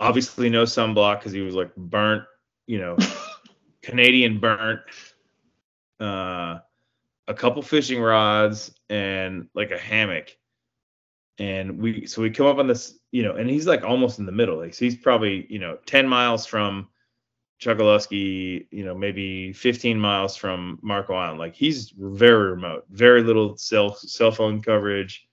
obviously 0.00 0.50
no 0.50 0.64
sunblock 0.64 1.20
because 1.20 1.32
he 1.32 1.40
was 1.40 1.54
like 1.54 1.74
burnt, 1.76 2.24
you 2.66 2.78
know, 2.78 2.96
Canadian 3.82 4.38
burnt. 4.40 4.80
Uh, 6.00 6.58
a 7.28 7.34
couple 7.34 7.62
fishing 7.62 8.00
rods 8.00 8.74
and 8.90 9.48
like 9.54 9.70
a 9.70 9.78
hammock 9.78 10.36
and 11.38 11.78
we 11.78 12.06
so 12.06 12.22
we 12.22 12.30
come 12.30 12.46
up 12.46 12.58
on 12.58 12.66
this 12.66 12.98
you 13.12 13.22
know 13.22 13.34
and 13.34 13.48
he's 13.50 13.66
like 13.66 13.82
almost 13.82 14.18
in 14.18 14.26
the 14.26 14.32
middle 14.32 14.58
like 14.58 14.74
so 14.74 14.84
he's 14.84 14.96
probably 14.96 15.46
you 15.48 15.58
know 15.58 15.78
10 15.86 16.06
miles 16.06 16.46
from 16.46 16.88
Chokoloskee, 17.60 18.66
you 18.70 18.84
know, 18.84 18.94
maybe 18.94 19.52
15 19.52 19.98
miles 19.98 20.36
from 20.36 20.78
Marco 20.82 21.14
Island. 21.14 21.38
Like 21.38 21.54
he's 21.54 21.92
very 21.96 22.50
remote, 22.50 22.84
very 22.90 23.22
little 23.22 23.56
cell 23.56 23.94
cell 23.94 24.32
phone 24.32 24.62
coverage. 24.62 25.26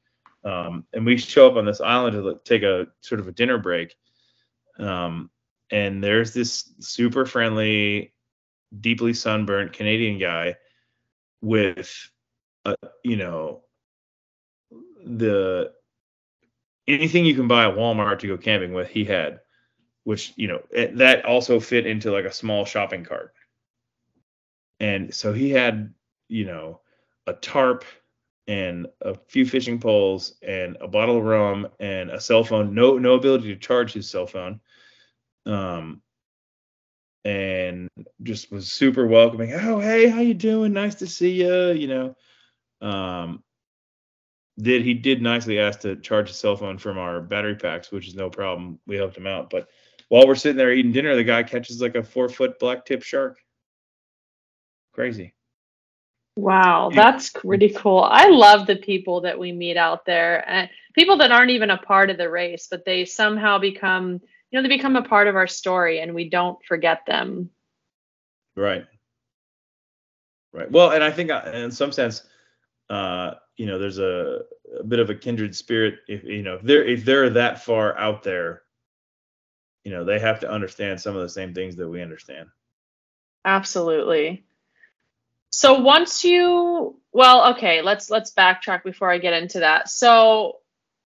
Um, 0.43 0.86
and 0.93 1.05
we 1.05 1.17
show 1.17 1.47
up 1.47 1.55
on 1.55 1.65
this 1.65 1.82
island 1.82 2.13
to 2.15 2.39
take 2.43 2.63
a 2.63 2.88
sort 3.01 3.19
of 3.19 3.28
a 3.28 3.32
dinner 3.32 3.57
break. 3.57 3.95
Um, 4.80 5.30
and 5.72 6.03
there's 6.03 6.34
this 6.34 6.74
super 6.80 7.26
friendly, 7.26 8.13
deeply 8.80 9.13
sunburnt 9.13 9.74
Canadian 9.74 10.19
guy 10.19 10.55
with, 11.41 12.09
a, 12.65 12.76
you 13.03 13.17
know, 13.17 13.61
the 15.05 15.72
anything 16.88 17.26
you 17.26 17.36
can 17.36 17.47
buy 17.47 17.67
at 17.67 17.76
Walmart 17.76 18.19
to 18.19 18.28
go 18.28 18.38
camping 18.38 18.74
with, 18.74 18.88
he 18.88 19.03
had. 19.05 19.39
Which 20.03 20.33
you 20.35 20.47
know 20.47 20.61
it, 20.71 20.97
that 20.97 21.25
also 21.25 21.59
fit 21.59 21.85
into 21.85 22.11
like 22.11 22.25
a 22.25 22.33
small 22.33 22.65
shopping 22.65 23.03
cart. 23.03 23.33
And 24.79 25.13
so 25.13 25.31
he 25.31 25.51
had, 25.51 25.93
you 26.27 26.45
know, 26.45 26.81
a 27.27 27.33
tarp 27.33 27.85
and 28.47 28.87
a 29.01 29.15
few 29.27 29.45
fishing 29.45 29.79
poles 29.79 30.35
and 30.41 30.75
a 30.81 30.87
bottle 30.87 31.17
of 31.17 31.23
rum 31.23 31.67
and 31.79 32.09
a 32.09 32.19
cell 32.19 32.43
phone. 32.43 32.73
No, 32.73 32.97
no 32.97 33.13
ability 33.13 33.53
to 33.53 33.59
charge 33.59 33.93
his 33.93 34.09
cell 34.09 34.25
phone. 34.25 34.59
Um, 35.45 36.01
and 37.23 37.87
just 38.23 38.51
was 38.51 38.71
super 38.71 39.05
welcoming. 39.05 39.53
Oh, 39.53 39.79
hey, 39.79 40.09
how 40.09 40.21
you 40.21 40.33
doing? 40.33 40.73
Nice 40.73 40.95
to 40.95 41.07
see 41.07 41.43
you. 41.43 41.71
You 41.73 41.87
know, 41.87 42.15
um, 42.81 43.43
did 44.59 44.83
he 44.83 44.95
did 44.95 45.21
nicely 45.21 45.59
ask 45.59 45.81
to 45.81 45.95
charge 45.95 46.29
his 46.29 46.39
cell 46.39 46.55
phone 46.55 46.79
from 46.79 46.97
our 46.97 47.21
battery 47.21 47.55
packs, 47.55 47.91
which 47.91 48.07
is 48.07 48.15
no 48.15 48.29
problem. 48.29 48.79
We 48.87 48.95
helped 48.95 49.17
him 49.17 49.27
out. 49.27 49.49
But 49.51 49.69
while 50.12 50.28
we're 50.28 50.36
sitting 50.36 50.57
there 50.57 50.74
eating 50.74 50.91
dinner, 50.91 51.16
the 51.16 51.24
guy 51.24 51.41
catches 51.41 51.82
like 51.82 51.95
a 51.95 52.03
four 52.03 52.28
foot 52.28 52.59
black 52.59 52.86
tip 52.86 53.01
shark. 53.01 53.38
Crazy. 54.91 55.34
Wow, 56.36 56.91
that's 56.93 57.30
pretty 57.30 57.70
cool. 57.70 57.99
I 57.99 58.28
love 58.28 58.68
the 58.68 58.76
people 58.76 59.22
that 59.22 59.39
we 59.39 59.53
meet 59.53 59.78
out 59.78 60.05
there 60.05 60.43
and 60.49 60.70
people 60.95 61.18
that 61.20 61.32
aren't 61.32 61.51
even 61.51 61.70
a 61.70 61.78
part 61.78 62.09
of 62.09 62.18
the 62.18 62.30
race, 62.30 62.68
but 62.70 62.84
they 62.84 63.05
somehow 63.05 63.57
become, 63.57 64.20
you 64.51 64.59
know, 64.59 64.62
they 64.62 64.76
become 64.76 64.97
a 64.97 65.01
part 65.01 65.30
of 65.30 65.38
our 65.38 65.47
story 65.47 66.01
and 66.01 66.14
we 66.14 66.30
don't 66.30 66.62
forget 66.66 67.05
them. 67.07 67.49
Right. 68.57 68.86
Right. 70.51 70.70
Well, 70.70 70.91
and 70.91 71.05
I 71.05 71.12
think 71.12 71.32
uh, 71.32 71.49
in 71.53 71.72
some 71.72 71.93
sense, 71.93 72.24
uh, 72.89 73.36
you 73.55 73.66
know, 73.66 73.80
there's 73.80 73.99
a, 73.99 74.39
a 74.78 74.84
bit 74.84 74.99
of 74.99 75.09
a 75.09 75.16
kindred 75.16 75.55
spirit. 75.55 75.99
If 76.09 76.26
you 76.26 76.43
know, 76.43 76.55
if 76.55 76.64
they're 76.64 76.84
if 76.84 77.05
they're 77.05 77.30
that 77.30 77.64
far 77.64 77.97
out 77.97 78.24
there, 78.24 78.64
you 79.84 79.91
know, 79.91 80.05
they 80.05 80.19
have 80.19 80.41
to 80.41 80.49
understand 80.49 81.01
some 81.01 81.15
of 81.15 81.21
the 81.21 81.29
same 81.29 81.53
things 81.53 81.75
that 81.77 81.88
we 81.88 82.01
understand. 82.01 82.49
Absolutely. 83.43 84.43
So 85.51 85.79
once 85.79 86.23
you 86.23 86.97
well, 87.11 87.53
okay, 87.53 87.82
let's 87.82 88.09
let's 88.09 88.34
backtrack 88.34 88.84
before 88.84 89.11
I 89.11 89.17
get 89.17 89.34
into 89.34 89.59
that. 89.59 89.89
So 89.89 90.57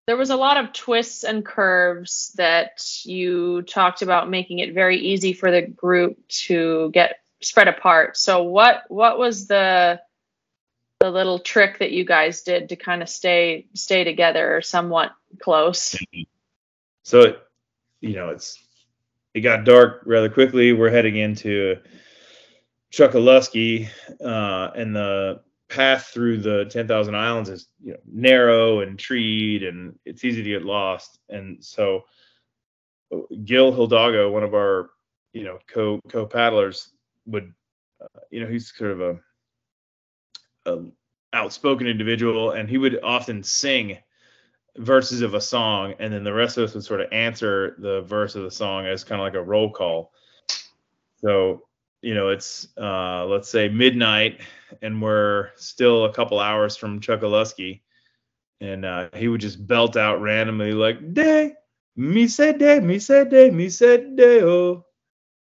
there 0.06 0.18
was 0.18 0.30
a 0.30 0.36
lot 0.36 0.58
of 0.58 0.72
twists 0.72 1.24
and 1.24 1.44
curves 1.44 2.32
that 2.38 2.80
you 3.04 3.64
talked 3.64 4.04
about 4.04 4.30
making 4.30 4.60
it 4.60 4.74
very 4.74 5.00
easy 5.00 5.34
for 5.34 5.50
the 5.50 5.64
group 5.64 6.28
to 6.28 6.92
get 6.94 7.20
spread 7.42 7.68
apart. 7.68 8.18
So 8.18 8.44
what 8.44 8.84
what 8.90 9.18
was 9.18 9.48
the 9.48 10.02
the 11.00 11.10
little 11.10 11.40
trick 11.40 11.80
that 11.80 11.92
you 11.92 12.06
guys 12.06 12.44
did 12.44 12.70
to 12.70 12.76
kind 12.76 13.02
of 13.02 13.10
stay 13.10 13.68
stay 13.74 14.04
together 14.04 14.56
or 14.56 14.62
somewhat 14.62 15.12
close? 15.42 15.96
Mm-hmm. 15.96 16.22
So 17.04 17.22
it, 17.22 17.40
you 18.02 18.14
know, 18.14 18.30
it's 18.30 18.60
it 19.36 19.42
got 19.42 19.66
dark 19.66 20.02
rather 20.06 20.30
quickly. 20.30 20.72
We're 20.72 20.90
heading 20.90 21.18
into 21.18 21.76
Chokoloskee, 22.92 23.90
uh, 24.24 24.72
and 24.76 24.96
the 24.96 25.42
path 25.68 26.06
through 26.06 26.38
the 26.38 26.66
10,000 26.66 27.16
islands 27.16 27.50
is 27.50 27.68
you 27.84 27.92
know, 27.92 28.00
narrow 28.10 28.80
and 28.80 28.98
treed, 28.98 29.64
and 29.64 30.00
it's 30.06 30.24
easy 30.24 30.42
to 30.42 30.50
get 30.50 30.64
lost. 30.64 31.20
And 31.28 31.64
so, 31.64 32.06
Gil 33.44 33.74
Hidalgo, 33.74 34.32
one 34.32 34.44
of 34.44 34.54
our 34.54 34.92
you 35.34 35.44
know 35.44 35.60
co 35.68 36.00
co 36.08 36.26
paddlers, 36.26 36.94
would 37.26 37.54
uh, 38.02 38.20
you 38.32 38.40
know 38.40 38.48
he's 38.48 38.74
sort 38.74 38.92
of 38.92 39.02
a, 39.02 39.20
a 40.66 40.86
outspoken 41.34 41.88
individual, 41.88 42.52
and 42.52 42.70
he 42.70 42.78
would 42.78 43.04
often 43.04 43.44
sing 43.44 43.98
verses 44.78 45.22
of 45.22 45.34
a 45.34 45.42
song, 45.42 45.94
and 46.00 46.14
then 46.14 46.24
the 46.24 46.34
rest 46.34 46.58
of 46.58 46.66
us 46.66 46.74
would 46.74 46.84
sort 46.84 47.02
of 47.02 47.12
answer 47.12 47.76
the 47.80 48.02
verse 48.02 48.36
of 48.36 48.44
the 48.44 48.52
song 48.52 48.86
as 48.86 49.04
kind 49.04 49.22
of 49.22 49.26
like 49.26 49.36
a 49.36 49.42
roll 49.42 49.72
call. 49.72 50.12
So 51.18 51.64
you 52.02 52.14
know, 52.14 52.30
it's 52.30 52.68
uh, 52.78 53.26
let's 53.26 53.50
say 53.50 53.68
midnight, 53.68 54.42
and 54.84 55.02
we're 55.02 55.50
still 55.56 56.06
a 56.06 56.14
couple 56.14 56.40
hours 56.40 56.78
from 56.78 57.00
Chokoloskee, 57.00 57.82
and 58.62 58.86
uh, 58.86 59.10
he 59.16 59.28
would 59.28 59.42
just 59.42 59.66
belt 59.66 59.98
out 59.98 60.22
randomly 60.22 60.72
like 60.72 61.16
"day, 61.16 61.54
me 61.96 62.28
say 62.28 62.56
day, 62.56 62.80
me 62.80 63.00
say 63.00 63.28
day, 63.28 63.50
me 63.50 63.70
say 63.70 64.08
day 64.16 64.44
oh," 64.44 64.86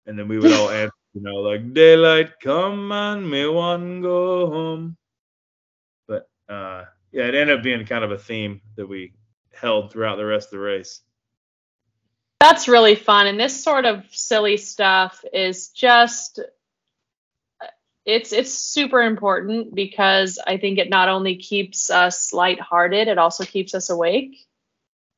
and 0.07 0.18
then 0.18 0.27
we 0.27 0.41
would 0.41 0.53
all 0.53 0.71
answer, 0.71 0.93
you 1.14 1.23
know, 1.23 1.37
like 1.37 1.73
daylight 1.73 2.33
come 2.43 2.91
on, 2.91 3.31
me 3.31 3.47
one 3.47 4.01
go 4.01 4.51
home. 4.51 4.97
But 6.09 6.29
uh, 6.49 6.87
yeah, 7.13 7.25
it 7.25 7.35
ended 7.35 7.59
up 7.59 7.63
being 7.63 7.85
kind 7.87 8.05
of 8.05 8.13
a 8.13 8.19
theme 8.19 8.61
that 8.77 8.87
we 8.87 9.15
held 9.53 9.93
throughout 9.93 10.17
the 10.17 10.25
rest 10.25 10.49
of 10.49 10.53
the 10.53 10.59
race. 10.59 11.01
That's 12.41 12.69
really 12.69 12.95
fun. 12.95 13.27
And 13.27 13.39
this 13.39 13.63
sort 13.63 13.85
of 13.85 14.05
silly 14.11 14.57
stuff 14.57 15.25
is 15.33 15.69
just 15.69 16.41
it's 18.07 18.33
it's 18.33 18.53
super 18.53 19.03
important 19.03 19.75
because 19.75 20.39
I 20.45 20.57
think 20.57 20.79
it 20.79 20.89
not 20.89 21.09
only 21.09 21.37
keeps 21.37 21.91
us 21.91 22.33
lighthearted, 22.33 23.09
it 23.09 23.19
also 23.19 23.45
keeps 23.45 23.75
us 23.75 23.91
awake. 23.91 24.37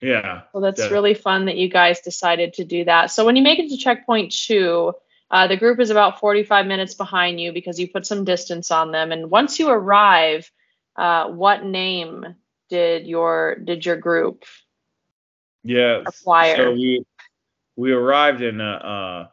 Yeah. 0.01 0.43
So 0.53 0.61
that's 0.61 0.79
definitely. 0.79 0.95
really 0.95 1.15
fun 1.15 1.45
that 1.45 1.57
you 1.57 1.69
guys 1.69 2.01
decided 2.01 2.55
to 2.55 2.65
do 2.65 2.85
that. 2.85 3.13
So 3.13 3.25
when 3.25 3.37
you 3.37 3.43
make 3.43 3.61
it 3.61 3.71
to 3.71 3.77
checkpoint 3.77 4.33
two, 4.33 4.93
uh, 5.31 5.47
the 5.47 5.57
group 5.57 5.79
is 5.79 5.91
about 5.91 6.19
45 6.19 6.67
minutes 6.67 6.95
behind 6.95 7.41
you 7.41 7.53
because 7.53 7.79
you 7.79 7.89
put 7.89 8.05
some 8.05 8.25
distance 8.25 8.73
on 8.73 8.91
them. 8.91 9.13
And 9.13 9.31
once 9.31 9.61
you 9.61 9.71
arrive, 9.71 10.51
uh, 10.97 11.29
what 11.29 11.65
name 11.65 12.35
did 12.69 13.07
your 13.07 13.57
did 13.57 13.85
your 13.85 13.97
group 13.97 14.45
yeah 15.65 16.03
acquire? 16.07 16.57
So 16.57 16.73
we 16.73 17.05
we 17.77 17.93
arrived 17.93 18.43
in 18.43 18.61
uh, 18.61 18.65
uh, 18.65 19.27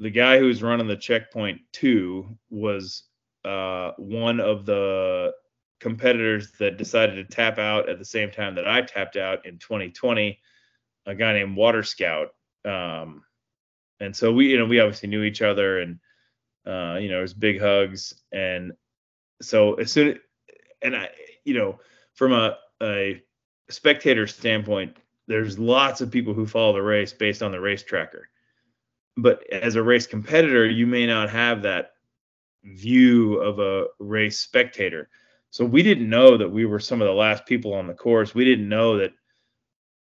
the 0.00 0.10
guy 0.10 0.38
who 0.38 0.46
was 0.46 0.62
running 0.62 0.86
the 0.86 0.96
checkpoint 0.96 1.60
two 1.72 2.36
was 2.50 3.04
uh, 3.44 3.92
one 3.98 4.40
of 4.40 4.66
the 4.66 5.32
competitors 5.80 6.52
that 6.58 6.78
decided 6.78 7.16
to 7.16 7.34
tap 7.34 7.58
out 7.58 7.88
at 7.88 7.98
the 7.98 8.04
same 8.04 8.30
time 8.30 8.54
that 8.54 8.66
I 8.66 8.80
tapped 8.80 9.16
out 9.16 9.44
in 9.46 9.58
2020. 9.58 10.38
A 11.06 11.14
guy 11.14 11.34
named 11.34 11.56
Water 11.56 11.82
Scout, 11.82 12.28
um, 12.64 13.22
and 14.00 14.16
so 14.16 14.32
we, 14.32 14.50
you 14.50 14.58
know, 14.58 14.64
we 14.64 14.80
obviously 14.80 15.10
knew 15.10 15.22
each 15.22 15.42
other, 15.42 15.80
and 15.80 15.98
uh, 16.66 16.96
you 16.98 17.10
know, 17.10 17.18
it 17.18 17.22
was 17.22 17.34
big 17.34 17.60
hugs, 17.60 18.14
and 18.32 18.72
so 19.42 19.74
as 19.74 19.92
soon, 19.92 20.18
and 20.82 20.96
I, 20.96 21.10
you 21.44 21.54
know, 21.54 21.80
from 22.14 22.32
a, 22.32 22.56
a 22.82 23.22
spectator 23.68 24.26
standpoint, 24.26 24.96
there's 25.26 25.58
lots 25.58 26.00
of 26.00 26.10
people 26.10 26.34
who 26.34 26.46
follow 26.46 26.74
the 26.74 26.82
race 26.82 27.12
based 27.12 27.42
on 27.42 27.52
the 27.52 27.60
race 27.60 27.82
tracker. 27.82 28.28
But 29.16 29.44
as 29.50 29.76
a 29.76 29.82
race 29.82 30.06
competitor, 30.06 30.68
you 30.68 30.86
may 30.86 31.06
not 31.06 31.30
have 31.30 31.62
that 31.62 31.92
view 32.64 33.36
of 33.36 33.58
a 33.58 33.86
race 33.98 34.38
spectator. 34.38 35.08
So 35.50 35.64
we 35.64 35.82
didn't 35.82 36.10
know 36.10 36.36
that 36.36 36.50
we 36.50 36.64
were 36.64 36.80
some 36.80 37.00
of 37.00 37.06
the 37.06 37.14
last 37.14 37.46
people 37.46 37.74
on 37.74 37.86
the 37.86 37.94
course. 37.94 38.34
We 38.34 38.44
didn't 38.44 38.68
know 38.68 38.98
that, 38.98 39.12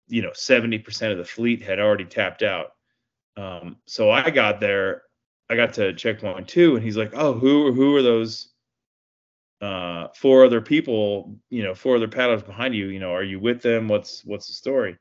you 0.09 0.21
know, 0.21 0.31
70% 0.31 1.11
of 1.11 1.19
the 1.19 1.25
fleet 1.25 1.63
had 1.63 1.81
already 1.81 2.05
tapped 2.05 2.43
out. 2.43 2.73
Um, 3.37 3.77
so 3.87 4.11
I 4.11 4.31
got 4.31 4.61
there, 4.61 5.03
I 5.49 5.57
got 5.57 5.73
to 5.75 5.95
checkpoint 5.95 6.49
two, 6.49 6.75
and 6.75 6.85
he's 6.85 6.97
like, 6.97 7.13
"Oh, 7.15 7.33
who 7.33 7.73
who 7.73 7.95
are 7.97 8.03
those 8.03 8.53
uh, 9.61 10.09
four 10.15 10.45
other 10.45 10.61
people? 10.61 11.37
You 11.51 11.63
know, 11.65 11.75
four 11.75 11.97
other 11.97 12.09
paddlers 12.09 12.43
behind 12.43 12.75
you. 12.75 12.87
You 12.87 13.01
know, 13.01 13.13
are 13.13 13.25
you 13.25 13.41
with 13.41 13.63
them? 13.63 13.89
What's 13.89 14.25
what's 14.25 14.47
the 14.47 14.55
story?" 14.55 14.99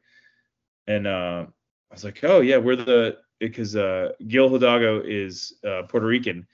and 0.88 1.06
uh, 1.06 1.46
I 1.92 1.94
was 1.94 2.04
like, 2.04 2.24
oh 2.24 2.40
yeah, 2.40 2.58
we're 2.58 2.78
the 2.78 3.18
because 3.40 3.76
uh, 3.76 4.14
Gil 4.28 4.50
Hidalgo 4.50 5.02
is 5.06 5.54
uh, 5.68 5.84
Puerto 5.84 6.08
Rican, 6.08 6.48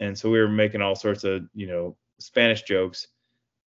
and 0.00 0.18
so 0.18 0.30
we 0.30 0.38
were 0.38 0.48
making 0.48 0.82
all 0.82 0.94
sorts 0.96 1.24
of 1.24 1.44
you 1.54 1.66
know 1.66 1.96
Spanish 2.18 2.62
jokes, 2.62 3.06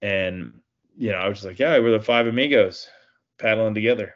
and 0.03 0.53
you 0.97 1.12
know 1.12 1.18
I 1.18 1.28
was 1.28 1.39
just 1.39 1.47
like, 1.47 1.59
yeah, 1.59 1.78
we're 1.78 1.93
the 1.93 2.05
five 2.05 2.26
amigos 2.26 2.89
paddling 3.39 3.74
together, 3.74 4.14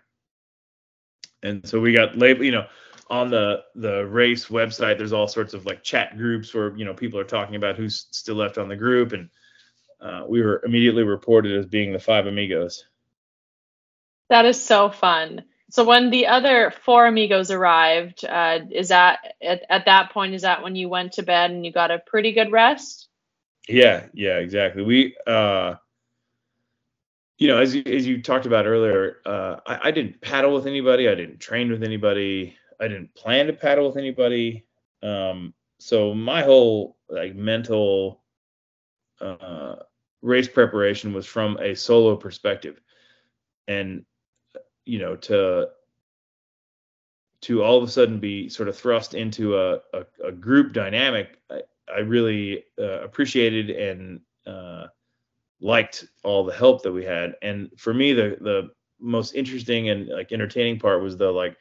and 1.42 1.66
so 1.66 1.80
we 1.80 1.92
got 1.92 2.18
label, 2.18 2.44
you 2.44 2.52
know. 2.52 2.66
On 3.10 3.28
the 3.28 3.62
the 3.74 4.06
race 4.06 4.46
website, 4.46 4.96
there's 4.96 5.12
all 5.12 5.28
sorts 5.28 5.52
of 5.52 5.66
like 5.66 5.82
chat 5.82 6.16
groups 6.16 6.54
where 6.54 6.74
you 6.78 6.86
know 6.86 6.94
people 6.94 7.20
are 7.20 7.24
talking 7.24 7.56
about 7.56 7.76
who's 7.76 8.06
still 8.10 8.36
left 8.36 8.56
on 8.56 8.68
the 8.68 8.76
group, 8.76 9.12
and 9.12 9.28
uh, 10.03 10.24
we 10.28 10.42
were 10.42 10.62
immediately 10.64 11.05
reported 11.05 11.57
as 11.57 11.66
being 11.66 11.92
the 11.92 11.98
five 11.98 12.26
amigos. 12.26 12.84
That 14.28 14.44
is 14.46 14.61
so 14.62 14.90
fun. 14.90 15.44
So 15.70 15.84
when 15.84 16.11
the 16.11 16.26
other 16.26 16.72
four 16.84 17.07
amigos 17.07 17.50
arrived, 17.50 18.24
uh, 18.24 18.61
is 18.70 18.88
that 18.88 19.36
at, 19.40 19.62
at 19.70 19.86
that 19.86 20.11
point 20.11 20.34
is 20.34 20.42
that 20.42 20.62
when 20.62 20.76
you 20.76 20.88
went 20.88 21.12
to 21.12 21.22
bed 21.22 21.50
and 21.50 21.64
you 21.64 21.72
got 21.72 21.90
a 21.90 21.98
pretty 21.98 22.32
good 22.32 22.50
rest? 22.50 23.09
Yeah, 23.68 24.07
yeah, 24.12 24.38
exactly. 24.38 24.82
We, 24.82 25.16
uh, 25.26 25.76
you 27.38 27.48
know, 27.48 27.59
as 27.59 27.74
you, 27.74 27.82
as 27.86 28.07
you 28.07 28.22
talked 28.22 28.44
about 28.44 28.66
earlier, 28.66 29.18
uh, 29.24 29.57
I, 29.66 29.88
I 29.88 29.90
didn't 29.92 30.20
paddle 30.20 30.53
with 30.53 30.66
anybody. 30.66 31.09
I 31.09 31.14
didn't 31.14 31.38
train 31.38 31.70
with 31.70 31.82
anybody. 31.82 32.57
I 32.80 32.88
didn't 32.88 33.14
plan 33.14 33.46
to 33.46 33.53
paddle 33.53 33.86
with 33.86 33.96
anybody. 33.96 34.66
Um, 35.03 35.55
so 35.78 36.12
my 36.12 36.42
whole 36.42 36.96
like 37.09 37.34
mental 37.34 38.22
uh, 39.20 39.76
race 40.22 40.48
preparation 40.48 41.12
was 41.12 41.26
from 41.26 41.58
a 41.58 41.74
solo 41.74 42.16
perspective, 42.16 42.80
and 43.68 44.04
you 44.84 44.98
know 44.98 45.16
to 45.16 45.68
to 47.42 47.62
all 47.62 47.76
of 47.76 47.84
a 47.84 47.90
sudden 47.90 48.18
be 48.20 48.48
sort 48.48 48.68
of 48.68 48.76
thrust 48.76 49.14
into 49.14 49.58
a, 49.58 49.74
a, 49.92 50.06
a 50.24 50.32
group 50.32 50.72
dynamic, 50.72 51.40
I, 51.50 51.62
I 51.92 51.98
really 51.98 52.64
uh, 52.78 53.02
appreciated 53.02 53.70
and 53.70 54.20
uh, 54.46 54.86
liked 55.60 56.06
all 56.22 56.44
the 56.44 56.54
help 56.54 56.82
that 56.82 56.92
we 56.92 57.04
had. 57.04 57.34
And 57.42 57.70
for 57.76 57.92
me, 57.92 58.12
the 58.12 58.36
the 58.40 58.70
most 59.00 59.34
interesting 59.34 59.88
and 59.90 60.08
like 60.08 60.32
entertaining 60.32 60.78
part 60.78 61.02
was 61.02 61.16
the 61.16 61.30
like, 61.30 61.56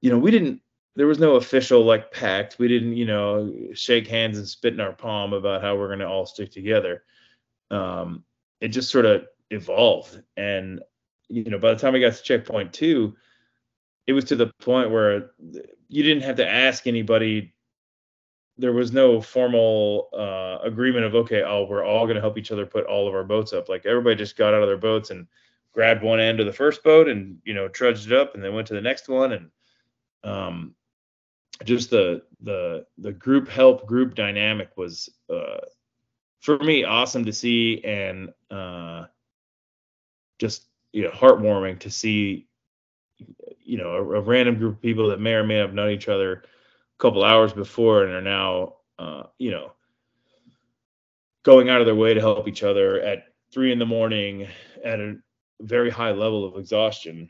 you 0.00 0.10
know, 0.10 0.18
we 0.18 0.30
didn't. 0.30 0.60
There 0.96 1.06
was 1.06 1.20
no 1.20 1.36
official 1.36 1.84
like 1.84 2.10
pact. 2.10 2.58
We 2.58 2.66
didn't, 2.66 2.96
you 2.96 3.06
know, 3.06 3.54
shake 3.72 4.08
hands 4.08 4.38
and 4.38 4.48
spit 4.48 4.74
in 4.74 4.80
our 4.80 4.92
palm 4.92 5.32
about 5.32 5.62
how 5.62 5.76
we're 5.76 5.86
going 5.86 6.00
to 6.00 6.08
all 6.08 6.26
stick 6.26 6.50
together. 6.50 7.04
Um, 7.70 8.24
it 8.60 8.68
just 8.68 8.90
sort 8.90 9.04
of 9.04 9.26
evolved, 9.50 10.22
and 10.36 10.80
you 11.28 11.44
know, 11.44 11.58
by 11.58 11.74
the 11.74 11.78
time 11.78 11.92
we 11.92 12.00
got 12.00 12.14
to 12.14 12.22
checkpoint 12.22 12.72
two, 12.72 13.14
it 14.06 14.12
was 14.12 14.24
to 14.26 14.36
the 14.36 14.50
point 14.60 14.90
where 14.90 15.30
you 15.88 16.02
didn't 16.02 16.22
have 16.22 16.36
to 16.36 16.48
ask 16.48 16.86
anybody. 16.86 17.54
There 18.56 18.72
was 18.72 18.92
no 18.92 19.20
formal 19.20 20.08
uh, 20.12 20.58
agreement 20.66 21.04
of 21.04 21.14
okay 21.14 21.42
oh 21.42 21.64
we're 21.68 21.84
all 21.84 22.06
going 22.06 22.16
to 22.16 22.20
help 22.20 22.38
each 22.38 22.50
other 22.50 22.66
put 22.66 22.86
all 22.86 23.06
of 23.06 23.14
our 23.14 23.24
boats 23.24 23.52
up. 23.52 23.68
Like 23.68 23.86
everybody 23.86 24.16
just 24.16 24.36
got 24.36 24.54
out 24.54 24.62
of 24.62 24.68
their 24.68 24.76
boats 24.76 25.10
and 25.10 25.26
grabbed 25.72 26.02
one 26.02 26.18
end 26.18 26.40
of 26.40 26.46
the 26.46 26.52
first 26.52 26.82
boat 26.82 27.08
and 27.08 27.38
you 27.44 27.54
know 27.54 27.68
trudged 27.68 28.10
it 28.10 28.18
up 28.18 28.34
and 28.34 28.42
then 28.42 28.54
went 28.54 28.66
to 28.68 28.74
the 28.74 28.80
next 28.80 29.08
one. 29.08 29.32
And 29.32 29.50
um, 30.24 30.74
just 31.64 31.90
the 31.90 32.22
the 32.40 32.86
the 32.98 33.12
group 33.12 33.48
help 33.48 33.86
group 33.86 34.14
dynamic 34.14 34.70
was 34.76 35.08
uh, 35.32 35.58
for 36.40 36.58
me 36.58 36.84
awesome 36.84 37.24
to 37.24 37.32
see 37.32 37.82
and 37.84 38.30
uh, 38.50 39.06
just 40.38 40.66
you 40.92 41.02
know 41.02 41.10
heartwarming 41.10 41.78
to 41.80 41.90
see 41.90 42.48
you 43.60 43.78
know 43.78 43.90
a, 43.90 44.02
a, 44.02 44.20
random 44.20 44.56
group 44.56 44.76
of 44.76 44.82
people 44.82 45.08
that 45.08 45.20
may 45.20 45.32
or 45.32 45.44
may 45.44 45.56
have 45.56 45.74
known 45.74 45.90
each 45.90 46.08
other 46.08 46.32
a 46.34 46.98
couple 46.98 47.24
hours 47.24 47.52
before 47.52 48.04
and 48.04 48.12
are 48.12 48.22
now 48.22 48.74
uh, 48.98 49.24
you 49.38 49.50
know 49.50 49.72
going 51.44 51.68
out 51.68 51.80
of 51.80 51.86
their 51.86 51.94
way 51.94 52.14
to 52.14 52.20
help 52.20 52.46
each 52.48 52.62
other 52.62 53.00
at 53.00 53.24
three 53.52 53.72
in 53.72 53.78
the 53.78 53.86
morning 53.86 54.46
at 54.84 55.00
a 55.00 55.16
very 55.60 55.90
high 55.90 56.12
level 56.12 56.44
of 56.44 56.56
exhaustion 56.56 57.28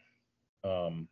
um, 0.65 1.09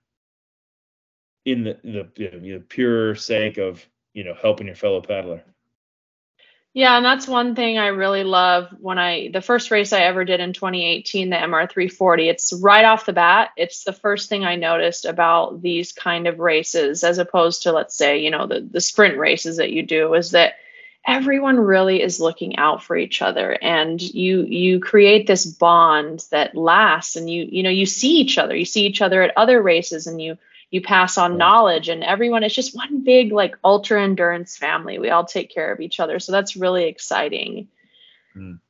in 1.44 1.64
the 1.64 1.78
the, 1.82 2.30
know, 2.52 2.62
pure 2.68 3.14
sake 3.14 3.56
of 3.56 3.86
you 4.12 4.24
know 4.24 4.34
helping 4.40 4.66
your 4.66 4.76
fellow 4.76 5.00
paddler 5.00 5.42
yeah, 6.76 6.98
and 6.98 7.06
that's 7.06 7.26
one 7.26 7.54
thing 7.54 7.78
I 7.78 7.86
really 7.86 8.22
love 8.22 8.68
when 8.80 8.98
I 8.98 9.30
the 9.32 9.40
first 9.40 9.70
race 9.70 9.94
I 9.94 10.02
ever 10.02 10.26
did 10.26 10.40
in 10.40 10.52
2018, 10.52 11.30
the 11.30 11.36
MR340. 11.36 12.28
It's 12.28 12.52
right 12.52 12.84
off 12.84 13.06
the 13.06 13.14
bat, 13.14 13.52
it's 13.56 13.84
the 13.84 13.94
first 13.94 14.28
thing 14.28 14.44
I 14.44 14.56
noticed 14.56 15.06
about 15.06 15.62
these 15.62 15.92
kind 15.92 16.26
of 16.26 16.38
races 16.38 17.02
as 17.02 17.16
opposed 17.16 17.62
to 17.62 17.72
let's 17.72 17.96
say, 17.96 18.18
you 18.18 18.30
know, 18.30 18.46
the 18.46 18.60
the 18.60 18.82
sprint 18.82 19.16
races 19.16 19.56
that 19.56 19.72
you 19.72 19.84
do 19.84 20.12
is 20.12 20.32
that 20.32 20.56
everyone 21.06 21.58
really 21.58 22.02
is 22.02 22.20
looking 22.20 22.58
out 22.58 22.82
for 22.82 22.94
each 22.94 23.22
other 23.22 23.56
and 23.62 24.02
you 24.02 24.42
you 24.42 24.78
create 24.78 25.26
this 25.26 25.46
bond 25.46 26.26
that 26.30 26.54
lasts 26.54 27.16
and 27.16 27.30
you 27.30 27.48
you 27.50 27.62
know 27.62 27.70
you 27.70 27.86
see 27.86 28.18
each 28.18 28.36
other. 28.36 28.54
You 28.54 28.66
see 28.66 28.84
each 28.84 29.00
other 29.00 29.22
at 29.22 29.32
other 29.38 29.62
races 29.62 30.06
and 30.06 30.20
you 30.20 30.36
you 30.76 30.82
pass 30.82 31.16
on 31.16 31.38
knowledge 31.38 31.88
and 31.88 32.04
everyone 32.04 32.44
is 32.44 32.54
just 32.54 32.76
one 32.76 33.02
big 33.02 33.32
like 33.32 33.56
ultra 33.64 34.02
endurance 34.02 34.56
family. 34.56 34.98
We 34.98 35.10
all 35.10 35.24
take 35.24 35.52
care 35.52 35.72
of 35.72 35.80
each 35.80 35.98
other. 35.98 36.20
So 36.20 36.32
that's 36.32 36.54
really 36.54 36.84
exciting. 36.84 37.68
Mm. 38.36 38.60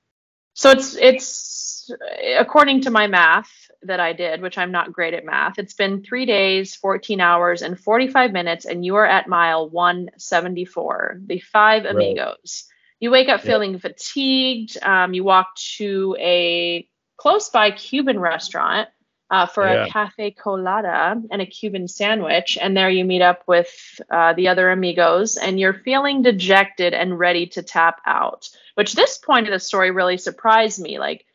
so 0.54 0.70
it's 0.70 0.94
it's 0.94 1.90
according 2.38 2.82
to 2.82 2.90
my 2.90 3.08
math 3.08 3.50
that 3.82 3.98
i 3.98 4.12
did 4.12 4.40
which 4.40 4.58
i'm 4.58 4.70
not 4.70 4.92
great 4.92 5.12
at 5.12 5.24
math 5.24 5.58
it's 5.58 5.74
been 5.74 6.04
three 6.04 6.24
days 6.24 6.76
14 6.76 7.20
hours 7.20 7.62
and 7.62 7.76
45 7.78 8.30
minutes 8.30 8.64
and 8.64 8.84
you 8.84 8.94
are 8.94 9.06
at 9.06 9.26
mile 9.26 9.68
174 9.68 11.20
the 11.26 11.40
five 11.40 11.82
right. 11.82 11.94
amigos. 11.94 12.64
You 13.00 13.10
wake 13.10 13.28
up 13.28 13.40
feeling 13.42 13.78
fatigued. 13.78 14.78
Um, 14.82 15.12
you 15.12 15.24
walk 15.24 15.54
to 15.76 16.16
a 16.18 16.88
close 17.16 17.50
by 17.50 17.72
cuban 17.72 18.18
restaurant 18.18 18.88
uh, 19.30 19.46
for 19.46 19.66
yeah. 19.66 19.86
a 19.86 19.90
cafe 19.90 20.30
colada 20.30 21.20
and 21.30 21.42
a 21.42 21.46
Cuban 21.46 21.88
sandwich. 21.88 22.56
And 22.60 22.76
there 22.76 22.90
you 22.90 23.04
meet 23.04 23.22
up 23.22 23.42
with 23.46 24.00
uh, 24.10 24.32
the 24.34 24.48
other 24.48 24.70
amigos, 24.70 25.36
and 25.36 25.58
you're 25.58 25.74
feeling 25.74 26.22
dejected 26.22 26.94
and 26.94 27.18
ready 27.18 27.46
to 27.48 27.62
tap 27.62 28.00
out. 28.06 28.48
Which 28.74 28.94
this 28.94 29.18
point 29.18 29.46
of 29.46 29.52
the 29.52 29.58
story 29.58 29.90
really 29.90 30.18
surprised 30.18 30.80
me. 30.80 30.98
Like 30.98 31.26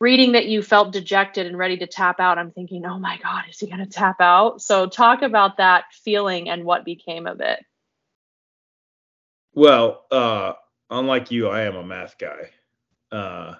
reading 0.00 0.32
that 0.32 0.46
you 0.46 0.62
felt 0.62 0.92
dejected 0.92 1.46
and 1.46 1.58
ready 1.58 1.78
to 1.78 1.86
tap 1.86 2.20
out, 2.20 2.38
I'm 2.38 2.50
thinking, 2.50 2.84
oh 2.86 2.98
my 2.98 3.18
God, 3.22 3.44
is 3.48 3.58
he 3.58 3.66
going 3.66 3.78
to 3.78 3.86
tap 3.86 4.20
out? 4.20 4.62
So 4.62 4.86
talk 4.86 5.22
about 5.22 5.56
that 5.56 5.84
feeling 5.92 6.48
and 6.48 6.64
what 6.64 6.84
became 6.84 7.26
of 7.26 7.40
it. 7.40 7.64
Well, 9.54 10.04
uh, 10.10 10.54
unlike 10.90 11.30
you, 11.30 11.48
I 11.48 11.62
am 11.62 11.76
a 11.76 11.84
math 11.84 12.18
guy. 12.18 12.50
Uh, 13.10 13.54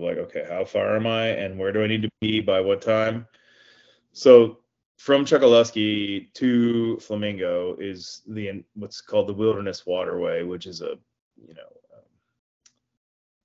like, 0.00 0.18
okay, 0.18 0.44
how 0.48 0.64
far 0.64 0.96
am 0.96 1.06
I 1.06 1.28
and 1.28 1.58
where 1.58 1.72
do 1.72 1.82
I 1.82 1.86
need 1.86 2.02
to 2.02 2.10
be 2.20 2.40
by 2.40 2.60
what 2.60 2.82
time? 2.82 3.26
So 4.12 4.58
from 4.96 5.24
Chokoloskee 5.24 6.32
to 6.34 6.98
Flamingo 6.98 7.76
is 7.78 8.22
the 8.26 8.64
what's 8.74 9.00
called 9.00 9.28
the 9.28 9.34
Wilderness 9.34 9.86
Waterway, 9.86 10.42
which 10.42 10.66
is 10.66 10.82
a 10.82 10.98
you 11.36 11.54
know 11.54 11.80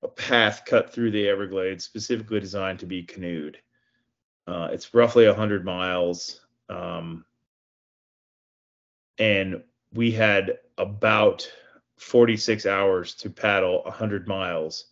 a 0.04 0.08
path 0.08 0.64
cut 0.66 0.94
through 0.94 1.12
the 1.12 1.28
Everglades 1.28 1.84
specifically 1.84 2.40
designed 2.40 2.80
to 2.80 2.86
be 2.86 3.04
canoed. 3.04 3.58
Uh, 4.48 4.70
it's 4.72 4.94
roughly 4.94 5.26
100 5.26 5.66
miles, 5.66 6.42
um, 6.70 7.26
and 9.18 9.64
we 9.94 10.12
had 10.12 10.60
about 10.78 11.52
46 11.98 12.66
hours 12.66 13.16
to 13.16 13.30
paddle 13.30 13.82
100 13.84 14.28
miles 14.28 14.86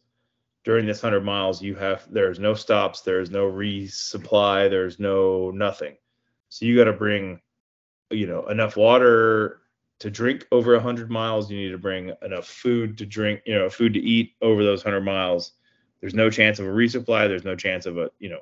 during 0.64 0.86
this 0.86 1.04
100 1.04 1.24
miles 1.24 1.62
you 1.62 1.76
have 1.76 2.06
there's 2.12 2.40
no 2.40 2.54
stops 2.54 3.02
there's 3.02 3.30
no 3.30 3.52
resupply 3.52 4.70
there's 4.70 5.00
no 5.00 5.52
nothing. 5.52 5.96
So 6.50 6.66
you 6.66 6.78
got 6.78 6.86
to 6.86 6.94
bring 6.94 7.42
you 8.12 8.28
know 8.28 8.48
enough 8.48 8.78
water 8.78 9.62
to 10.00 10.12
drink 10.12 10.48
over 10.52 10.74
100 10.74 11.10
miles. 11.10 11.50
You 11.50 11.58
need 11.58 11.72
to 11.72 11.78
bring 11.78 12.12
enough 12.22 12.48
food 12.48 12.98
to 12.98 13.06
drink 13.06 13.42
you 13.46 13.56
know 13.56 13.70
food 13.70 13.94
to 13.94 14.00
eat 14.00 14.34
over 14.42 14.64
those 14.64 14.84
100 14.84 15.02
miles. 15.02 15.54
There's 16.02 16.14
no 16.14 16.30
chance 16.30 16.60
of 16.60 16.66
a 16.66 16.70
resupply. 16.70 17.28
There's 17.28 17.46
no 17.46 17.56
chance 17.56 17.86
of 17.86 17.98
a 17.98 18.10
you 18.20 18.30
know 18.30 18.40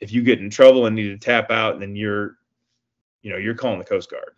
if 0.00 0.12
you 0.12 0.22
get 0.22 0.40
in 0.40 0.50
trouble 0.50 0.86
and 0.86 0.94
need 0.94 1.08
to 1.08 1.18
tap 1.18 1.50
out 1.50 1.80
then 1.80 1.96
you're 1.96 2.36
you 3.22 3.30
know 3.30 3.38
you're 3.38 3.54
calling 3.54 3.78
the 3.78 3.84
coast 3.84 4.10
guard. 4.10 4.34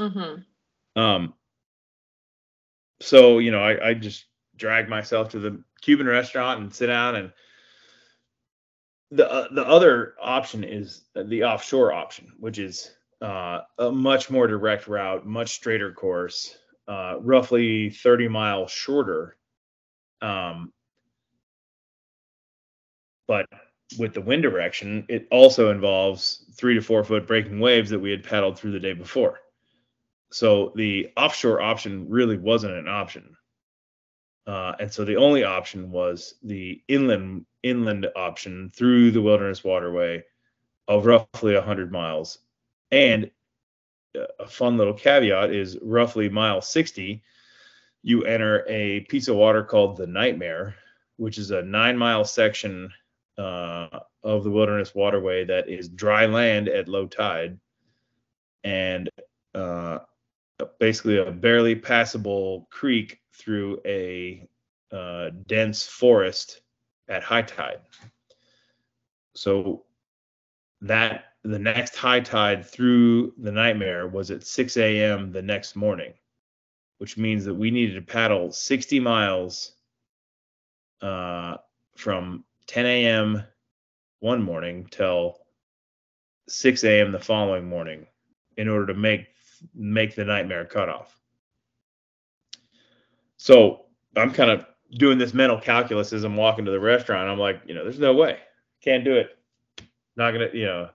Mm-hmm. 0.00 1.00
um 1.00 1.34
so 3.00 3.38
you 3.38 3.50
know 3.50 3.62
I, 3.62 3.90
I 3.90 3.94
just 3.94 4.24
drag 4.62 4.88
myself 4.88 5.28
to 5.28 5.40
the 5.40 5.60
Cuban 5.80 6.06
restaurant 6.06 6.60
and 6.60 6.72
sit 6.72 6.86
down 6.86 7.16
and 7.16 7.32
the 9.10 9.30
uh, 9.30 9.48
the 9.52 9.66
other 9.66 10.14
option 10.22 10.62
is 10.62 11.02
the 11.14 11.42
offshore 11.42 11.92
option, 11.92 12.32
which 12.38 12.58
is 12.58 12.92
uh, 13.20 13.60
a 13.78 13.90
much 13.90 14.30
more 14.30 14.46
direct 14.46 14.86
route, 14.86 15.26
much 15.26 15.50
straighter 15.50 15.92
course, 15.92 16.56
uh, 16.88 17.16
roughly 17.20 17.90
30 17.90 18.28
miles 18.28 18.70
shorter. 18.70 19.36
Um, 20.22 20.72
but 23.26 23.46
with 23.98 24.14
the 24.14 24.20
wind 24.20 24.42
direction, 24.44 25.04
it 25.08 25.26
also 25.32 25.70
involves 25.72 26.46
three 26.56 26.74
to 26.74 26.80
four 26.80 27.02
foot 27.02 27.26
breaking 27.26 27.58
waves 27.58 27.90
that 27.90 27.98
we 27.98 28.12
had 28.12 28.22
paddled 28.22 28.58
through 28.58 28.72
the 28.72 28.80
day 28.80 28.94
before. 28.94 29.40
So 30.30 30.72
the 30.76 31.08
offshore 31.16 31.60
option 31.60 32.08
really 32.08 32.38
wasn't 32.38 32.74
an 32.74 32.88
option. 32.88 33.36
Uh, 34.46 34.72
and 34.80 34.92
so 34.92 35.04
the 35.04 35.16
only 35.16 35.44
option 35.44 35.90
was 35.90 36.34
the 36.42 36.82
inland 36.88 37.46
inland 37.62 38.06
option 38.16 38.72
through 38.74 39.10
the 39.12 39.22
wilderness 39.22 39.62
waterway 39.62 40.24
of 40.88 41.06
roughly 41.06 41.54
100 41.54 41.92
miles. 41.92 42.38
And 42.90 43.30
a 44.14 44.46
fun 44.46 44.76
little 44.76 44.94
caveat 44.94 45.52
is 45.52 45.78
roughly 45.80 46.28
mile 46.28 46.60
60, 46.60 47.22
you 48.02 48.24
enter 48.24 48.64
a 48.68 49.00
piece 49.00 49.28
of 49.28 49.36
water 49.36 49.62
called 49.62 49.96
the 49.96 50.06
Nightmare, 50.06 50.74
which 51.16 51.38
is 51.38 51.50
a 51.50 51.62
nine 51.62 51.96
mile 51.96 52.24
section 52.24 52.90
uh, 53.38 54.00
of 54.22 54.44
the 54.44 54.50
wilderness 54.50 54.94
waterway 54.94 55.44
that 55.44 55.68
is 55.68 55.88
dry 55.88 56.26
land 56.26 56.68
at 56.68 56.88
low 56.88 57.06
tide 57.06 57.58
and 58.64 59.08
uh, 59.54 59.98
basically 60.78 61.18
a 61.18 61.30
barely 61.30 61.74
passable 61.74 62.68
creek 62.70 63.20
through 63.32 63.80
a 63.84 64.48
uh, 64.92 65.30
dense 65.46 65.86
forest 65.86 66.60
at 67.08 67.22
high 67.22 67.42
tide. 67.42 67.80
So 69.34 69.84
that 70.82 71.24
the 71.44 71.58
next 71.58 71.96
high 71.96 72.20
tide 72.20 72.64
through 72.64 73.32
the 73.38 73.52
nightmare 73.52 74.06
was 74.06 74.30
at 74.30 74.46
6 74.46 74.76
a.m. 74.76 75.32
the 75.32 75.42
next 75.42 75.74
morning, 75.74 76.12
which 76.98 77.16
means 77.16 77.44
that 77.44 77.54
we 77.54 77.70
needed 77.70 77.94
to 77.94 78.12
paddle 78.12 78.52
60 78.52 79.00
miles 79.00 79.72
uh, 81.00 81.56
from 81.96 82.44
10 82.66 82.86
a.m. 82.86 83.42
one 84.20 84.42
morning 84.42 84.86
till 84.90 85.38
6 86.48 86.84
a.m. 86.84 87.12
the 87.12 87.18
following 87.18 87.68
morning 87.68 88.06
in 88.56 88.68
order 88.68 88.86
to 88.86 88.94
make 88.94 89.26
make 89.74 90.14
the 90.14 90.24
nightmare 90.24 90.64
cutoff. 90.64 91.21
So 93.42 93.86
I'm 94.16 94.32
kind 94.32 94.52
of 94.52 94.66
doing 94.92 95.18
this 95.18 95.34
mental 95.34 95.58
calculus 95.58 96.12
as 96.12 96.22
I'm 96.22 96.36
walking 96.36 96.64
to 96.64 96.70
the 96.70 96.78
restaurant. 96.78 97.28
I'm 97.28 97.40
like, 97.40 97.60
you 97.66 97.74
know, 97.74 97.82
there's 97.82 97.98
no 97.98 98.14
way, 98.14 98.38
can't 98.84 99.02
do 99.02 99.16
it. 99.16 99.36
Not 100.14 100.30
gonna, 100.30 100.50
you 100.52 100.64
know, 100.64 100.90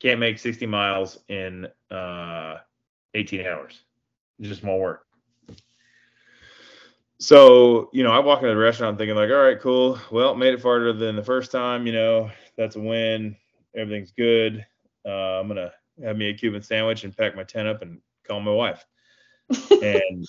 can't 0.00 0.18
make 0.18 0.40
60 0.40 0.66
miles 0.66 1.20
in 1.28 1.68
uh, 1.88 2.56
18 3.14 3.46
hours. 3.46 3.84
It 4.40 4.46
just 4.46 4.64
won't 4.64 4.80
work. 4.80 5.06
So, 7.20 7.90
you 7.92 8.02
know, 8.02 8.10
I 8.10 8.18
walk 8.18 8.40
into 8.40 8.48
the 8.48 8.56
restaurant 8.56 8.98
thinking 8.98 9.14
like, 9.14 9.30
all 9.30 9.36
right, 9.36 9.60
cool. 9.60 10.00
Well, 10.10 10.34
made 10.34 10.54
it 10.54 10.62
farther 10.62 10.92
than 10.92 11.14
the 11.14 11.22
first 11.22 11.52
time. 11.52 11.86
You 11.86 11.92
know, 11.92 12.30
that's 12.56 12.74
a 12.74 12.80
win. 12.80 13.36
Everything's 13.76 14.10
good. 14.10 14.66
Uh, 15.06 15.38
I'm 15.38 15.46
gonna 15.46 15.70
have 16.02 16.16
me 16.16 16.30
a 16.30 16.34
Cuban 16.34 16.60
sandwich 16.60 17.04
and 17.04 17.16
pack 17.16 17.36
my 17.36 17.44
tent 17.44 17.68
up 17.68 17.82
and 17.82 18.00
call 18.26 18.40
my 18.40 18.50
wife. 18.50 18.84
and 19.70 20.26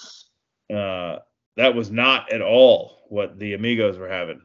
uh, 0.74 1.20
that 1.58 1.76
was 1.76 1.92
not 1.92 2.32
at 2.32 2.42
all 2.42 3.04
what 3.10 3.38
the 3.40 3.54
amigos 3.54 3.98
were 3.98 4.10
having. 4.10 4.42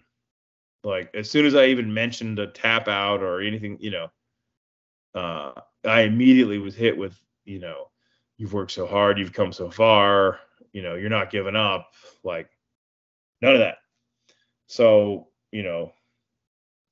Like 0.82 1.10
as 1.14 1.30
soon 1.30 1.46
as 1.46 1.54
I 1.54 1.66
even 1.66 1.92
mentioned 1.92 2.38
a 2.38 2.46
tap 2.46 2.88
out 2.88 3.22
or 3.22 3.40
anything, 3.40 3.78
you 3.80 3.90
know, 3.90 4.10
uh, 5.14 5.60
I 5.84 6.02
immediately 6.02 6.58
was 6.58 6.74
hit 6.74 6.96
with, 6.96 7.18
you 7.44 7.58
know, 7.58 7.88
you've 8.36 8.52
worked 8.52 8.72
so 8.72 8.86
hard, 8.86 9.18
you've 9.18 9.32
come 9.32 9.52
so 9.52 9.70
far, 9.70 10.38
you 10.72 10.82
know, 10.82 10.94
you're 10.94 11.10
not 11.10 11.30
giving 11.30 11.56
up. 11.56 11.92
Like 12.24 12.48
none 13.42 13.54
of 13.54 13.60
that. 13.60 13.78
So, 14.66 15.28
you 15.50 15.62
know, 15.62 15.92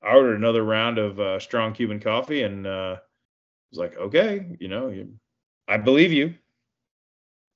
I 0.03 0.15
ordered 0.15 0.37
another 0.37 0.65
round 0.65 0.99
of 0.99 1.19
uh, 1.19 1.39
strong 1.39 1.73
Cuban 1.73 2.01
coffee 2.01 2.43
and 2.43 2.67
uh, 2.67 2.97
was 3.71 3.79
like, 3.79 3.97
okay, 3.97 4.57
you 4.61 4.69
know, 4.69 4.89
you, 4.89 5.15
I 5.67 5.77
believe 5.77 6.13
you. 6.13 6.35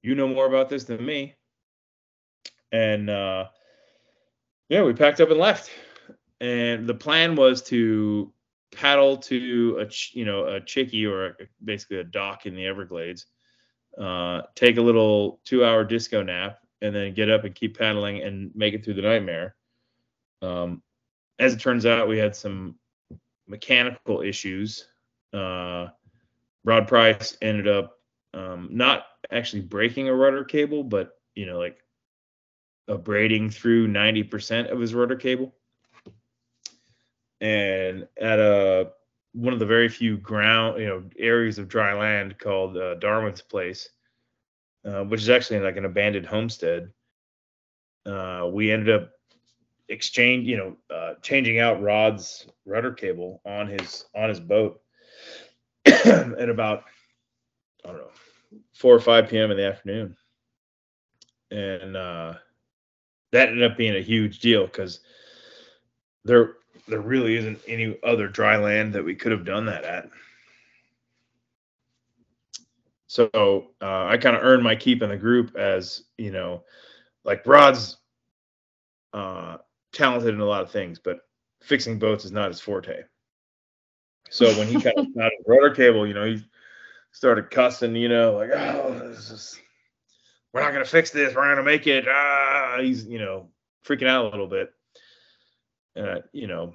You 0.02 0.16
know 0.16 0.26
more 0.26 0.46
about 0.46 0.68
this 0.68 0.84
than 0.84 1.04
me. 1.04 1.36
And 2.72 3.10
uh, 3.10 3.46
yeah, 4.68 4.82
we 4.82 4.94
packed 4.94 5.20
up 5.20 5.30
and 5.30 5.38
left. 5.38 5.70
And 6.40 6.88
the 6.88 6.94
plan 6.94 7.36
was 7.36 7.62
to 7.64 8.32
paddle 8.74 9.18
to 9.18 9.78
a 9.80 9.86
you 10.12 10.24
know 10.24 10.46
a 10.46 10.60
chickee 10.60 11.06
or 11.06 11.26
a, 11.26 11.34
basically 11.64 11.98
a 11.98 12.04
dock 12.04 12.46
in 12.46 12.56
the 12.56 12.66
Everglades, 12.66 13.26
uh, 13.98 14.42
take 14.54 14.78
a 14.78 14.82
little 14.82 15.40
two-hour 15.44 15.84
disco 15.84 16.22
nap, 16.22 16.58
and 16.80 16.94
then 16.94 17.14
get 17.14 17.30
up 17.30 17.44
and 17.44 17.54
keep 17.54 17.78
paddling 17.78 18.22
and 18.22 18.50
make 18.54 18.74
it 18.74 18.84
through 18.84 18.94
the 18.94 19.02
nightmare. 19.02 19.54
Um, 20.40 20.82
as 21.38 21.52
it 21.52 21.60
turns 21.60 21.86
out, 21.86 22.08
we 22.08 22.18
had 22.18 22.34
some 22.34 22.76
mechanical 23.46 24.22
issues. 24.22 24.86
Uh, 25.32 25.88
Rod 26.64 26.88
Price 26.88 27.36
ended 27.42 27.68
up 27.68 27.98
um, 28.34 28.68
not 28.70 29.04
actually 29.30 29.62
breaking 29.62 30.08
a 30.08 30.14
rudder 30.14 30.44
cable, 30.44 30.82
but 30.82 31.18
you 31.34 31.46
know, 31.46 31.58
like 31.58 31.81
abrading 32.88 33.50
through 33.50 33.88
90% 33.88 34.70
of 34.70 34.80
his 34.80 34.94
rudder 34.94 35.16
cable. 35.16 35.54
And 37.40 38.06
at 38.20 38.38
a 38.38 38.92
one 39.34 39.52
of 39.52 39.58
the 39.58 39.66
very 39.66 39.88
few 39.88 40.18
ground, 40.18 40.78
you 40.80 40.86
know, 40.86 41.02
areas 41.18 41.58
of 41.58 41.68
dry 41.68 41.94
land 41.94 42.38
called 42.38 42.76
uh, 42.76 42.94
Darwin's 42.96 43.40
Place, 43.40 43.88
uh, 44.84 45.04
which 45.04 45.22
is 45.22 45.30
actually 45.30 45.60
like 45.60 45.76
an 45.76 45.86
abandoned 45.86 46.26
homestead. 46.26 46.92
Uh, 48.04 48.48
we 48.52 48.70
ended 48.70 48.94
up 48.94 49.10
exchange, 49.88 50.46
you 50.46 50.56
know, 50.56 50.76
uh, 50.94 51.14
changing 51.22 51.60
out 51.60 51.82
Rod's 51.82 52.46
rudder 52.66 52.92
cable 52.92 53.40
on 53.44 53.68
his 53.68 54.04
on 54.14 54.28
his 54.28 54.40
boat 54.40 54.80
at 55.86 56.48
about 56.48 56.84
I 57.84 57.88
don't 57.88 57.98
know 57.98 58.10
four 58.74 58.94
or 58.94 59.00
five 59.00 59.28
p.m. 59.28 59.50
in 59.50 59.56
the 59.56 59.66
afternoon, 59.66 60.16
and 61.50 61.96
uh, 61.96 62.34
that 63.32 63.48
ended 63.48 63.70
up 63.70 63.76
being 63.76 63.96
a 63.96 64.00
huge 64.02 64.38
deal 64.38 64.66
because 64.66 65.00
there 66.24 66.54
there 66.88 67.00
really 67.00 67.36
isn't 67.36 67.60
any 67.66 67.96
other 68.04 68.28
dry 68.28 68.56
land 68.56 68.92
that 68.92 69.04
we 69.04 69.14
could 69.14 69.32
have 69.32 69.44
done 69.44 69.66
that 69.66 69.84
at. 69.84 70.08
So 73.06 73.28
uh, 73.82 74.06
I 74.06 74.16
kind 74.16 74.36
of 74.36 74.42
earned 74.42 74.62
my 74.62 74.74
keep 74.74 75.02
in 75.02 75.10
the 75.10 75.16
group 75.16 75.56
as 75.56 76.04
you 76.16 76.30
know, 76.30 76.64
like 77.24 77.46
Rod's 77.46 77.98
uh, 79.12 79.58
talented 79.92 80.34
in 80.34 80.40
a 80.40 80.46
lot 80.46 80.62
of 80.62 80.70
things, 80.70 80.98
but 80.98 81.18
fixing 81.62 81.98
boats 81.98 82.24
is 82.24 82.32
not 82.32 82.48
his 82.48 82.60
forte. 82.60 83.02
So 84.30 84.46
when 84.58 84.66
he 84.66 84.74
kind 84.80 84.96
of 84.96 85.14
got 85.14 85.30
his 85.36 85.46
rudder 85.46 85.74
cable, 85.74 86.06
you 86.06 86.14
know, 86.14 86.24
he 86.24 86.42
started 87.12 87.50
cussing, 87.50 87.94
you 87.94 88.08
know, 88.08 88.34
like, 88.34 88.50
oh, 88.52 88.98
this 89.08 89.30
is, 89.30 89.60
we're 90.52 90.60
not 90.60 90.72
gonna 90.72 90.84
fix 90.84 91.10
this, 91.10 91.34
we're 91.34 91.48
gonna 91.48 91.62
make 91.62 91.86
it. 91.86 92.06
Ah, 92.08 92.78
he's, 92.80 93.04
you 93.06 93.18
know, 93.18 93.48
freaking 93.84 94.08
out 94.08 94.26
a 94.26 94.28
little 94.28 94.46
bit. 94.46 94.72
Uh, 95.96 96.20
you 96.32 96.46
know, 96.46 96.74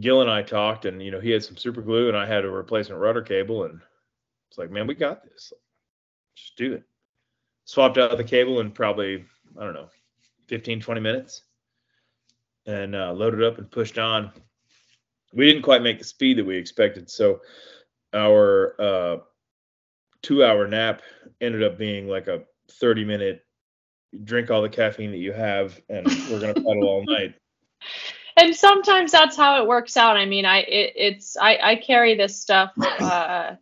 Gil 0.00 0.22
and 0.22 0.30
I 0.30 0.42
talked, 0.42 0.84
and 0.84 1.02
you 1.02 1.10
know, 1.10 1.20
he 1.20 1.30
had 1.30 1.44
some 1.44 1.56
super 1.56 1.82
glue, 1.82 2.08
and 2.08 2.16
I 2.16 2.26
had 2.26 2.44
a 2.44 2.50
replacement 2.50 3.00
rudder 3.00 3.22
cable, 3.22 3.64
and 3.64 3.80
it's 4.48 4.58
like, 4.58 4.70
man, 4.70 4.86
we 4.86 4.94
got 4.94 5.24
this. 5.24 5.52
Just 6.34 6.56
do 6.56 6.74
it. 6.74 6.82
Swapped 7.64 7.98
out 7.98 8.16
the 8.16 8.24
cable 8.24 8.60
in 8.60 8.70
probably, 8.70 9.24
I 9.58 9.64
don't 9.64 9.74
know, 9.74 9.88
15, 10.46 10.80
20 10.80 11.00
minutes 11.00 11.42
and 12.66 12.94
uh, 12.94 13.12
loaded 13.12 13.42
up 13.42 13.58
and 13.58 13.70
pushed 13.70 13.98
on. 13.98 14.30
We 15.32 15.46
didn't 15.46 15.62
quite 15.62 15.82
make 15.82 15.98
the 15.98 16.04
speed 16.04 16.38
that 16.38 16.46
we 16.46 16.56
expected. 16.56 17.10
So 17.10 17.40
our 18.14 18.74
uh, 18.80 19.16
two 20.22 20.44
hour 20.44 20.66
nap 20.68 21.02
ended 21.40 21.62
up 21.62 21.78
being 21.78 22.08
like 22.08 22.28
a 22.28 22.42
30 22.72 23.04
minute 23.04 23.44
drink 24.24 24.50
all 24.50 24.62
the 24.62 24.68
caffeine 24.68 25.10
that 25.10 25.18
you 25.18 25.32
have 25.32 25.80
and 25.88 26.06
we're 26.30 26.40
going 26.40 26.54
to 26.54 26.60
pedal 26.60 26.84
all 26.84 27.04
night 27.06 27.34
and 28.36 28.54
sometimes 28.54 29.12
that's 29.12 29.36
how 29.36 29.62
it 29.62 29.68
works 29.68 29.96
out 29.96 30.16
i 30.16 30.24
mean 30.24 30.44
i 30.44 30.58
it, 30.60 30.92
it's 30.96 31.36
I, 31.36 31.58
I 31.62 31.76
carry 31.76 32.14
this 32.14 32.40
stuff 32.40 32.72
uh, 32.78 33.56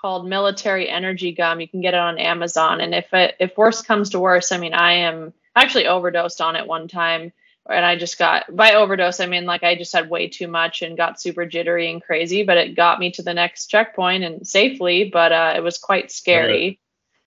called 0.00 0.26
military 0.26 0.88
energy 0.88 1.32
gum. 1.32 1.60
You 1.60 1.68
can 1.68 1.80
get 1.80 1.94
it 1.94 2.00
on 2.00 2.18
Amazon. 2.18 2.80
And 2.80 2.94
if 2.94 3.12
it, 3.12 3.36
if 3.38 3.56
worse 3.56 3.82
comes 3.82 4.10
to 4.10 4.20
worse, 4.20 4.50
I 4.52 4.58
mean, 4.58 4.72
I 4.72 4.92
am 4.92 5.34
actually 5.54 5.86
overdosed 5.86 6.40
on 6.40 6.56
it 6.56 6.66
one 6.66 6.88
time, 6.88 7.32
and 7.68 7.84
I 7.84 7.96
just 7.96 8.18
got 8.18 8.44
by 8.54 8.74
overdose. 8.74 9.20
I 9.20 9.26
mean, 9.26 9.44
like 9.44 9.62
I 9.62 9.76
just 9.76 9.92
had 9.92 10.08
way 10.08 10.28
too 10.28 10.48
much 10.48 10.82
and 10.82 10.96
got 10.96 11.20
super 11.20 11.44
jittery 11.44 11.90
and 11.90 12.02
crazy. 12.02 12.42
But 12.42 12.56
it 12.56 12.76
got 12.76 12.98
me 12.98 13.10
to 13.12 13.22
the 13.22 13.34
next 13.34 13.66
checkpoint 13.66 14.24
and 14.24 14.46
safely. 14.46 15.10
But 15.12 15.32
uh, 15.32 15.54
it 15.56 15.62
was 15.62 15.78
quite 15.78 16.10
scary. 16.10 16.80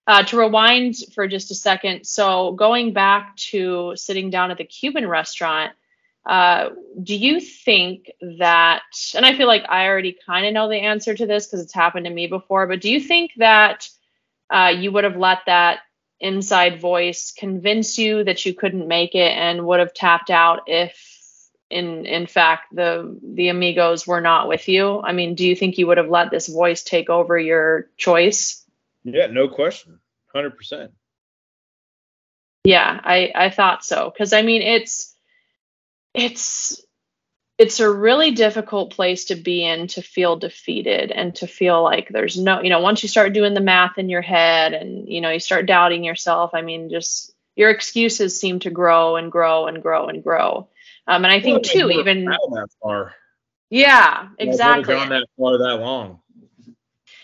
Uh, 0.06 0.24
to 0.24 0.38
rewind 0.38 0.95
for 1.16 1.28
just 1.28 1.49
a 1.51 1.56
second, 1.56 2.06
so 2.06 2.51
going 2.51 2.91
back 2.91 3.36
to 3.38 3.93
sitting 3.95 4.30
down 4.30 4.51
at 4.51 4.58
the 4.58 4.66
Cuban 4.66 5.08
restaurant, 5.08 5.72
uh, 6.26 6.70
do 7.01 7.16
you 7.16 7.39
think 7.39 8.12
that, 8.38 8.84
and 9.16 9.26
I 9.26 9.36
feel 9.38 9.47
like 9.47 9.64
I 9.70 9.88
already 9.88 10.18
kind 10.26 10.45
of 10.45 10.54
know 10.54 10.68
the 10.68 10.78
answer 10.78 11.14
to 11.14 11.26
this 11.26 11.45
because 11.45 11.62
it's 11.62 11.74
happened 11.74 12.06
to 12.06 12.12
me 12.12 12.28
before, 12.28 12.68
but 12.68 12.82
do 12.82 12.89
you 12.89 12.99
think 12.99 13.32
that 13.38 13.89
uh, 14.49 14.74
you 14.76 14.91
would 14.91 15.04
have 15.06 15.18
let 15.18 15.39
that 15.45 15.80
inside 16.20 16.80
voice 16.80 17.34
convince 17.38 17.97
you 17.97 18.24
that 18.24 18.45
you 18.45 18.54
couldn't 18.54 18.88
make 18.88 19.16
it 19.16 19.32
and 19.32 19.66
would 19.66 19.80
have 19.80 19.93
tapped 19.93 20.30
out 20.30 20.62
if 20.68 21.10
in 21.70 22.06
in 22.06 22.28
fact 22.28 22.74
the 22.74 23.20
the 23.22 23.49
amigos 23.49 24.08
were 24.08 24.22
not 24.22 24.47
with 24.47 24.70
you? 24.70 25.01
I 25.01 25.12
mean 25.12 25.36
do 25.36 25.45
you 25.45 25.56
think 25.56 25.78
you 25.78 25.88
would 25.88 25.97
have 25.97 26.10
let 26.10 26.32
this 26.32 26.47
voice 26.47 26.84
take 26.84 27.10
over 27.10 27.38
your 27.38 27.89
choice 27.97 28.62
yeah 29.04 29.28
no 29.28 29.47
question. 29.47 29.99
100% 30.36 30.89
yeah 32.64 32.99
i 33.04 33.32
i 33.36 33.49
thought 33.49 33.84
so. 33.84 34.10
Because 34.10 34.34
i 34.34 34.41
mean 34.41 34.62
it's 34.62 35.14
it's 36.14 36.84
it's 37.58 37.80
a 37.80 37.89
really 37.89 38.32
difficult 38.32 38.91
place 38.91 39.26
to 39.26 39.36
be 39.36 39.64
in 39.64 39.88
to 39.88 40.01
feel 40.01 40.36
defeated 40.36 41.12
and 41.12 41.36
to 41.36 41.47
feel 41.47 41.84
like 41.84 42.10
there's 42.10 42.38
no 42.38 42.62
you 42.62 42.70
know 42.70 42.80
once 42.80 43.04
you 43.04 43.10
start 43.10 43.34
doing 43.34 43.54
the 43.54 43.62
math 43.62 43.97
in 43.97 44.10
your 44.10 44.22
head 44.22 44.74
and 44.74 45.08
you 45.08 45.22
know 45.22 45.30
you 45.30 45.39
start 45.39 45.66
doubting 45.66 46.04
yourself 46.04 46.51
i 46.54 46.62
mean 46.62 46.89
just 46.89 47.34
your 47.56 47.70
excuses 47.70 48.39
seem 48.39 48.60
to 48.60 48.72
grow 48.72 49.16
and 49.16 49.32
grow 49.32 49.68
and 49.68 49.84
grow 49.84 50.08
and 50.08 50.24
grow. 50.24 50.68
Um, 51.06 51.24
and 51.24 51.32
i 51.32 51.39
think 51.41 51.64
well, 51.64 51.89
too 51.89 51.91
even 51.91 52.28
yeah 53.70 54.30
exactly. 54.39 54.95
gone 54.95 55.10
that 55.10 55.28
far 55.38 55.58
that 55.58 55.80
long 55.80 56.20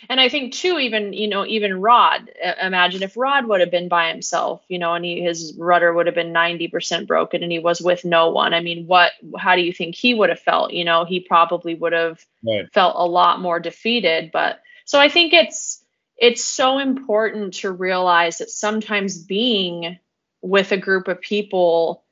and 0.09 0.19
I 0.19 0.27
think 0.27 0.53
too, 0.53 0.79
even 0.79 1.13
you 1.13 1.27
know, 1.27 1.45
even 1.45 1.79
Rod. 1.79 2.31
Uh, 2.43 2.53
imagine 2.61 3.03
if 3.03 3.15
Rod 3.15 3.45
would 3.45 3.59
have 3.59 3.69
been 3.69 3.87
by 3.87 4.09
himself, 4.09 4.63
you 4.67 4.79
know, 4.79 4.95
and 4.95 5.05
he, 5.05 5.21
his 5.21 5.55
rudder 5.57 5.93
would 5.93 6.07
have 6.07 6.15
been 6.15 6.33
ninety 6.33 6.67
percent 6.67 7.07
broken, 7.07 7.43
and 7.43 7.51
he 7.51 7.59
was 7.59 7.79
with 7.79 8.03
no 8.03 8.29
one. 8.31 8.53
I 8.53 8.61
mean, 8.61 8.87
what? 8.87 9.11
How 9.37 9.55
do 9.55 9.61
you 9.61 9.71
think 9.71 9.95
he 9.95 10.15
would 10.15 10.29
have 10.29 10.39
felt? 10.39 10.73
You 10.73 10.83
know, 10.83 11.05
he 11.05 11.19
probably 11.19 11.75
would 11.75 11.93
have 11.93 12.25
right. 12.43 12.71
felt 12.73 12.95
a 12.97 13.05
lot 13.05 13.39
more 13.39 13.59
defeated. 13.59 14.31
But 14.33 14.59
so 14.85 14.99
I 14.99 15.09
think 15.09 15.33
it's 15.33 15.83
it's 16.17 16.43
so 16.43 16.79
important 16.79 17.53
to 17.55 17.71
realize 17.71 18.39
that 18.39 18.49
sometimes 18.49 19.23
being 19.23 19.99
with 20.41 20.71
a 20.71 20.77
group 20.77 21.07
of 21.07 21.21
people 21.21 22.03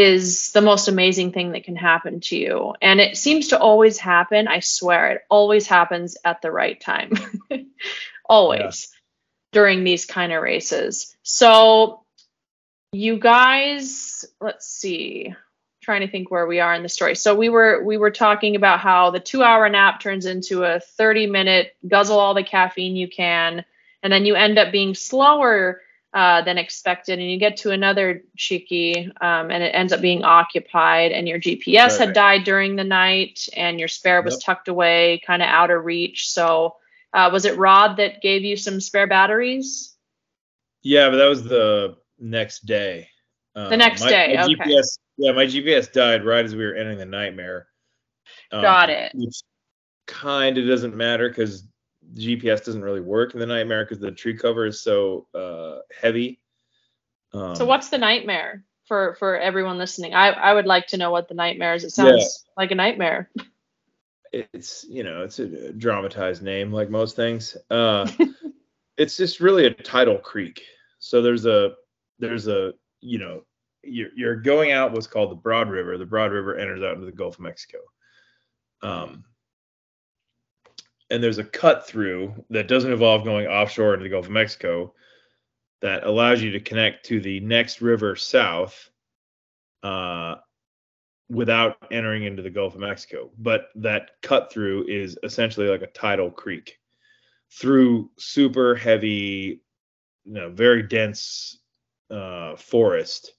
is 0.00 0.52
the 0.52 0.60
most 0.60 0.88
amazing 0.88 1.32
thing 1.32 1.52
that 1.52 1.64
can 1.64 1.76
happen 1.76 2.20
to 2.20 2.36
you. 2.36 2.74
And 2.80 3.00
it 3.00 3.16
seems 3.16 3.48
to 3.48 3.58
always 3.58 3.98
happen. 3.98 4.48
I 4.48 4.60
swear 4.60 5.12
it 5.12 5.22
always 5.28 5.66
happens 5.66 6.16
at 6.24 6.42
the 6.42 6.50
right 6.50 6.80
time. 6.80 7.12
always 8.28 8.88
yeah. 8.90 8.98
during 9.52 9.84
these 9.84 10.06
kind 10.06 10.32
of 10.32 10.42
races. 10.42 11.14
So 11.22 12.04
you 12.92 13.18
guys, 13.18 14.24
let's 14.40 14.66
see. 14.66 15.34
Trying 15.82 16.02
to 16.02 16.10
think 16.10 16.30
where 16.30 16.46
we 16.46 16.60
are 16.60 16.74
in 16.74 16.82
the 16.82 16.88
story. 16.88 17.16
So 17.16 17.34
we 17.34 17.48
were 17.48 17.82
we 17.82 17.96
were 17.96 18.10
talking 18.10 18.54
about 18.54 18.80
how 18.80 19.10
the 19.10 19.20
2-hour 19.20 19.68
nap 19.70 20.00
turns 20.00 20.26
into 20.26 20.62
a 20.62 20.80
30-minute 20.98 21.74
guzzle 21.88 22.18
all 22.18 22.34
the 22.34 22.42
caffeine 22.44 22.96
you 22.96 23.08
can 23.08 23.64
and 24.02 24.12
then 24.12 24.24
you 24.24 24.34
end 24.34 24.58
up 24.58 24.72
being 24.72 24.94
slower 24.94 25.80
uh, 26.12 26.42
than 26.42 26.58
expected, 26.58 27.18
and 27.18 27.30
you 27.30 27.38
get 27.38 27.58
to 27.58 27.70
another 27.70 28.24
chickee, 28.36 29.10
um, 29.20 29.50
and 29.50 29.62
it 29.62 29.74
ends 29.74 29.92
up 29.92 30.00
being 30.00 30.24
occupied, 30.24 31.12
and 31.12 31.28
your 31.28 31.38
GPS 31.38 31.90
right. 31.90 32.00
had 32.00 32.12
died 32.14 32.44
during 32.44 32.76
the 32.76 32.84
night, 32.84 33.48
and 33.56 33.78
your 33.78 33.88
spare 33.88 34.20
was 34.22 34.34
yep. 34.34 34.42
tucked 34.44 34.68
away, 34.68 35.20
kind 35.26 35.42
of 35.42 35.46
out 35.46 35.70
of 35.70 35.84
reach. 35.84 36.28
So, 36.28 36.76
uh, 37.12 37.30
was 37.32 37.44
it 37.44 37.56
Rod 37.56 37.96
that 37.98 38.22
gave 38.22 38.42
you 38.42 38.56
some 38.56 38.80
spare 38.80 39.06
batteries? 39.06 39.94
Yeah, 40.82 41.10
but 41.10 41.16
that 41.16 41.28
was 41.28 41.44
the 41.44 41.96
next 42.18 42.66
day. 42.66 43.08
Um, 43.54 43.70
the 43.70 43.76
next 43.76 44.02
my, 44.02 44.08
day, 44.08 44.34
my 44.36 44.44
okay. 44.44 44.54
GPS, 44.54 44.98
yeah, 45.16 45.32
my 45.32 45.46
GPS 45.46 45.92
died 45.92 46.24
right 46.24 46.44
as 46.44 46.54
we 46.54 46.64
were 46.64 46.74
entering 46.74 46.98
the 46.98 47.04
nightmare. 47.04 47.68
Um, 48.52 48.62
Got 48.62 48.90
it. 48.90 49.12
Which 49.14 49.42
kind 50.06 50.58
of 50.58 50.66
doesn't 50.66 50.96
matter 50.96 51.28
because 51.28 51.64
GPS 52.14 52.64
doesn't 52.64 52.82
really 52.82 53.00
work 53.00 53.34
in 53.34 53.40
the 53.40 53.46
nightmare 53.46 53.84
because 53.84 54.00
the 54.00 54.10
tree 54.10 54.36
cover 54.36 54.66
is 54.66 54.82
so 54.82 55.26
uh, 55.34 55.78
heavy. 56.00 56.40
Um, 57.32 57.54
so 57.54 57.64
what's 57.64 57.88
the 57.88 57.98
nightmare 57.98 58.64
for 58.86 59.14
for 59.18 59.38
everyone 59.38 59.78
listening? 59.78 60.14
I 60.14 60.30
I 60.30 60.52
would 60.52 60.66
like 60.66 60.88
to 60.88 60.96
know 60.96 61.10
what 61.10 61.28
the 61.28 61.34
nightmare 61.34 61.74
is. 61.74 61.84
It 61.84 61.90
sounds 61.90 62.44
yeah. 62.46 62.62
like 62.62 62.70
a 62.70 62.76
nightmare. 62.76 63.30
It's 64.32 64.84
you 64.88 65.02
know 65.02 65.22
it's 65.22 65.38
a 65.38 65.72
dramatized 65.72 66.42
name 66.42 66.72
like 66.72 66.90
most 66.90 67.16
things. 67.16 67.56
Uh, 67.70 68.10
it's 68.96 69.16
just 69.16 69.40
really 69.40 69.66
a 69.66 69.74
tidal 69.74 70.18
creek. 70.18 70.62
So 70.98 71.22
there's 71.22 71.46
a 71.46 71.74
there's 72.18 72.46
a 72.46 72.74
you 73.00 73.18
know 73.18 73.42
you're 73.82 74.10
you're 74.14 74.36
going 74.36 74.72
out 74.72 74.92
what's 74.92 75.06
called 75.06 75.30
the 75.30 75.36
Broad 75.36 75.70
River. 75.70 75.98
The 75.98 76.06
Broad 76.06 76.32
River 76.32 76.56
enters 76.56 76.82
out 76.82 76.94
into 76.94 77.06
the 77.06 77.12
Gulf 77.12 77.36
of 77.36 77.40
Mexico. 77.40 77.78
Um, 78.82 79.24
and 81.10 81.22
there's 81.22 81.38
a 81.38 81.44
cut 81.44 81.86
through 81.86 82.44
that 82.50 82.68
doesn't 82.68 82.92
involve 82.92 83.24
going 83.24 83.46
offshore 83.46 83.94
into 83.94 84.04
the 84.04 84.10
Gulf 84.10 84.26
of 84.26 84.32
Mexico 84.32 84.94
that 85.82 86.04
allows 86.04 86.42
you 86.42 86.52
to 86.52 86.60
connect 86.60 87.06
to 87.06 87.20
the 87.20 87.40
next 87.40 87.80
river 87.80 88.14
south 88.14 88.90
uh, 89.82 90.36
without 91.28 91.76
entering 91.90 92.24
into 92.24 92.42
the 92.42 92.50
Gulf 92.50 92.74
of 92.74 92.80
Mexico. 92.80 93.30
But 93.38 93.68
that 93.76 94.10
cut 94.22 94.52
through 94.52 94.86
is 94.88 95.18
essentially 95.22 95.68
like 95.68 95.82
a 95.82 95.86
tidal 95.86 96.30
creek 96.30 96.78
through 97.52 98.10
super 98.18 98.74
heavy, 98.74 99.62
you 100.24 100.32
know, 100.32 100.50
very 100.50 100.82
dense 100.82 101.58
uh, 102.10 102.56
forest 102.56 103.32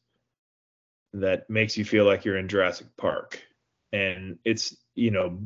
that 1.13 1.49
makes 1.49 1.77
you 1.77 1.85
feel 1.85 2.05
like 2.05 2.25
you're 2.25 2.37
in 2.37 2.47
Jurassic 2.47 2.87
Park. 2.97 3.41
And 3.93 4.39
it's, 4.45 4.75
you 4.95 5.11
know, 5.11 5.39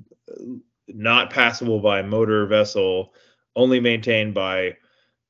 not 0.88 1.32
passable 1.32 1.80
by 1.80 2.02
motor 2.02 2.46
vessel, 2.46 3.14
only 3.56 3.80
maintained 3.80 4.34
by, 4.34 4.76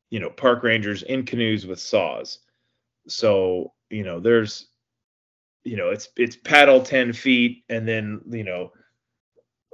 you 0.09 0.19
know, 0.19 0.29
park 0.29 0.63
rangers 0.63 1.03
in 1.03 1.25
canoes 1.25 1.65
with 1.65 1.79
saws. 1.79 2.39
So, 3.07 3.73
you 3.89 4.03
know, 4.03 4.19
there's, 4.19 4.69
you 5.63 5.77
know, 5.77 5.89
it's 5.89 6.09
it's 6.17 6.35
paddle 6.35 6.81
10 6.81 7.13
feet 7.13 7.63
and 7.69 7.87
then, 7.87 8.21
you 8.29 8.43
know, 8.43 8.71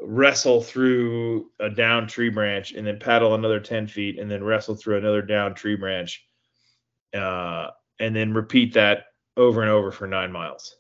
wrestle 0.01 0.61
through 0.61 1.51
a 1.59 1.69
down 1.69 2.07
tree 2.07 2.29
branch 2.29 2.71
and 2.73 2.85
then 2.85 2.99
paddle 2.99 3.35
another 3.35 3.59
10 3.59 3.87
feet 3.87 4.19
and 4.19 4.29
then 4.29 4.43
wrestle 4.43 4.75
through 4.75 4.97
another 4.97 5.21
down 5.21 5.53
tree 5.53 5.75
branch. 5.75 6.25
Uh, 7.13 7.67
and 7.99 8.15
then 8.15 8.33
repeat 8.33 8.73
that 8.73 9.05
over 9.37 9.61
and 9.61 9.69
over 9.69 9.91
for 9.91 10.07
nine 10.07 10.31
miles. 10.31 10.75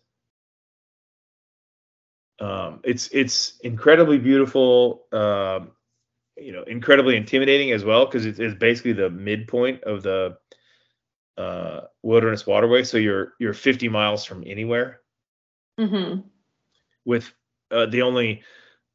Um, 2.41 2.79
it's 2.83 3.07
it's 3.11 3.59
incredibly 3.59 4.17
beautiful, 4.17 5.03
uh, 5.11 5.59
you 6.35 6.51
know, 6.51 6.63
incredibly 6.63 7.15
intimidating 7.15 7.71
as 7.71 7.85
well 7.85 8.05
because 8.05 8.25
it's, 8.25 8.39
it's, 8.39 8.55
basically 8.55 8.93
the 8.93 9.11
midpoint 9.11 9.83
of 9.83 10.01
the 10.01 10.37
uh, 11.37 11.81
wilderness 12.01 12.47
waterway. 12.47 12.83
So 12.83 12.97
you're 12.97 13.33
you're 13.39 13.53
50 13.53 13.89
miles 13.89 14.25
from 14.25 14.43
anywhere. 14.47 15.01
Mm-hmm. 15.79 16.21
With 17.05 17.31
uh, 17.69 17.85
the 17.85 18.01
only 18.01 18.41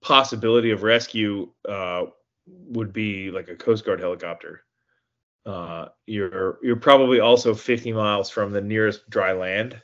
possibility 0.02 0.72
of 0.72 0.82
rescue 0.82 1.48
uh, 1.68 2.06
would 2.46 2.92
be 2.92 3.30
like 3.30 3.48
a 3.48 3.54
Coast 3.54 3.84
Guard 3.84 4.00
helicopter. 4.00 4.62
Uh, 5.44 5.86
you're 6.06 6.58
you're 6.64 6.74
probably 6.74 7.20
also 7.20 7.54
50 7.54 7.92
miles 7.92 8.28
from 8.28 8.50
the 8.50 8.60
nearest 8.60 9.08
dry 9.08 9.32
land. 9.32 9.80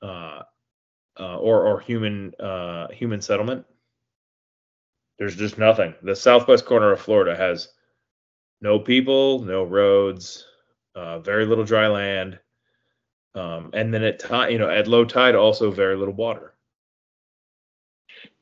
Uh, 0.00 0.42
uh, 1.22 1.36
or 1.36 1.66
or 1.66 1.80
human 1.80 2.34
uh, 2.40 2.88
human 2.88 3.20
settlement. 3.20 3.64
There's 5.18 5.36
just 5.36 5.56
nothing. 5.56 5.94
The 6.02 6.16
southwest 6.16 6.66
corner 6.66 6.90
of 6.90 7.00
Florida 7.00 7.36
has 7.36 7.68
no 8.60 8.80
people, 8.80 9.40
no 9.40 9.62
roads, 9.62 10.44
uh, 10.96 11.20
very 11.20 11.46
little 11.46 11.64
dry 11.64 11.86
land, 11.86 12.40
um, 13.36 13.70
and 13.72 13.94
then 13.94 14.02
at 14.02 14.18
tide, 14.18 14.52
you 14.52 14.58
know, 14.58 14.68
at 14.68 14.88
low 14.88 15.04
tide, 15.04 15.36
also 15.36 15.70
very 15.70 15.96
little 15.96 16.14
water. 16.14 16.54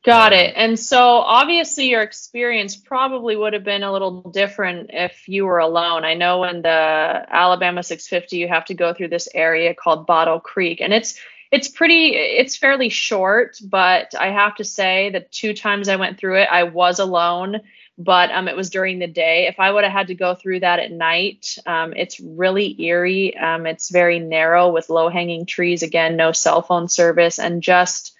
Got 0.02 0.32
it. 0.32 0.54
And 0.56 0.78
so 0.78 0.98
obviously 0.98 1.90
your 1.90 2.00
experience 2.00 2.74
probably 2.74 3.36
would 3.36 3.52
have 3.52 3.64
been 3.64 3.82
a 3.82 3.92
little 3.92 4.22
different 4.30 4.88
if 4.94 5.28
you 5.28 5.44
were 5.44 5.58
alone. 5.58 6.06
I 6.06 6.14
know 6.14 6.44
in 6.44 6.62
the 6.62 7.26
Alabama 7.28 7.82
650 7.82 8.38
you 8.38 8.48
have 8.48 8.64
to 8.66 8.74
go 8.74 8.94
through 8.94 9.08
this 9.08 9.28
area 9.34 9.74
called 9.74 10.06
Bottle 10.06 10.40
Creek 10.40 10.80
and 10.80 10.94
it's 10.94 11.20
it's 11.50 11.68
pretty 11.68 12.14
it's 12.14 12.56
fairly 12.56 12.88
short 12.88 13.58
but 13.64 14.14
i 14.18 14.28
have 14.28 14.54
to 14.54 14.64
say 14.64 15.10
the 15.10 15.20
two 15.20 15.52
times 15.52 15.88
i 15.88 15.96
went 15.96 16.18
through 16.18 16.36
it 16.40 16.48
i 16.50 16.64
was 16.64 16.98
alone. 16.98 17.60
But 17.98 18.30
um, 18.30 18.48
it 18.48 18.56
was 18.56 18.70
during 18.70 18.98
the 18.98 19.06
day. 19.06 19.46
If 19.46 19.60
i 19.60 19.70
would 19.70 19.84
have 19.84 19.92
had 19.92 20.06
to 20.06 20.14
go 20.14 20.34
through 20.34 20.60
that 20.60 20.78
at 20.78 20.90
night 20.90 21.58
um, 21.66 21.92
it's 21.94 22.18
really 22.18 22.80
eerie. 22.80 23.36
Um, 23.36 23.66
it's 23.66 23.90
very 23.90 24.18
narrow 24.18 24.70
with 24.70 24.88
low 24.88 25.10
hanging 25.10 25.44
trees. 25.44 25.82
Again 25.82 26.16
no 26.16 26.32
cell 26.32 26.62
phone 26.62 26.88
service 26.88 27.38
and 27.38 27.62
just 27.62 28.14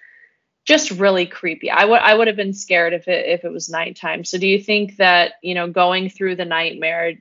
just 0.65 0.91
really 0.91 1.25
creepy. 1.25 1.71
I 1.71 1.85
would 1.85 1.99
i 1.99 2.13
would 2.13 2.27
have 2.27 2.35
been 2.35 2.53
scared 2.53 2.93
if 2.93 3.07
it 3.07 3.25
if 3.25 3.43
it 3.43 3.51
was 3.51 3.69
nighttime. 3.69 4.23
So 4.23 4.37
do 4.37 4.47
you 4.47 4.59
think 4.59 4.97
that 4.97 5.33
you 5.41 5.55
know 5.55 5.67
going 5.67 6.09
through 6.09 6.35
the 6.35 6.45
nightmare 6.45 7.15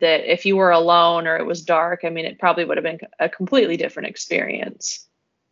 that 0.00 0.30
if 0.30 0.44
you 0.44 0.56
were 0.56 0.72
alone 0.72 1.26
or 1.26 1.36
it 1.36 1.46
was 1.46 1.62
dark 1.62 2.00
i 2.04 2.10
mean 2.10 2.24
it 2.24 2.38
probably 2.38 2.64
would 2.64 2.78
have 2.78 2.84
been 2.84 3.00
a 3.18 3.28
completely 3.28 3.76
different 3.76 4.08
experience 4.08 5.06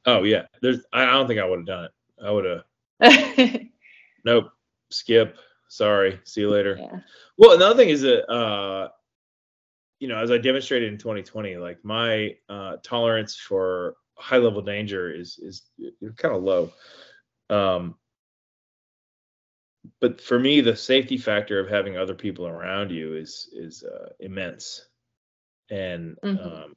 Oh 0.07 0.23
yeah, 0.25 0.47
there's. 0.61 0.81
I 0.93 1.07
don't 1.07 1.27
think 1.27 1.41
I 1.41 1.45
would 1.45 1.61
have 1.61 1.67
done 1.67 1.85
it. 1.85 1.91
I 2.25 2.31
would 2.31 2.45
have. 2.45 3.61
nope. 4.25 4.51
Skip. 4.91 5.37
Sorry. 5.69 6.21
See 6.25 6.43
you 6.43 6.51
later. 6.51 6.77
Yeah. 6.79 7.01
Well, 7.39 7.53
another 7.53 7.77
thing 7.77 7.89
is 7.89 8.03
that, 8.03 8.31
uh, 8.31 8.89
you 10.01 10.09
know, 10.09 10.19
as 10.19 10.31
I 10.31 10.39
demonstrated 10.39 10.93
in 10.93 10.99
2020, 10.99 11.57
like 11.57 11.79
my 11.85 12.37
uh, 12.49 12.77
tolerance 12.83 13.37
for 13.37 13.97
high 14.17 14.39
level 14.39 14.63
danger 14.63 15.13
is 15.13 15.39
is 15.39 15.63
kind 16.17 16.35
of 16.35 16.43
low. 16.43 16.73
Um, 17.49 17.97
but 20.01 20.21
for 20.21 20.39
me, 20.39 20.61
the 20.61 20.77
safety 20.77 21.17
factor 21.17 21.59
of 21.59 21.69
having 21.69 21.97
other 21.97 22.15
people 22.15 22.47
around 22.47 22.91
you 22.91 23.17
is 23.17 23.49
is 23.53 23.83
uh, 23.85 24.11
immense, 24.21 24.87
and 25.71 26.17
mm-hmm. 26.23 26.39
um, 26.39 26.75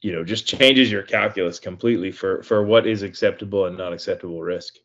you 0.00 0.12
know 0.12 0.24
just 0.24 0.46
changes 0.46 0.90
your 0.90 1.02
calculus 1.02 1.58
completely 1.58 2.12
for 2.12 2.42
for 2.42 2.64
what 2.64 2.86
is 2.86 3.02
acceptable 3.02 3.66
and 3.66 3.76
not 3.76 3.92
acceptable 3.92 4.40
risk. 4.42 4.76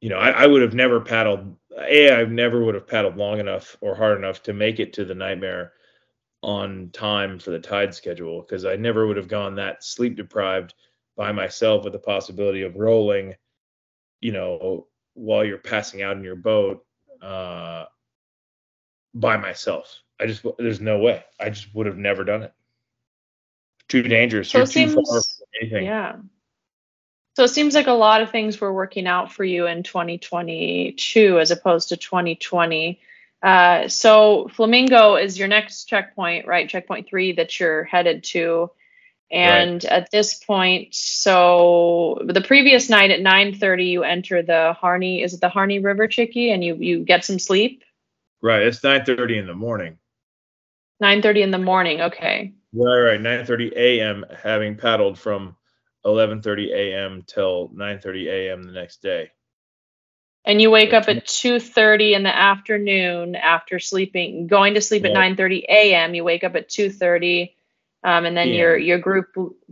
You 0.00 0.10
know 0.10 0.18
i, 0.18 0.30
I 0.30 0.46
would 0.46 0.62
have 0.62 0.74
never 0.74 1.00
paddled 1.00 1.56
a 1.78 2.12
i 2.12 2.24
never 2.24 2.64
would 2.64 2.74
have 2.74 2.86
paddled 2.86 3.16
long 3.16 3.40
enough 3.40 3.76
or 3.80 3.94
hard 3.94 4.18
enough 4.18 4.42
to 4.44 4.52
make 4.52 4.80
it 4.80 4.92
to 4.94 5.04
the 5.04 5.14
nightmare 5.14 5.72
on 6.42 6.90
time 6.92 7.38
for 7.38 7.50
the 7.50 7.58
tide 7.58 7.92
schedule 7.92 8.42
because 8.42 8.64
i 8.64 8.76
never 8.76 9.06
would 9.06 9.16
have 9.16 9.26
gone 9.26 9.56
that 9.56 9.82
sleep 9.82 10.16
deprived 10.16 10.74
by 11.16 11.32
myself 11.32 11.82
with 11.82 11.92
the 11.92 11.98
possibility 11.98 12.62
of 12.62 12.76
rolling 12.76 13.34
you 14.20 14.30
know 14.30 14.86
while 15.14 15.44
you're 15.44 15.58
passing 15.58 16.02
out 16.02 16.16
in 16.16 16.22
your 16.22 16.36
boat 16.36 16.84
uh 17.22 17.84
by 19.14 19.36
myself. 19.36 20.02
I 20.20 20.26
just 20.26 20.44
there's 20.58 20.80
no 20.80 20.98
way. 20.98 21.24
I 21.40 21.50
just 21.50 21.74
would 21.74 21.86
have 21.86 21.96
never 21.96 22.24
done 22.24 22.42
it 22.42 22.52
too 23.88 24.02
dangerous. 24.02 24.50
So 24.50 24.58
You're 24.58 24.66
seems, 24.66 24.94
too 24.94 25.02
far 25.06 25.22
from 25.22 25.46
anything. 25.60 25.84
Yeah. 25.84 26.16
So 27.38 27.44
it 27.44 27.48
seems 27.48 27.74
like 27.74 27.86
a 27.86 27.92
lot 27.92 28.20
of 28.20 28.30
things 28.30 28.60
were 28.60 28.72
working 28.72 29.06
out 29.06 29.32
for 29.32 29.44
you 29.44 29.66
in 29.66 29.82
2022 29.82 31.38
as 31.38 31.50
opposed 31.50 31.90
to 31.90 31.96
2020. 31.96 33.00
Uh, 33.40 33.86
so 33.86 34.48
Flamingo 34.52 35.14
is 35.14 35.38
your 35.38 35.46
next 35.46 35.84
checkpoint, 35.84 36.46
right? 36.46 36.68
Checkpoint 36.68 37.08
three 37.08 37.32
that 37.32 37.60
you're 37.60 37.84
headed 37.84 38.24
to. 38.24 38.70
And 39.30 39.84
right. 39.84 39.92
at 39.92 40.10
this 40.10 40.34
point, 40.34 40.94
so 40.94 42.20
the 42.24 42.40
previous 42.40 42.88
night 42.88 43.10
at 43.10 43.20
9:30, 43.20 43.86
you 43.86 44.02
enter 44.02 44.42
the 44.42 44.72
Harney. 44.72 45.22
Is 45.22 45.34
it 45.34 45.40
the 45.40 45.50
Harney 45.50 45.78
River 45.78 46.08
Chickee? 46.08 46.50
And 46.50 46.64
you 46.64 46.76
you 46.76 47.04
get 47.04 47.24
some 47.24 47.38
sleep. 47.38 47.84
Right. 48.42 48.62
It's 48.62 48.80
9:30 48.80 49.38
in 49.38 49.46
the 49.46 49.54
morning. 49.54 49.98
9:30 51.02 51.42
in 51.42 51.50
the 51.50 51.58
morning. 51.58 52.00
Okay. 52.00 52.54
Right. 52.72 53.00
Right. 53.00 53.20
9:30 53.20 53.72
a.m. 53.76 54.24
Having 54.42 54.76
paddled 54.76 55.18
from 55.18 55.56
11:30 56.04 56.72
a.m. 56.72 57.24
till 57.26 57.68
9:30 57.70 58.26
a.m. 58.28 58.62
the 58.62 58.72
next 58.72 59.02
day. 59.02 59.30
And 60.44 60.62
you 60.62 60.70
wake 60.70 60.92
up 60.92 61.08
at 61.08 61.26
2:30 61.26 62.14
in 62.14 62.22
the 62.22 62.34
afternoon 62.34 63.34
after 63.34 63.78
sleeping, 63.78 64.46
going 64.46 64.74
to 64.74 64.80
sleep 64.80 65.04
at 65.04 65.12
9:30 65.12 65.64
a.m. 65.68 66.14
You 66.14 66.24
wake 66.24 66.44
up 66.44 66.56
at 66.56 66.68
2:30, 66.68 67.54
um, 68.04 68.24
and 68.24 68.36
then 68.36 68.48
your 68.48 68.78
your 68.78 68.98
group 68.98 69.26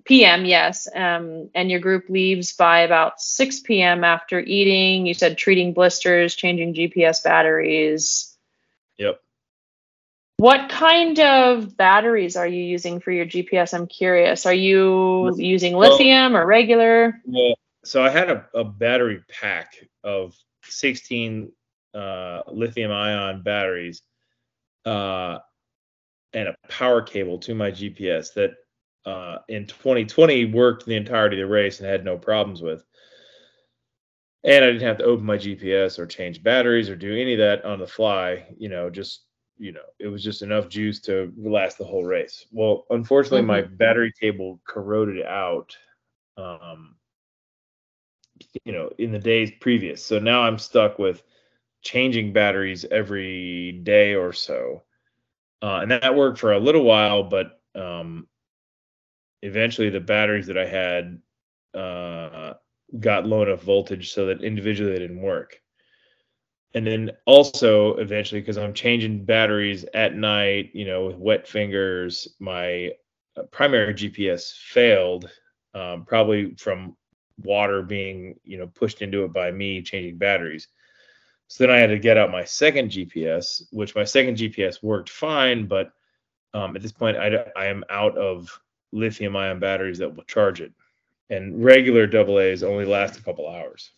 p.m. 0.05 0.44
Yes, 0.44 0.88
um, 0.94 1.49
and 1.55 1.70
your 1.70 1.80
group 1.80 2.09
leaves 2.09 2.53
by 2.53 2.80
about 2.80 3.20
6 3.20 3.61
p.m. 3.61 4.05
after 4.05 4.40
eating. 4.40 5.07
You 5.07 5.14
said 5.14 5.38
treating 5.38 5.72
blisters, 5.72 6.34
changing 6.34 6.74
GPS 6.74 7.22
batteries. 7.22 8.36
What 10.39 10.68
kind 10.68 11.18
of 11.18 11.76
batteries 11.76 12.37
are 12.37 12.47
you 12.47 12.62
using 12.62 13.01
for 13.01 13.11
your 13.11 13.24
GPS? 13.24 13.72
I'm 13.72 13.87
curious. 13.87 14.45
Are 14.45 14.53
you 14.53 15.34
using 15.37 15.76
lithium 15.76 16.34
well, 16.34 16.43
or 16.43 16.47
regular? 16.47 17.22
Well, 17.24 17.55
so 17.84 18.03
I 18.03 18.11
had 18.11 18.30
a, 18.30 18.47
a 18.55 18.64
battery 18.64 19.22
pack 19.28 19.76
of 20.05 20.34
16 20.64 21.51
uh, 21.95 22.43
lithium 22.49 22.93
ion 22.93 23.43
batteries 23.43 24.03
uh, 24.84 25.39
and 26.34 26.49
a 26.49 26.57
power 26.68 27.01
cable 27.01 27.39
to 27.39 27.55
my 27.55 27.70
GPS 27.70 28.34
that 28.34 28.51
uh, 29.07 29.39
in 29.49 29.66
2020 29.66 30.47
worked 30.47 30.84
the 30.84 30.97
entirety 30.97 31.41
of 31.41 31.49
the 31.49 31.53
race 31.53 31.80
and 31.80 31.89
had 31.89 32.05
no 32.05 32.18
problems 32.18 32.61
with. 32.61 32.84
And 34.45 34.64
I 34.64 34.68
didn't 34.68 34.87
have 34.87 34.99
to 34.99 35.05
open 35.05 35.24
my 35.24 35.39
GPS 35.39 35.99
or 35.99 36.07
change 36.07 36.43
batteries 36.43 36.91
or 36.91 36.97
do 36.97 37.16
any 37.16 37.32
of 37.32 37.39
that 37.39 37.64
on 37.64 37.78
the 37.78 37.87
fly. 37.87 38.47
You 38.59 38.68
know, 38.68 38.91
just 38.91 39.26
you 39.59 39.73
know, 39.73 39.81
it 39.99 40.09
was 40.09 40.23
just 40.23 40.43
enough 40.43 40.69
juice 40.69 41.01
to 41.01 41.33
last 41.37 41.79
the 41.79 41.85
whole 41.85 42.05
race. 42.05 42.47
Well, 42.53 42.85
unfortunately, 42.91 43.41
mm-hmm. 43.41 43.47
my 43.47 43.63
battery 43.63 44.13
cable 44.21 44.61
corroded 44.67 45.25
out. 45.25 45.77
Um, 46.37 46.97
you 48.65 48.73
know, 48.73 48.91
in 48.99 49.13
the 49.13 49.19
days 49.19 49.51
previous. 49.61 50.05
So 50.05 50.19
now 50.19 50.43
I'm 50.43 50.59
stuck 50.59 50.99
with 50.99 51.23
changing 51.83 52.33
batteries 52.33 52.85
every 52.91 53.73
day 53.83 54.15
or 54.15 54.33
so. 54.33 54.83
Uh, 55.63 55.81
and 55.83 55.91
that 55.91 56.15
worked 56.15 56.39
for 56.39 56.53
a 56.53 56.61
little 56.61 56.83
while, 56.83 57.23
but 57.23 57.61
um, 57.75 58.27
eventually 59.43 59.91
the 59.91 60.01
batteries 60.01 60.47
that 60.49 60.59
I 60.59 60.67
had 60.67 61.21
uh, 61.75 62.55
got 63.01 63.27
low 63.27 63.43
enough 63.43 63.63
voltage 63.63 64.13
so 64.13 64.27
that 64.27 64.43
individually 64.43 64.93
they 64.93 64.99
didn't 64.99 65.23
work. 65.23 65.61
And 66.75 66.87
then 66.87 67.11
also 67.25 67.97
eventually, 67.97 68.41
because 68.41 68.59
I'm 68.59 68.75
changing 68.75 69.25
batteries 69.25 69.85
at 69.95 70.14
night, 70.14 70.71
you 70.75 70.85
know, 70.85 71.07
with 71.07 71.17
wet 71.17 71.49
fingers, 71.49 72.29
my 72.39 72.93
uh, 73.37 73.43
primary 73.45 73.95
GPS 73.95 74.53
failed, 74.59 75.31
um, 75.75 76.05
probably 76.05 76.55
from 76.57 76.97
water 77.43 77.83
being 77.83 78.35
you 78.45 78.57
know 78.57 78.67
pushed 78.67 79.03
into 79.03 79.25
it 79.25 79.33
by 79.33 79.51
me 79.51 79.83
changing 79.83 80.17
batteries. 80.17 80.69
So 81.49 81.64
then 81.64 81.77
i 81.77 81.79
had 81.79 81.91
to 81.91 81.99
get 81.99 82.17
out 82.17 82.33
my 82.33 82.43
second 82.43 82.91
gps 82.91 83.62
which 83.71 83.95
my 83.95 84.03
second 84.03 84.37
gps 84.37 84.83
worked 84.83 85.11
fine 85.11 85.69
but 85.69 85.93
um, 86.55 86.75
at 86.75 86.83
this 86.83 86.93
point 86.93 87.17
I, 87.17 87.45
I 87.55 87.67
am 87.67 87.85
out 87.91 88.17
of 88.17 88.49
lithium 88.93 89.37
ion 89.37 89.59
batteries 89.59 89.99
that 89.99 90.14
will 90.14 90.25
charge 90.25 90.61
it. 90.61 90.73
And 91.29 91.62
regular 91.62 92.07
double 92.07 92.39
a's 92.39 92.62
only 92.62 92.85
last 92.85 93.19
a 93.19 93.23
couple 93.23 93.49
hours 93.49 93.91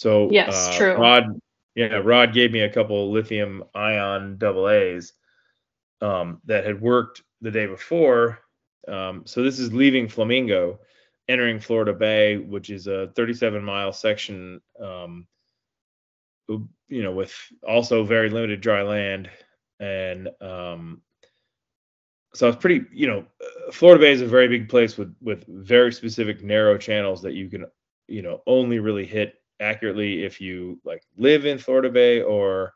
so 0.00 0.30
yes 0.30 0.68
uh, 0.68 0.76
true 0.78 0.94
rod 0.94 1.40
yeah 1.74 2.00
rod 2.04 2.32
gave 2.32 2.52
me 2.52 2.60
a 2.60 2.72
couple 2.72 3.10
lithium 3.12 3.62
ion 3.74 4.36
double 4.38 4.68
a's 4.68 5.12
um, 6.00 6.40
that 6.46 6.64
had 6.64 6.80
worked 6.80 7.22
the 7.42 7.50
day 7.50 7.66
before 7.66 8.38
um, 8.88 9.22
so 9.26 9.42
this 9.42 9.58
is 9.58 9.72
leaving 9.72 10.08
flamingo 10.08 10.78
entering 11.30 11.60
Florida 11.60 11.92
Bay, 11.92 12.36
which 12.38 12.70
is 12.70 12.88
a 12.88 13.12
37 13.14 13.62
mile 13.62 13.92
section, 13.92 14.60
um, 14.82 15.26
you 16.48 17.02
know, 17.02 17.12
with 17.12 17.32
also 17.66 18.02
very 18.02 18.28
limited 18.28 18.60
dry 18.60 18.82
land. 18.82 19.30
And 19.78 20.28
um, 20.40 21.02
so 22.34 22.48
it's 22.48 22.58
pretty, 22.58 22.84
you 22.92 23.06
know, 23.06 23.24
Florida 23.72 24.00
Bay 24.00 24.12
is 24.12 24.22
a 24.22 24.26
very 24.26 24.48
big 24.48 24.68
place 24.68 24.98
with 24.98 25.14
with 25.22 25.46
very 25.46 25.92
specific 25.92 26.42
narrow 26.42 26.76
channels 26.76 27.22
that 27.22 27.34
you 27.34 27.48
can, 27.48 27.66
you 28.08 28.22
know, 28.22 28.42
only 28.46 28.80
really 28.80 29.06
hit 29.06 29.39
accurately 29.60 30.24
if 30.24 30.40
you 30.40 30.80
like 30.84 31.02
live 31.16 31.46
in 31.46 31.58
Florida 31.58 31.90
Bay 31.90 32.22
or 32.22 32.74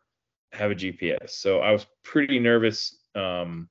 have 0.53 0.71
a 0.71 0.75
GPS. 0.75 1.31
So 1.31 1.61
I 1.61 1.73
was 1.73 1.87
pretty 2.03 2.39
nervous 2.39 2.97
um, 3.15 3.69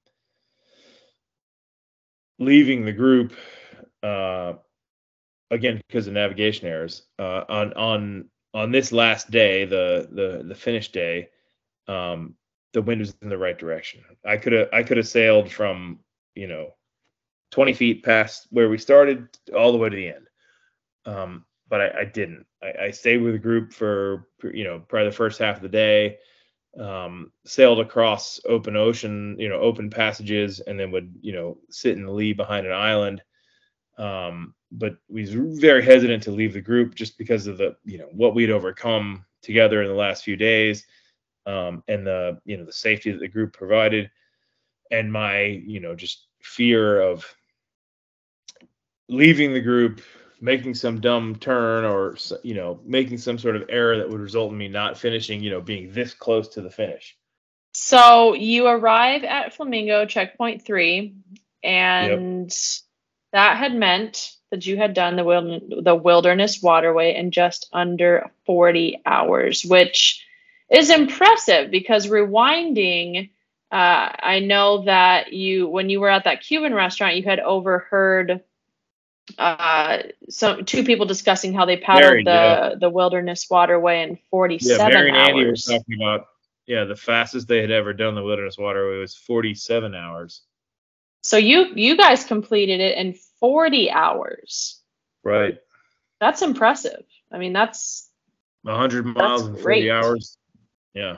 leaving 2.40 2.86
the 2.86 2.92
group 2.92 3.34
uh, 4.02 4.54
again 5.52 5.82
because 5.88 6.08
of 6.08 6.14
navigation 6.14 6.68
errors. 6.68 7.04
Uh, 7.20 7.44
on 7.50 7.74
on 7.74 8.26
on 8.54 8.72
this 8.72 8.92
last 8.92 9.32
day 9.32 9.66
the 9.66 10.08
the 10.12 10.44
the 10.48 10.56
finish 10.56 10.90
day 10.92 11.30
um 11.88 12.36
the 12.74 12.82
wind 12.82 13.00
was 13.00 13.16
in 13.22 13.30
the 13.30 13.38
right 13.38 13.58
direction. 13.58 14.02
I 14.26 14.38
could 14.38 14.54
have 14.54 14.70
i 14.74 14.84
could 14.84 14.98
have 14.98 15.08
sailed 15.08 15.52
from 15.52 16.00
you 16.36 16.48
know 16.48 16.74
20 17.52 17.74
feet 17.74 18.04
past 18.04 18.48
where 18.50 18.70
we 18.70 18.78
started 18.78 19.28
all 19.56 19.72
the 19.72 19.78
way 19.78 19.90
to 19.90 19.96
the 19.96 20.08
end. 20.08 20.28
Um 21.06 21.46
but 21.74 21.82
i, 21.82 22.02
I 22.02 22.06
didn't 22.06 22.46
I, 22.62 22.86
I 22.86 22.92
stayed 22.92 23.24
with 23.24 23.34
the 23.34 23.40
group 23.40 23.74
for 23.74 24.28
you 24.44 24.64
know 24.64 24.80
probably 24.88 25.10
the 25.10 25.16
first 25.16 25.40
half 25.40 25.56
of 25.56 25.64
the 25.64 25.70
day 25.70 26.18
um, 26.80 27.32
sailed 27.46 27.80
across 27.80 28.40
open 28.46 28.76
ocean, 28.76 29.36
you 29.38 29.48
know, 29.48 29.60
open 29.60 29.90
passages, 29.90 30.60
and 30.60 30.80
then 30.80 30.92
would, 30.92 31.14
you 31.22 31.32
know, 31.32 31.58
sit 31.70 31.96
in 31.96 32.06
the 32.06 32.12
lee 32.12 32.34
behind 32.34 32.66
an 32.66 32.74
island. 32.74 33.22
Um, 33.98 34.56
but 34.72 34.96
we 35.08 35.22
was 35.22 35.60
very 35.60 35.84
hesitant 35.84 36.24
to 36.24 36.32
leave 36.32 36.54
the 36.54 36.62
group 36.62 36.96
just 36.96 37.18
because 37.18 37.46
of 37.46 37.58
the 37.58 37.76
you 37.86 38.00
know 38.00 38.10
what 38.12 38.34
we'd 38.34 38.50
overcome 38.50 39.24
together 39.42 39.84
in 39.84 39.88
the 39.88 39.94
last 39.94 40.24
few 40.24 40.36
days 40.36 40.86
um, 41.46 41.84
and 41.88 42.08
the 42.08 42.40
you 42.46 42.58
know 42.58 42.66
the 42.66 42.74
safety 42.74 43.12
that 43.12 43.20
the 43.20 43.28
group 43.28 43.54
provided 43.54 44.10
and 44.90 45.12
my 45.12 45.44
you 45.44 45.80
know 45.80 45.94
just 45.94 46.28
fear 46.42 47.02
of 47.02 47.24
leaving 49.10 49.54
the 49.54 49.62
group 49.62 50.02
making 50.44 50.76
some 50.76 51.00
dumb 51.00 51.36
turn 51.36 51.86
or 51.86 52.16
you 52.44 52.54
know 52.54 52.80
making 52.86 53.18
some 53.18 53.40
sort 53.40 53.56
of 53.56 53.64
error 53.70 53.98
that 53.98 54.10
would 54.10 54.20
result 54.20 54.52
in 54.52 54.58
me 54.58 54.68
not 54.68 54.98
finishing 54.98 55.42
you 55.42 55.50
know 55.50 55.62
being 55.62 55.92
this 55.92 56.14
close 56.14 56.50
to 56.50 56.62
the 56.62 56.70
finish 56.70 57.16
so 57.74 58.34
you 58.34 58.68
arrive 58.68 59.24
at 59.24 59.54
flamingo 59.54 60.06
checkpoint 60.06 60.64
three 60.64 61.16
and 61.64 62.50
yep. 62.50 62.52
that 63.32 63.58
had 63.58 63.74
meant 63.74 64.34
that 64.54 64.68
you 64.68 64.78
had 64.78 64.94
done 64.94 65.16
the, 65.16 65.82
the 65.82 65.96
wilderness 65.96 66.62
waterway 66.62 67.16
in 67.16 67.32
just 67.32 67.68
under 67.74 68.30
40 68.46 69.02
hours, 69.04 69.66
which 69.66 70.24
is 70.70 70.92
impressive 70.92 71.72
because 71.72 72.06
rewinding, 72.06 73.32
uh, 73.72 74.10
I 74.20 74.42
know 74.42 74.84
that 74.84 75.34
you, 75.34 75.68
when 75.68 75.90
you 75.90 76.02
were 76.02 76.10
at 76.10 76.26
that 76.26 76.42
Cuban 76.44 76.76
restaurant, 76.76 77.16
you 77.16 77.24
had 77.24 77.40
overheard 77.40 78.42
uh, 79.38 80.00
some 80.30 80.66
two 80.66 80.84
people 80.84 81.06
discussing 81.06 81.54
how 81.54 81.66
they 81.66 81.78
paddled 81.78 82.26
the 82.26 82.32
yeah. 82.32 82.74
the 82.80 82.90
wilderness 82.90 83.48
waterway 83.50 84.04
in 84.04 84.18
47 84.30 84.78
yeah, 84.78 84.88
Mary 84.88 85.10
and 85.10 85.18
hours. 85.18 85.70
Andy 85.70 85.80
talking 85.80 85.96
about 86.02 86.28
yeah 86.66 86.84
the 86.84 86.96
fastest 86.96 87.48
they 87.48 87.62
had 87.62 87.72
ever 87.72 87.94
done 87.94 88.16
the 88.16 88.24
wilderness 88.24 88.58
waterway 88.58 89.00
was 89.00 89.16
47 89.16 89.96
hours. 89.96 90.42
So 91.22 91.38
you 91.38 91.72
you 91.76 91.96
guys 91.96 92.26
completed 92.26 92.82
it 92.82 92.98
in 92.98 93.14
40 93.40 93.90
hours. 93.92 94.82
Right. 95.24 95.58
That's 96.20 96.42
impressive. 96.42 97.04
I 97.32 97.38
mean, 97.38 97.54
that's 97.54 98.10
100 98.64 99.06
miles 99.06 99.48
in 99.48 99.54
40 99.54 99.64
great. 99.64 99.90
hours. 99.90 100.38
Yeah. 100.94 101.16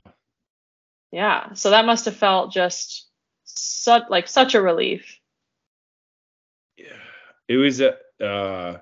Yeah. 1.12 1.54
So 1.54 1.72
that 1.72 1.86
must 1.86 2.06
have 2.06 2.16
felt 2.16 2.54
just 2.54 3.08
such 3.46 4.04
like 4.10 4.28
such 4.28 4.54
a 4.54 4.62
relief. 4.62 5.20
Yeah. 7.48 7.56
It 7.56 7.58
was 7.58 7.82
a 7.82 7.96
uh, 8.24 8.78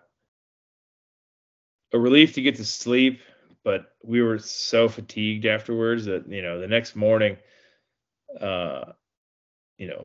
a 1.93 1.99
relief 1.99 2.33
to 2.33 2.41
get 2.41 2.55
to 2.55 2.65
sleep, 2.65 3.21
but 3.63 3.93
we 4.03 4.21
were 4.21 4.39
so 4.39 4.89
fatigued 4.89 5.45
afterwards 5.45 6.05
that 6.05 6.27
you 6.29 6.41
know 6.41 6.59
the 6.59 6.67
next 6.67 6.95
morning, 6.95 7.37
uh, 8.39 8.93
you 9.77 9.87
know, 9.87 10.03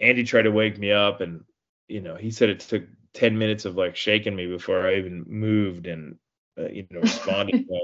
Andy 0.00 0.24
tried 0.24 0.42
to 0.42 0.50
wake 0.50 0.78
me 0.78 0.92
up, 0.92 1.20
and 1.20 1.44
you 1.88 2.00
know 2.00 2.16
he 2.16 2.30
said 2.30 2.48
it 2.48 2.60
took 2.60 2.84
ten 3.12 3.38
minutes 3.38 3.64
of 3.64 3.76
like 3.76 3.96
shaking 3.96 4.36
me 4.36 4.46
before 4.46 4.86
I 4.86 4.96
even 4.96 5.24
moved 5.28 5.86
and 5.86 6.16
uh, 6.58 6.68
you 6.68 6.86
know 6.90 7.00
responded. 7.00 7.66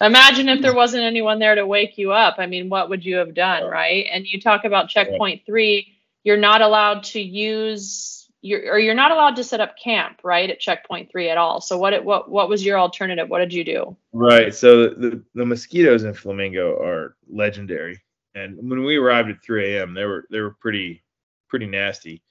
Imagine 0.00 0.48
if 0.48 0.60
there 0.60 0.74
wasn't 0.74 1.04
anyone 1.04 1.38
there 1.38 1.54
to 1.54 1.66
wake 1.66 1.98
you 1.98 2.12
up. 2.12 2.36
I 2.38 2.46
mean, 2.46 2.68
what 2.68 2.88
would 2.90 3.04
you 3.04 3.16
have 3.16 3.32
done, 3.32 3.64
right? 3.64 4.06
And 4.10 4.26
you 4.26 4.40
talk 4.40 4.64
about 4.64 4.88
checkpoint 4.88 5.46
three. 5.46 5.96
you're 6.24 6.36
not 6.36 6.62
allowed 6.62 7.04
to 7.04 7.20
use 7.20 8.23
your 8.44 8.74
or 8.74 8.78
you're 8.78 8.94
not 8.94 9.10
allowed 9.10 9.36
to 9.36 9.42
set 9.42 9.62
up 9.62 9.74
camp 9.78 10.20
right 10.22 10.50
at 10.50 10.60
checkpoint 10.60 11.10
three 11.10 11.30
at 11.30 11.38
all. 11.38 11.62
So 11.62 11.78
what 11.78 12.04
what 12.04 12.30
what 12.30 12.50
was 12.50 12.62
your 12.62 12.78
alternative? 12.78 13.30
What 13.30 13.38
did 13.38 13.54
you 13.54 13.64
do? 13.64 13.96
Right. 14.12 14.54
So 14.54 14.88
the 14.90 15.22
the 15.34 15.46
mosquitoes 15.46 16.04
in 16.04 16.12
Flamingo 16.12 16.78
are 16.78 17.16
legendary, 17.26 18.02
and 18.34 18.56
when 18.58 18.84
we 18.84 18.96
arrived 18.96 19.30
at 19.30 19.42
3 19.42 19.76
a.m., 19.76 19.94
they 19.94 20.04
were 20.04 20.26
they 20.30 20.40
were 20.40 20.56
pretty 20.60 21.02
pretty 21.48 21.64
nasty. 21.64 22.22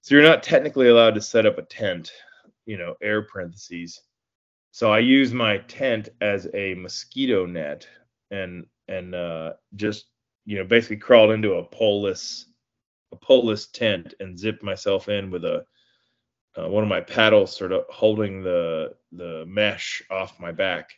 So 0.00 0.14
you're 0.14 0.24
not 0.24 0.42
technically 0.42 0.88
allowed 0.88 1.14
to 1.16 1.20
set 1.20 1.44
up 1.44 1.58
a 1.58 1.62
tent, 1.62 2.12
you 2.64 2.78
know, 2.78 2.94
air 3.02 3.20
parentheses. 3.22 4.00
So 4.70 4.90
I 4.90 5.00
used 5.00 5.34
my 5.34 5.58
tent 5.58 6.08
as 6.22 6.48
a 6.54 6.74
mosquito 6.74 7.44
net 7.44 7.86
and 8.30 8.64
and 8.88 9.14
uh, 9.14 9.52
just 9.74 10.06
you 10.46 10.56
know 10.56 10.64
basically 10.64 10.96
crawled 10.96 11.32
into 11.32 11.56
a 11.56 11.64
poleless 11.64 12.46
a 13.12 13.16
poleless 13.16 13.66
tent 13.68 14.14
and 14.20 14.38
zipped 14.38 14.62
myself 14.62 15.08
in 15.08 15.30
with 15.30 15.44
a 15.44 15.64
uh, 16.58 16.68
one 16.68 16.82
of 16.82 16.88
my 16.88 17.00
paddles 17.00 17.54
sort 17.54 17.72
of 17.72 17.84
holding 17.88 18.42
the 18.42 18.94
the 19.12 19.44
mesh 19.46 20.02
off 20.10 20.40
my 20.40 20.52
back. 20.52 20.90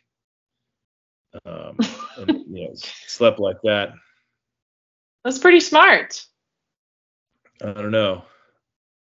Um, 1.45 1.77
and 2.17 2.45
you 2.49 2.67
know 2.67 2.73
slept 2.75 3.39
like 3.39 3.57
that. 3.63 3.93
That's 5.23 5.37
pretty 5.37 5.59
smart. 5.59 6.25
I 7.61 7.73
don't 7.73 7.91
know. 7.91 8.23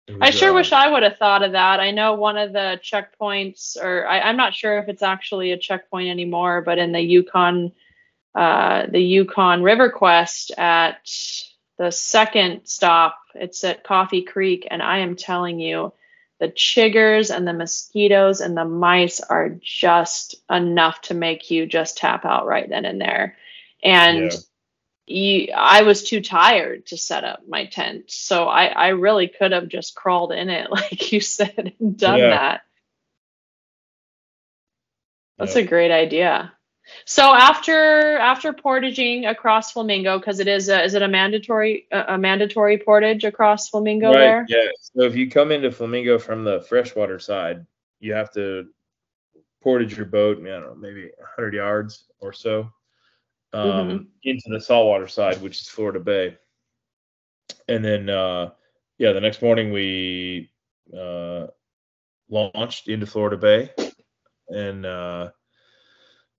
Was, 0.09 0.19
I 0.21 0.31
sure 0.31 0.51
uh, 0.51 0.55
wish 0.55 0.73
I 0.73 0.91
would 0.91 1.03
have 1.03 1.19
thought 1.19 1.43
of 1.43 1.53
that. 1.53 1.79
I 1.79 1.91
know 1.91 2.15
one 2.15 2.37
of 2.37 2.53
the 2.53 2.81
checkpoints, 2.83 3.77
or 3.77 4.09
I, 4.09 4.29
am 4.29 4.37
not 4.37 4.55
sure 4.55 4.79
if 4.79 4.89
it's 4.89 5.03
actually 5.03 5.53
a 5.53 5.59
checkpoint 5.59 6.09
anymore, 6.09 6.63
but 6.63 6.79
in 6.79 6.93
the 6.93 7.01
Yukon 7.01 7.71
uh, 8.35 8.87
the 8.87 9.01
Yukon 9.01 9.63
River 9.63 9.91
Quest 9.91 10.53
at 10.57 11.09
the 11.81 11.91
second 11.91 12.67
stop. 12.67 13.19
It's 13.35 13.65
at 13.65 13.85
Coffee 13.85 14.21
Creek, 14.21 14.69
and 14.71 14.83
I 14.83 14.99
am 14.99 15.17
telling 15.17 15.59
you, 15.59 15.95
the 16.39 16.49
chiggers 16.49 17.35
and 17.35 17.49
the 17.49 17.55
mosquitoes 17.55 18.43
and 18.43 18.55
the 18.55 18.67
mice 18.67 19.21
are 19.21 19.57
just 19.63 20.35
enough 20.51 21.01
to 21.03 21.15
make 21.15 21.51
you 21.51 21.65
just 21.65 21.97
tap 21.97 22.27
out 22.27 22.47
right 22.47 22.69
then 22.69 22.85
and 22.85 23.01
there. 23.01 23.37
And 23.83 24.31
yeah. 24.31 24.39
you, 25.07 25.53
I 25.57 25.83
was 25.83 26.05
too 26.05 26.21
tired 26.21 26.85
to 26.89 26.99
set 26.99 27.25
up 27.25 27.41
my 27.49 27.65
tent, 27.65 28.11
so 28.11 28.45
I, 28.45 28.67
I 28.67 28.89
really 28.89 29.29
could 29.29 29.53
have 29.53 29.69
just 29.69 29.95
crawled 29.95 30.33
in 30.33 30.51
it, 30.51 30.71
like 30.71 31.13
you 31.13 31.21
said, 31.21 31.73
and 31.81 31.97
done 31.97 32.19
yeah. 32.19 32.29
that. 32.29 32.61
That's 35.39 35.57
a 35.57 35.65
great 35.65 35.91
idea. 35.91 36.53
So 37.05 37.35
after 37.35 38.19
after 38.19 38.53
portaging 38.53 39.27
across 39.27 39.73
Flamingo, 39.73 40.19
because 40.19 40.41
it 40.41 40.49
is 40.49 40.69
a, 40.69 40.83
is 40.83 40.95
it 40.95 41.03
a 41.03 41.09
mandatory 41.09 41.87
a, 41.91 42.19
mandatory 42.19 42.79
portage 42.79 43.25
across 43.25 43.69
Flamingo 43.69 44.09
right, 44.09 44.19
there? 44.19 44.47
Yeah. 44.49 44.69
So 44.81 45.03
if 45.03 45.17
you 45.17 45.31
come 45.31 45.53
into 45.53 45.71
Flamingo 45.71 46.19
from 46.19 46.45
the 46.45 46.61
freshwater 46.63 47.19
side, 47.19 47.67
you 48.01 48.13
have 48.15 48.33
to 48.33 48.69
portage 49.63 49.97
your 49.97 50.07
boat. 50.07 50.39
I 50.39 50.49
don't 50.49 50.63
know, 50.63 50.75
maybe 50.75 51.11
100 51.19 51.55
yards 51.55 52.05
or 52.21 52.33
so 52.33 52.71
um, 53.53 53.69
mm-hmm. 53.69 54.05
into 54.25 54.49
the 54.49 54.61
saltwater 54.61 55.09
side, 55.09 55.41
which 55.41 55.61
is 55.61 55.69
Florida 55.69 56.01
Bay. 56.01 56.37
And 57.69 57.85
then, 57.85 58.09
uh, 58.09 58.51
yeah, 58.99 59.13
the 59.13 59.21
next 59.21 59.43
morning 59.43 59.73
we 59.73 60.51
uh, 60.97 61.47
launched 62.29 62.89
into 62.89 63.07
Florida 63.07 63.37
Bay, 63.37 63.71
and 64.49 64.87
uh, 64.87 65.31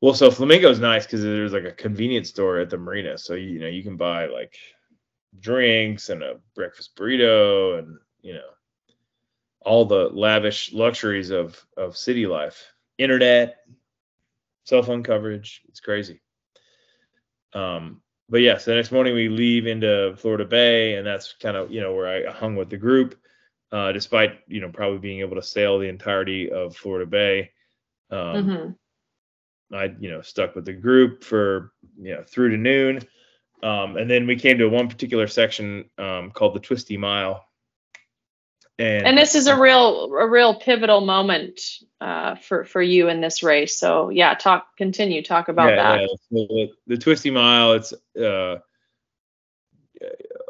well, 0.01 0.15
so 0.15 0.31
Flamingo's 0.31 0.79
nice 0.79 1.05
because 1.05 1.21
there's 1.21 1.53
like 1.53 1.63
a 1.63 1.71
convenience 1.71 2.29
store 2.29 2.59
at 2.59 2.69
the 2.69 2.77
marina, 2.77 3.17
so 3.17 3.35
you, 3.35 3.49
you 3.49 3.59
know 3.59 3.67
you 3.67 3.83
can 3.83 3.97
buy 3.97 4.25
like 4.25 4.57
drinks 5.39 6.09
and 6.09 6.23
a 6.23 6.39
breakfast 6.55 6.95
burrito 6.95 7.79
and 7.79 7.97
you 8.21 8.33
know 8.33 8.49
all 9.61 9.85
the 9.85 10.09
lavish 10.09 10.73
luxuries 10.73 11.29
of 11.29 11.63
of 11.77 11.95
city 11.95 12.25
life, 12.25 12.73
internet, 12.97 13.57
cell 14.63 14.81
phone 14.81 15.03
coverage. 15.03 15.61
It's 15.69 15.79
crazy. 15.79 16.19
Um, 17.53 18.01
but 18.27 18.41
yes, 18.41 18.61
yeah, 18.61 18.63
so 18.63 18.71
the 18.71 18.77
next 18.77 18.91
morning 18.91 19.13
we 19.13 19.29
leave 19.29 19.67
into 19.67 20.15
Florida 20.17 20.45
Bay, 20.45 20.95
and 20.95 21.05
that's 21.05 21.33
kind 21.33 21.55
of 21.55 21.71
you 21.71 21.81
know 21.81 21.93
where 21.93 22.07
I 22.07 22.31
hung 22.31 22.55
with 22.55 22.69
the 22.69 22.77
group, 22.77 23.19
uh, 23.71 23.91
despite 23.91 24.39
you 24.47 24.61
know 24.61 24.69
probably 24.69 24.97
being 24.97 25.19
able 25.19 25.35
to 25.35 25.43
sail 25.43 25.77
the 25.77 25.89
entirety 25.89 26.49
of 26.49 26.75
Florida 26.75 27.05
Bay. 27.05 27.51
Um, 28.09 28.17
mm-hmm. 28.17 28.71
I, 29.73 29.95
you 29.99 30.11
know, 30.11 30.21
stuck 30.21 30.55
with 30.55 30.65
the 30.65 30.73
group 30.73 31.23
for, 31.23 31.71
you 31.99 32.15
know, 32.15 32.23
through 32.23 32.51
to 32.51 32.57
noon. 32.57 33.01
Um, 33.63 33.97
and 33.97 34.09
then 34.09 34.27
we 34.27 34.35
came 34.35 34.57
to 34.57 34.67
one 34.67 34.89
particular 34.89 35.27
section 35.27 35.85
um, 35.97 36.31
called 36.31 36.55
the 36.55 36.59
Twisty 36.59 36.97
Mile. 36.97 37.45
And, 38.79 39.05
and 39.05 39.17
this 39.17 39.35
is 39.35 39.45
a 39.45 39.59
real, 39.59 40.05
a 40.13 40.27
real 40.27 40.59
pivotal 40.59 41.01
moment 41.01 41.61
uh, 41.99 42.35
for 42.35 42.65
for 42.65 42.81
you 42.81 43.09
in 43.09 43.21
this 43.21 43.43
race. 43.43 43.77
So 43.77 44.09
yeah, 44.09 44.33
talk, 44.33 44.75
continue, 44.75 45.21
talk 45.21 45.49
about 45.49 45.69
yeah, 45.69 45.75
that. 45.75 46.01
Yeah. 46.01 46.07
So 46.07 46.47
the, 46.47 46.69
the, 46.87 46.97
Twisty 46.97 47.29
Mile, 47.29 47.73
it's 47.73 47.93
uh, 48.19 48.57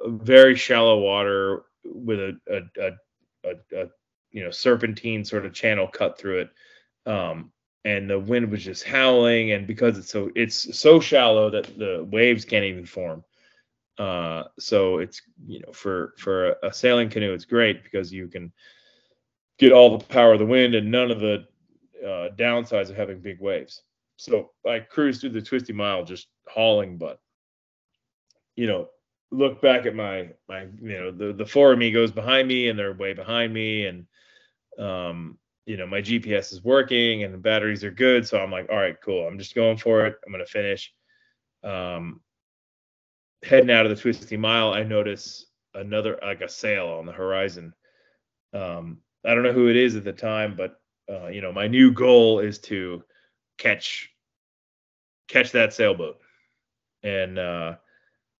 very 0.05 0.55
shallow 0.55 0.99
water 0.99 1.63
with 1.83 2.19
a, 2.19 2.37
a, 2.47 2.81
a, 2.81 3.49
a, 3.49 3.81
a 3.81 3.87
you 4.31 4.43
know 4.43 4.51
serpentine 4.51 5.25
sort 5.25 5.45
of 5.45 5.53
channel 5.53 5.87
cut 5.87 6.17
through 6.17 6.41
it. 6.41 6.49
Um, 7.05 7.51
and 7.85 8.09
the 8.09 8.19
wind 8.19 8.49
was 8.51 8.63
just 8.63 8.83
howling 8.83 9.51
and 9.51 9.65
because 9.65 9.97
it's 9.97 10.11
so 10.11 10.29
it's 10.35 10.77
so 10.77 10.99
shallow 10.99 11.49
that 11.49 11.77
the 11.77 12.07
waves 12.11 12.45
can't 12.45 12.65
even 12.65 12.85
form. 12.85 13.23
Uh, 13.97 14.43
so 14.59 14.99
it's 14.99 15.21
you 15.47 15.59
know 15.59 15.71
for 15.73 16.13
for 16.17 16.55
a, 16.63 16.73
sailing 16.73 17.09
canoe 17.09 17.33
it's 17.33 17.45
great 17.45 17.83
because 17.83 18.11
you 18.11 18.27
can 18.27 18.51
get 19.59 19.71
all 19.71 19.97
the 19.97 20.05
power 20.05 20.33
of 20.33 20.39
the 20.39 20.45
wind 20.45 20.75
and 20.75 20.89
none 20.89 21.11
of 21.11 21.19
the 21.19 21.45
uh, 22.03 22.29
downsides 22.35 22.89
of 22.89 22.95
having 22.95 23.19
big 23.19 23.39
waves. 23.39 23.83
So 24.15 24.51
i 24.67 24.79
cruised 24.79 25.21
through 25.21 25.31
the 25.31 25.41
twisty 25.41 25.73
mile 25.73 26.05
just 26.05 26.27
hauling 26.47 26.97
but 26.97 27.19
you 28.55 28.67
know 28.67 28.87
look 29.31 29.61
back 29.61 29.85
at 29.85 29.95
my 29.95 30.29
my 30.47 30.67
you 30.81 30.99
know 30.99 31.11
the 31.11 31.33
the 31.33 31.45
four 31.45 31.73
amigos 31.73 32.11
behind 32.11 32.47
me 32.47 32.69
and 32.69 32.77
they're 32.77 32.93
way 32.93 33.13
behind 33.13 33.53
me 33.53 33.85
and 33.85 34.05
um 34.77 35.37
you 35.65 35.77
know 35.77 35.85
my 35.85 36.01
GPS 36.01 36.51
is 36.51 36.63
working 36.63 37.23
and 37.23 37.33
the 37.33 37.37
batteries 37.37 37.83
are 37.83 37.91
good. 37.91 38.27
So 38.27 38.39
I'm 38.39 38.51
like, 38.51 38.69
all 38.69 38.77
right, 38.77 38.95
cool. 39.03 39.27
I'm 39.27 39.37
just 39.37 39.55
going 39.55 39.77
for 39.77 40.05
it. 40.05 40.15
I'm 40.25 40.31
gonna 40.31 40.45
finish. 40.45 40.93
Um, 41.63 42.21
heading 43.43 43.71
out 43.71 43.85
of 43.85 43.95
the 43.95 44.01
twisty 44.01 44.37
mile, 44.37 44.73
I 44.73 44.83
notice 44.83 45.45
another 45.73 46.19
like 46.21 46.41
a 46.41 46.49
sail 46.49 46.87
on 46.87 47.05
the 47.05 47.11
horizon. 47.11 47.73
Um, 48.53 48.99
I 49.25 49.33
don't 49.33 49.43
know 49.43 49.53
who 49.53 49.69
it 49.69 49.75
is 49.75 49.95
at 49.95 50.03
the 50.03 50.13
time, 50.13 50.55
but 50.55 50.79
uh, 51.09 51.27
you 51.27 51.41
know 51.41 51.51
my 51.51 51.67
new 51.67 51.91
goal 51.91 52.39
is 52.39 52.59
to 52.59 53.03
catch 53.57 54.09
catch 55.27 55.51
that 55.51 55.73
sailboat. 55.73 56.17
And 57.03 57.39
uh, 57.39 57.75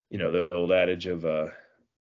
you 0.10 0.18
know 0.18 0.32
the 0.32 0.54
old 0.54 0.72
adage 0.72 1.06
of 1.06 1.26
uh, 1.26 1.48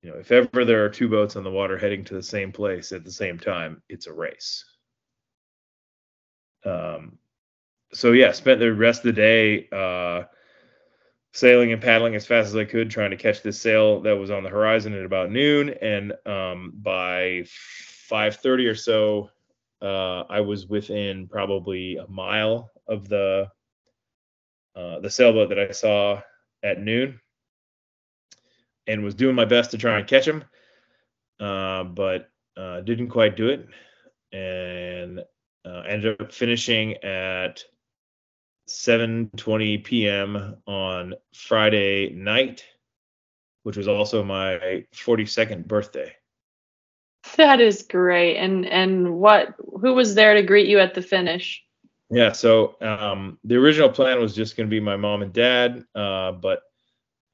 you 0.02 0.12
know 0.12 0.18
if 0.18 0.32
ever 0.32 0.66
there 0.66 0.84
are 0.86 0.90
two 0.90 1.10
boats 1.10 1.36
on 1.36 1.44
the 1.44 1.52
water 1.52 1.78
heading 1.78 2.04
to 2.06 2.14
the 2.14 2.24
same 2.24 2.52
place 2.52 2.92
at 2.92 3.04
the 3.04 3.12
same 3.12 3.40
time, 3.40 3.82
it's 3.90 4.08
a 4.08 4.14
race. 4.14 4.64
Um, 6.66 7.18
so 7.94 8.12
yeah, 8.12 8.32
spent 8.32 8.60
the 8.60 8.74
rest 8.74 9.00
of 9.00 9.16
the 9.16 9.22
day 9.22 9.68
uh, 9.72 10.24
sailing 11.34 11.72
and 11.72 11.82
paddling 11.82 12.16
as 12.16 12.26
fast 12.26 12.48
as 12.48 12.56
I 12.56 12.66
could, 12.66 12.90
trying 12.90 13.12
to 13.12 13.18
catch 13.18 13.42
this 13.42 13.62
sail 13.62 14.02
that 14.02 14.18
was 14.18 14.32
on 14.32 14.44
the 14.44 14.50
horizon 14.50 14.94
at 14.94 15.06
about 15.06 15.32
noon. 15.32 15.70
And 15.82 16.14
um, 16.26 16.74
by 16.76 17.46
5:30 18.10 18.70
or 18.70 18.76
so, 18.76 19.30
uh, 19.82 20.24
I 20.30 20.42
was 20.42 20.68
within 20.68 21.28
probably 21.28 21.98
a 21.98 22.08
mile 22.08 22.72
of 22.88 23.08
the 23.08 23.50
uh, 24.76 25.00
the 25.00 25.10
sailboat 25.10 25.50
that 25.50 25.60
I 25.60 25.72
saw 25.72 26.22
at 26.64 26.82
noon, 26.82 27.20
and 28.88 29.04
was 29.04 29.16
doing 29.16 29.36
my 29.36 29.46
best 29.46 29.72
to 29.72 29.78
try 29.78 30.00
and 30.00 30.08
catch 30.08 30.28
him, 30.28 30.44
uh, 31.40 31.84
but 31.84 32.30
uh, 32.58 32.82
didn't 32.82 33.10
quite 33.10 33.36
do 33.38 33.50
it. 33.50 33.68
And 34.32 35.22
uh, 35.66 35.82
ended 35.88 36.22
up 36.22 36.32
finishing 36.32 36.96
at 37.04 37.64
7:20 38.68 39.84
p.m. 39.84 40.58
on 40.66 41.16
Friday 41.34 42.10
night, 42.10 42.64
which 43.64 43.78
was 43.78 43.88
also 43.88 44.24
my 44.24 44.86
42nd 44.94 45.68
birthday. 45.68 46.14
That 47.38 47.60
is 47.60 47.84
great. 47.84 48.38
And 48.38 48.66
and 48.66 49.16
what 49.16 49.56
who 49.58 49.94
was 49.94 50.16
there 50.16 50.36
to 50.36 50.44
greet 50.44 50.68
you 50.68 50.80
at 50.80 50.94
the 50.94 51.02
finish? 51.02 51.64
Yeah, 52.12 52.32
so 52.34 52.76
um, 52.82 53.40
the 53.44 53.56
original 53.56 53.90
plan 53.90 54.20
was 54.20 54.36
just 54.36 54.56
going 54.56 54.68
to 54.68 54.72
be 54.72 54.80
my 54.80 54.96
mom 54.96 55.24
and 55.24 55.34
dad, 55.34 55.84
uh, 55.96 56.34
but 56.34 56.62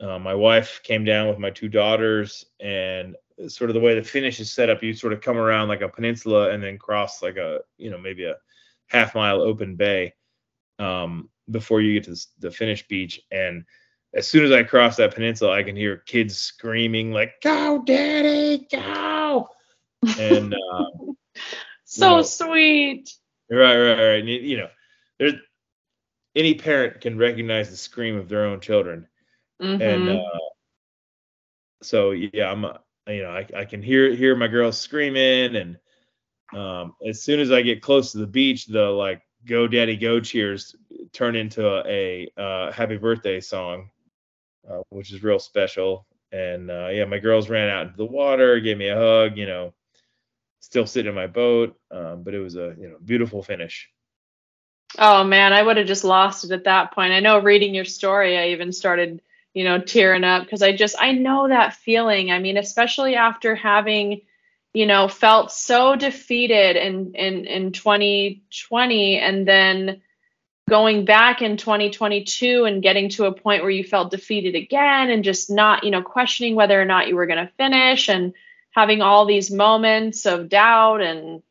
uh, 0.02 0.20
my 0.20 0.34
wife 0.34 0.82
came 0.84 1.06
down 1.06 1.28
with 1.28 1.38
my 1.38 1.50
two 1.50 1.70
daughters, 1.70 2.46
and 2.60 3.16
sort 3.48 3.70
of 3.70 3.74
the 3.74 3.80
way 3.80 3.96
the 3.96 4.04
finish 4.04 4.40
is 4.40 4.52
set 4.52 4.70
up, 4.70 4.84
you 4.84 4.94
sort 4.94 5.14
of 5.14 5.22
come 5.22 5.38
around 5.38 5.68
like 5.68 5.82
a 5.82 5.90
peninsula 5.90 6.52
and 6.52 6.62
then 6.62 6.78
cross 6.78 7.22
like 7.22 7.38
a 7.38 7.60
you 7.78 7.90
know 7.90 7.98
maybe 7.98 8.26
a 8.26 8.36
half 8.88 9.16
mile 9.16 9.42
open 9.42 9.76
bay 9.76 10.14
um, 10.80 11.30
before 11.50 11.82
you 11.82 11.94
get 11.94 12.04
to 12.04 12.20
the 12.40 12.52
finish 12.52 12.88
beach. 12.88 13.22
And 13.32 13.64
as 14.14 14.28
soon 14.28 14.44
as 14.44 14.52
I 14.52 14.64
cross 14.64 14.98
that 14.98 15.16
peninsula, 15.16 15.52
I 15.52 15.64
can 15.64 15.76
hear 15.76 15.98
kids 15.98 16.38
screaming 16.38 17.12
like 17.12 17.42
"Go, 17.42 17.84
Daddy, 17.86 18.68
go!" 18.72 19.50
And 20.18 20.54
uh, 20.54 20.86
so 21.86 22.10
you 22.10 22.16
know, 22.18 22.22
sweet. 22.24 23.10
Right, 23.50 23.78
right, 23.78 23.98
right. 23.98 24.20
And, 24.20 24.30
you, 24.30 24.40
you 24.40 24.58
know, 24.58 24.70
there's 25.20 25.36
any 26.36 26.56
parent 26.56 27.02
can 27.02 27.18
recognize 27.18 27.70
the 27.70 27.78
scream 27.78 28.16
of 28.18 28.30
their 28.30 28.46
own 28.46 28.62
children, 28.62 29.08
Mhm. 29.62 29.82
and 29.82 30.10
uh, 30.10 30.40
so 31.82 32.12
yeah, 32.12 32.52
I'm, 32.52 32.66
uh, 32.66 32.74
you 33.08 33.24
know, 33.24 33.30
I, 33.30 33.48
I 33.56 33.66
can 33.66 33.82
hear 33.82 34.14
hear 34.14 34.36
my 34.36 34.48
girls 34.48 34.80
screaming, 34.80 35.56
and 35.56 35.78
um, 36.58 36.96
as 37.08 37.22
soon 37.22 37.40
as 37.40 37.52
I 37.52 37.62
get 37.62 37.82
close 37.82 38.12
to 38.12 38.20
the 38.20 38.28
beach, 38.28 38.66
the 38.66 38.86
like 38.90 39.22
"Go 39.46 39.68
Daddy 39.68 39.98
Go" 39.98 40.20
cheers 40.20 40.76
turn 41.14 41.36
into 41.36 41.84
a, 41.88 42.30
uh, 42.38 42.72
"Happy 42.72 42.98
Birthday" 42.98 43.40
song, 43.40 43.90
uh, 44.70 44.82
which 44.90 45.12
is 45.14 45.24
real 45.24 45.40
special. 45.40 46.06
And 46.32 46.72
uh, 46.72 46.90
yeah, 46.92 47.06
my 47.06 47.20
girls 47.20 47.50
ran 47.50 47.70
out 47.70 47.88
into 47.88 47.98
the 47.98 48.06
water, 48.06 48.60
gave 48.60 48.78
me 48.78 48.88
a 48.88 48.96
hug, 48.96 49.38
you 49.38 49.46
know, 49.46 49.74
still 50.62 50.88
sitting 50.88 51.10
in 51.10 51.16
my 51.16 51.28
boat, 51.28 51.78
um, 51.92 52.24
but 52.24 52.34
it 52.34 52.40
was 52.40 52.56
a 52.56 52.76
you 52.80 52.90
know 52.90 52.98
beautiful 53.04 53.44
finish. 53.44 53.90
Oh 54.98 55.24
man, 55.24 55.54
I 55.54 55.62
would 55.62 55.78
have 55.78 55.88
just 55.88 56.04
lost 56.04 56.44
it 56.46 56.52
at 56.52 56.66
that 56.66 56.94
point. 56.94 57.14
I 57.14 57.20
know 57.20 57.40
reading 57.40 57.74
your 57.74 57.86
story, 57.86 58.38
I 58.38 58.50
even 58.50 58.72
started, 58.72 59.22
you 59.54 59.64
know, 59.64 59.80
tearing 59.80 60.24
up 60.24 60.44
because 60.44 60.62
I 60.62 60.76
just 60.76 60.96
I 61.00 61.12
know 61.12 61.48
that 61.48 61.76
feeling. 61.76 62.32
I 62.32 62.40
mean, 62.40 62.58
especially 62.58 63.16
after 63.16 63.56
having, 63.56 64.22
you 64.74 64.86
know, 64.86 65.08
felt 65.08 65.52
so 65.52 65.96
defeated 65.96 66.76
in 66.76 67.14
in 67.16 67.46
in 67.46 67.72
2020 67.72 69.18
and 69.18 69.48
then 69.48 70.02
going 70.70 71.04
back 71.04 71.42
in 71.42 71.58
2022 71.58 72.64
and 72.64 72.82
getting 72.82 73.10
to 73.10 73.26
a 73.26 73.34
point 73.34 73.62
where 73.62 73.72
you 73.72 73.84
felt 73.84 74.10
defeated 74.10 74.56
again 74.56 75.10
and 75.10 75.24
just 75.24 75.50
not, 75.50 75.84
you 75.84 75.92
know, 75.92 76.02
questioning 76.02 76.56
whether 76.56 76.82
or 76.82 76.86
not 76.86 77.10
you 77.10 77.16
were 77.16 77.26
going 77.26 77.46
to 77.46 77.54
finish 77.58 78.08
and 78.08 78.34
having 78.72 79.02
all 79.02 79.26
these 79.26 79.52
moments 79.52 80.26
of 80.26 80.48
doubt 80.48 81.02
and 81.02 81.44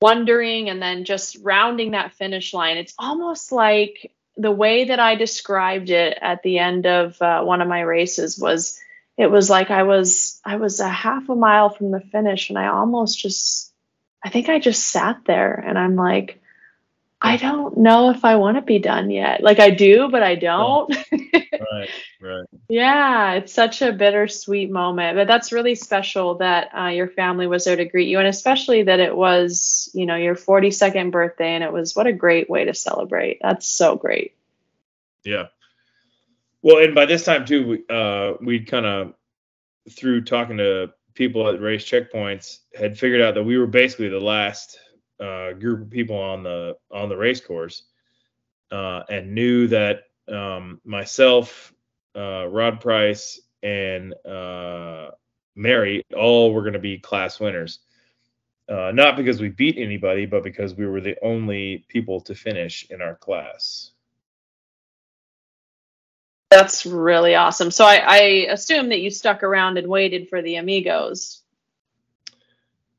wondering 0.00 0.70
and 0.70 0.80
then 0.80 1.04
just 1.04 1.36
rounding 1.42 1.90
that 1.90 2.14
finish 2.14 2.54
line. 2.54 2.78
It's 2.78 2.94
almost 2.98 3.52
like 3.52 4.12
the 4.36 4.52
way 4.52 4.84
that 4.84 5.00
I 5.00 5.14
described 5.14 5.90
it 5.90 6.18
at 6.20 6.42
the 6.42 6.58
end 6.58 6.86
of 6.86 7.20
uh, 7.22 7.42
one 7.42 7.60
of 7.60 7.68
my 7.68 7.80
races 7.80 8.38
was 8.38 8.80
it 9.16 9.30
was 9.30 9.48
like 9.48 9.70
I 9.70 9.84
was 9.84 10.40
I 10.44 10.56
was 10.56 10.80
a 10.80 10.88
half 10.88 11.28
a 11.28 11.34
mile 11.34 11.70
from 11.70 11.90
the 11.90 12.00
finish 12.00 12.50
and 12.50 12.58
I 12.58 12.68
almost 12.68 13.18
just 13.18 13.72
I 14.22 14.30
think 14.30 14.48
I 14.48 14.58
just 14.58 14.88
sat 14.88 15.20
there 15.26 15.54
and 15.54 15.78
I'm 15.78 15.96
like 15.96 16.40
I 17.20 17.38
don't 17.38 17.78
know 17.78 18.10
if 18.10 18.24
I 18.24 18.36
want 18.36 18.56
to 18.56 18.62
be 18.62 18.78
done 18.78 19.10
yet. 19.10 19.42
Like 19.42 19.58
I 19.58 19.70
do, 19.70 20.08
but 20.10 20.22
I 20.22 20.34
don't. 20.34 20.94
Right, 21.72 21.88
right. 22.20 22.46
Yeah, 22.68 23.32
it's 23.34 23.52
such 23.52 23.80
a 23.82 23.92
bittersweet 23.92 24.70
moment, 24.70 25.16
but 25.16 25.26
that's 25.26 25.52
really 25.52 25.74
special 25.74 26.36
that 26.36 26.68
uh, 26.76 26.88
your 26.88 27.08
family 27.08 27.46
was 27.46 27.64
there 27.64 27.76
to 27.76 27.84
greet 27.84 28.08
you, 28.08 28.18
and 28.18 28.28
especially 28.28 28.82
that 28.84 29.00
it 29.00 29.16
was, 29.16 29.90
you 29.94 30.06
know, 30.06 30.16
your 30.16 30.34
42nd 30.34 31.10
birthday, 31.10 31.54
and 31.54 31.64
it 31.64 31.72
was 31.72 31.96
what 31.96 32.06
a 32.06 32.12
great 32.12 32.50
way 32.50 32.64
to 32.64 32.74
celebrate. 32.74 33.38
That's 33.42 33.66
so 33.66 33.96
great. 33.96 34.34
Yeah. 35.24 35.46
Well, 36.62 36.84
and 36.84 36.94
by 36.94 37.06
this 37.06 37.24
time 37.24 37.46
too, 37.46 37.66
we, 37.66 37.84
uh, 37.88 38.34
we'd 38.40 38.68
kind 38.68 38.86
of 38.86 39.14
through 39.90 40.24
talking 40.24 40.58
to 40.58 40.92
people 41.14 41.48
at 41.48 41.60
race 41.60 41.84
checkpoints 41.84 42.58
had 42.74 42.98
figured 42.98 43.22
out 43.22 43.34
that 43.34 43.44
we 43.44 43.56
were 43.58 43.66
basically 43.66 44.08
the 44.08 44.20
last 44.20 44.78
uh, 45.20 45.52
group 45.52 45.82
of 45.82 45.90
people 45.90 46.16
on 46.16 46.42
the 46.42 46.76
on 46.90 47.08
the 47.08 47.16
race 47.16 47.40
course, 47.40 47.82
uh, 48.70 49.02
and 49.08 49.34
knew 49.34 49.68
that 49.68 50.04
um, 50.28 50.80
myself, 50.84 51.72
uh, 52.16 52.46
Rod 52.46 52.80
Price, 52.80 53.40
and 53.62 54.14
uh, 54.26 55.10
Mary 55.54 56.04
all 56.16 56.52
were 56.52 56.62
going 56.62 56.74
to 56.74 56.78
be 56.78 56.98
class 56.98 57.40
winners. 57.40 57.80
Uh, 58.68 58.90
not 58.92 59.16
because 59.16 59.40
we 59.40 59.48
beat 59.48 59.78
anybody, 59.78 60.26
but 60.26 60.42
because 60.42 60.74
we 60.74 60.86
were 60.86 61.00
the 61.00 61.16
only 61.22 61.84
people 61.88 62.20
to 62.20 62.34
finish 62.34 62.86
in 62.90 63.00
our 63.00 63.14
class. 63.14 63.92
That's 66.50 66.86
really 66.86 67.34
awesome. 67.34 67.70
So 67.70 67.84
I, 67.84 67.96
I 67.96 68.18
assume 68.50 68.88
that 68.88 69.00
you 69.00 69.10
stuck 69.10 69.42
around 69.42 69.78
and 69.78 69.86
waited 69.86 70.28
for 70.28 70.42
the 70.42 70.56
amigos. 70.56 71.42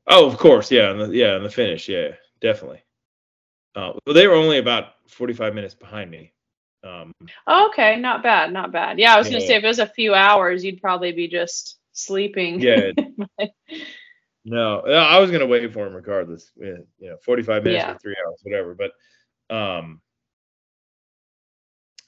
Oh, 0.08 0.26
of 0.26 0.38
course, 0.38 0.70
yeah, 0.70 0.92
the, 0.92 1.08
yeah, 1.10 1.36
and 1.36 1.44
the 1.44 1.50
finish, 1.50 1.88
yeah, 1.88 2.08
definitely. 2.40 2.82
Uh, 3.74 3.92
well, 4.06 4.14
they 4.14 4.26
were 4.26 4.34
only 4.34 4.58
about 4.58 4.86
forty-five 5.08 5.54
minutes 5.54 5.74
behind 5.74 6.10
me. 6.10 6.32
Um, 6.82 7.12
Oh, 7.46 7.68
okay, 7.68 7.96
not 7.96 8.22
bad, 8.22 8.52
not 8.52 8.72
bad. 8.72 8.98
Yeah, 8.98 9.14
I 9.14 9.18
was 9.18 9.28
gonna 9.28 9.40
say 9.40 9.56
if 9.56 9.64
it 9.64 9.66
was 9.66 9.78
a 9.78 9.86
few 9.86 10.14
hours, 10.14 10.64
you'd 10.64 10.80
probably 10.80 11.12
be 11.12 11.28
just 11.28 11.78
sleeping. 11.92 12.60
yeah, 12.60 12.92
no, 14.44 14.82
no, 14.86 14.92
I 14.92 15.18
was 15.18 15.30
gonna 15.30 15.46
wait 15.46 15.72
for 15.72 15.86
him 15.86 15.94
regardless. 15.94 16.50
You 16.56 16.86
know, 17.00 17.16
forty-five 17.22 17.62
minutes 17.62 17.84
Yeah. 17.84 17.92
or 17.92 17.98
three 17.98 18.16
hours, 18.26 18.40
whatever. 18.42 18.74
But, 18.74 19.54
um, 19.54 20.00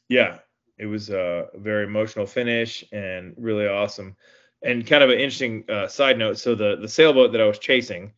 yeah, 0.08 0.38
it 0.78 0.86
was 0.86 1.10
a 1.10 1.48
very 1.54 1.84
emotional 1.84 2.26
finish 2.26 2.84
and 2.92 3.34
really 3.36 3.66
awesome. 3.66 4.16
And 4.62 4.86
kind 4.86 5.02
of 5.02 5.10
an 5.10 5.18
interesting 5.18 5.64
uh, 5.70 5.88
side 5.88 6.18
note. 6.18 6.38
So 6.38 6.54
the 6.54 6.76
the 6.76 6.88
sailboat 6.88 7.32
that 7.32 7.40
I 7.40 7.46
was 7.46 7.58
chasing, 7.58 8.12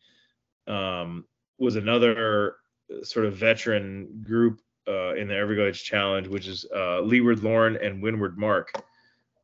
um, 0.67 1.25
was 1.57 1.75
another 1.75 2.57
sort 3.03 3.25
of 3.25 3.35
veteran 3.35 4.23
group 4.25 4.59
uh, 4.87 5.15
in 5.15 5.27
the 5.27 5.35
Everglades 5.35 5.81
Challenge, 5.81 6.27
which 6.27 6.47
is 6.47 6.65
uh, 6.75 7.01
Leeward 7.01 7.43
Lauren 7.43 7.77
and 7.77 8.01
Windward 8.01 8.37
Mark, 8.37 8.73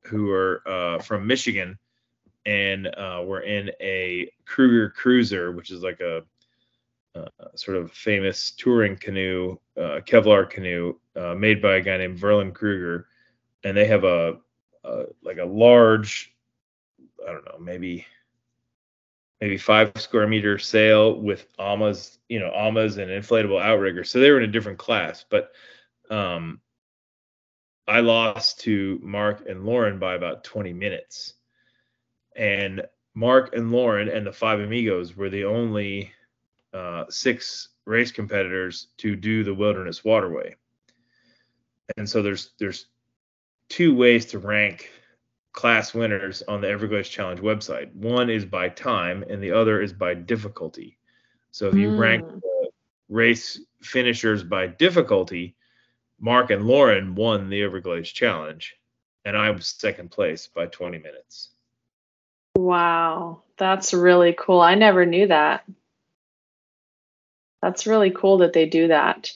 who 0.04 0.30
are 0.32 0.62
uh, 0.68 1.00
from 1.00 1.26
Michigan, 1.26 1.78
and 2.46 2.88
uh, 2.88 3.24
we're 3.26 3.42
in 3.42 3.72
a 3.82 4.32
Kruger 4.46 4.90
cruiser, 4.90 5.52
which 5.52 5.72
is 5.72 5.82
like 5.82 6.00
a, 6.02 6.24
uh 7.16 7.26
sort 7.56 7.78
of 7.78 7.92
famous 7.92 8.52
touring 8.52 8.96
canoe, 8.96 9.58
uh, 9.78 10.00
Kevlar 10.06 10.50
canoe, 10.50 10.96
uh, 11.16 11.34
made 11.34 11.62
by 11.62 11.78
a 11.78 11.82
guy 11.82 11.98
named 11.98 12.20
Verlen 12.20 12.54
Kruger, 12.54 13.08
and 13.64 13.76
they 13.76 13.86
have 13.86 14.04
a 14.04 14.38
like 15.22 15.38
a 15.38 15.46
large, 15.46 16.34
I 17.28 17.32
don't 17.32 17.46
know, 17.46 17.58
maybe 17.60 18.06
maybe 19.42 19.58
five 19.58 19.92
square 19.98 20.28
meter 20.28 20.58
sail 20.58 21.20
with 21.20 21.48
amas, 21.58 22.20
you 22.28 22.40
know, 22.40 22.52
amas 22.54 22.98
and 22.98 23.10
inflatable 23.10 23.62
outrigger. 23.62 24.04
So 24.04 24.20
they 24.20 24.32
were 24.32 24.38
in 24.38 24.50
a 24.50 24.52
different 24.52 24.78
class, 24.78 25.26
but 25.30 25.52
um, 26.10 26.60
I 27.88 28.02
lost 28.02 28.60
to 28.62 29.00
Mark 29.02 29.46
and 29.48 29.66
Lauren 29.66 29.98
by 29.98 30.16
about 30.16 30.44
20 30.44 30.74
minutes. 30.74 31.34
And 32.36 32.84
Mark 33.16 33.56
and 33.56 33.72
Lauren 33.72 34.10
and 34.10 34.26
the 34.26 34.32
five 34.32 34.60
amigos 34.60 35.16
were 35.16 35.30
the 35.30 35.46
only 35.46 36.12
uh, 36.74 37.06
six 37.10 37.70
race 37.86 38.12
competitors 38.12 38.88
to 38.98 39.16
do 39.16 39.44
the 39.44 39.54
wilderness 39.54 40.04
waterway. 40.04 40.56
And 41.98 42.08
so 42.08 42.22
there's 42.22 42.52
there's 42.60 42.86
two 43.70 43.96
ways 43.96 44.28
to 44.28 44.40
rank 44.40 44.92
class 45.52 45.94
winners 45.94 46.42
on 46.44 46.62
the 46.62 46.70
Everglades 46.70 47.10
Challenge 47.10 47.40
website. 47.42 47.94
One 47.94 48.30
is 48.30 48.46
by 48.46 48.70
time, 48.70 49.24
and 49.30 49.42
the 49.42 49.52
other 49.52 49.82
is 49.82 49.94
by 49.94 50.14
difficulty. 50.14 50.98
So 51.52 51.68
if 51.68 51.76
you 51.76 51.92
rank 51.92 52.24
Mm. 52.24 52.42
the 52.42 52.70
race 53.10 53.60
finishers 53.82 54.44
by 54.44 54.68
difficulty, 54.68 55.56
Mark 56.20 56.52
and 56.52 56.66
Lauren 56.66 57.16
won 57.16 57.50
the 57.50 57.64
Everglades 57.64 58.12
Challenge, 58.12 58.78
and 59.26 59.38
I 59.38 59.50
was 59.52 59.68
second 59.68 60.12
place 60.12 60.48
by 60.48 60.68
20 60.68 61.00
minutes. 61.00 61.50
Wow, 62.56 63.44
that's 63.58 63.94
really 63.94 64.34
cool. 64.38 64.60
I 64.60 64.76
never 64.76 65.06
knew 65.06 65.28
that. 65.28 65.64
That's 67.62 67.88
really 67.88 68.12
cool 68.12 68.40
that 68.40 68.54
they 68.54 68.66
do 68.66 68.90
that. 68.90 69.34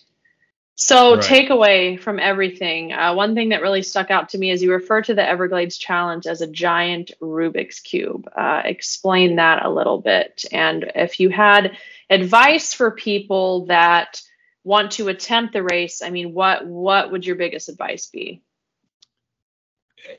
So, 0.76 1.16
Right. 1.16 1.24
takeaway 1.24 2.00
from 2.00 2.20
everything, 2.20 2.94
uh, 2.94 3.14
one 3.14 3.36
thing 3.36 3.50
that 3.50 3.62
really 3.62 3.84
stuck 3.84 4.10
out 4.10 4.30
to 4.30 4.38
me 4.40 4.50
is 4.50 4.64
you 4.64 4.72
refer 4.72 5.04
to 5.04 5.14
the 5.14 5.28
Everglades 5.28 5.78
Challenge 5.78 6.26
as 6.26 6.42
a 6.42 6.48
giant 6.48 7.12
Rubik's 7.22 7.80
Cube. 7.80 8.28
Uh, 8.36 8.64
explain 8.66 9.36
that 9.36 9.64
a 9.66 9.70
little 9.70 10.00
bit. 10.02 10.46
And 10.52 10.92
if 10.96 11.20
you 11.20 11.30
had 11.30 11.78
advice 12.10 12.74
for 12.74 12.90
people 12.90 13.68
that 13.68 14.22
want 14.64 14.94
to 14.94 15.10
attempt 15.10 15.54
the 15.54 15.62
race, 15.62 16.02
I 16.02 16.10
mean, 16.10 16.34
what 16.34 16.66
what 16.66 17.12
would 17.12 17.26
your 17.26 17.36
biggest 17.36 17.70
advice 17.70 18.08
be? 18.08 18.42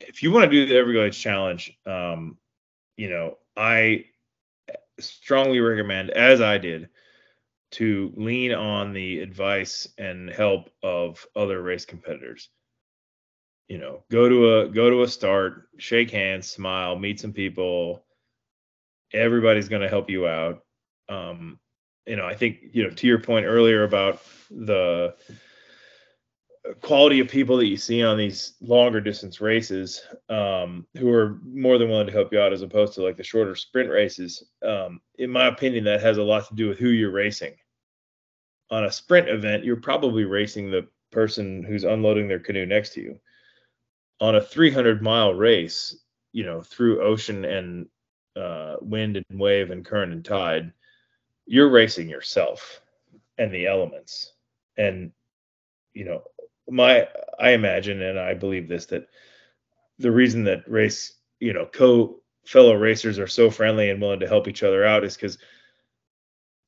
If 0.01 0.22
you 0.22 0.31
want 0.31 0.44
to 0.44 0.51
do 0.51 0.66
the 0.66 0.76
Everglades 0.76 1.18
Challenge, 1.18 1.76
um, 1.85 2.39
you 2.97 3.10
know, 3.10 3.39
I 3.56 4.05
strongly 5.01 5.60
recommend, 5.60 6.10
as 6.10 6.40
I 6.40 6.59
did, 6.59 6.89
to 7.74 8.12
lean 8.16 8.52
on 8.52 8.92
the 8.92 9.20
advice 9.20 9.88
and 9.98 10.30
help 10.30 10.70
of 10.82 11.26
other 11.34 11.60
race 11.62 11.84
competitors. 11.84 12.48
You 13.68 13.78
know, 13.78 14.05
go 14.10 14.28
to 14.28 14.59
a 14.59 14.68
go 14.68 14.90
to 14.90 15.02
a 15.02 15.09
start, 15.09 15.68
shake 15.78 16.10
hands, 16.10 16.51
smile, 16.51 16.98
meet 16.98 17.18
some 17.18 17.32
people. 17.32 18.05
Everybody's 19.12 19.68
going 19.68 19.82
to 19.82 19.88
help 19.88 20.10
you 20.10 20.26
out. 20.26 20.62
Um, 21.09 21.59
you 22.06 22.16
know, 22.16 22.26
I 22.26 22.34
think 22.34 22.59
you 22.72 22.84
know 22.84 22.90
to 22.90 23.06
your 23.06 23.18
point 23.18 23.46
earlier 23.46 23.84
about 23.84 24.22
the 24.51 25.14
quality 26.80 27.20
of 27.20 27.28
people 27.28 27.56
that 27.59 27.66
you 27.66 27.76
see 27.76 28.02
on 28.02 28.16
these 28.16 28.55
longer 28.60 29.01
distance 29.01 29.40
races 29.40 30.02
um, 30.30 30.86
who 30.98 31.10
are 31.12 31.38
more 31.44 31.76
than 31.78 31.88
willing 31.88 32.06
to 32.06 32.12
help 32.12 32.32
you 32.32 32.40
out 32.40 32.52
as 32.52 32.62
opposed 32.62 32.94
to 32.94 33.02
like 33.02 33.16
the 33.16 33.24
shorter 33.24 33.55
sprint 33.55 33.90
races. 33.90 34.42
Um, 34.62 35.01
in 35.18 35.30
my 35.30 35.46
opinion, 35.46 35.84
that 35.84 36.01
has 36.01 36.16
a 36.16 36.22
lot 36.22 36.48
to 36.48 36.55
do 36.55 36.68
with 36.68 36.78
who 36.78 36.88
you're 36.88 37.10
racing. 37.10 37.55
On 38.74 38.86
a 38.86 38.90
sprint 38.90 39.28
event, 39.28 39.62
you're 39.62 39.76
probably 39.76 40.24
racing 40.24 40.68
the 40.68 40.88
person 41.12 41.62
who's 41.62 41.84
unloading 41.84 42.26
their 42.26 42.40
canoe 42.40 42.66
next 42.66 42.94
to 42.94 43.01
you. 43.01 43.20
On 44.20 44.34
a 44.34 44.40
300 44.40 45.01
mile 45.01 45.32
race, 45.32 45.96
you 46.32 46.42
know, 46.42 46.60
through 46.60 47.01
ocean 47.01 47.44
and 47.44 47.86
uh, 48.34 48.74
wind 48.80 49.16
and 49.16 49.38
wave 49.38 49.70
and 49.70 49.84
current 49.84 50.12
and 50.12 50.24
tide, 50.24 50.72
you're 51.46 51.68
racing 51.68 52.09
yourself 52.09 52.80
and 53.38 53.55
the 53.55 53.68
elements. 53.68 54.32
And 54.76 55.12
you 55.92 56.05
know, 56.05 56.24
my 56.68 57.06
I 57.38 57.51
imagine 57.51 58.02
and 58.02 58.18
I 58.18 58.34
believe 58.34 58.66
this 58.66 58.86
that 58.86 59.06
the 60.01 60.10
reason 60.10 60.42
that 60.46 60.68
race, 60.68 61.12
you 61.38 61.52
know, 61.52 61.66
co 61.66 62.20
fellow 62.44 62.74
racers 62.74 63.20
are 63.20 63.28
so 63.28 63.52
friendly 63.52 63.90
and 63.90 64.02
willing 64.02 64.18
to 64.18 64.26
help 64.26 64.48
each 64.48 64.64
other 64.64 64.84
out 64.84 65.05
is 65.05 65.14
because 65.14 65.38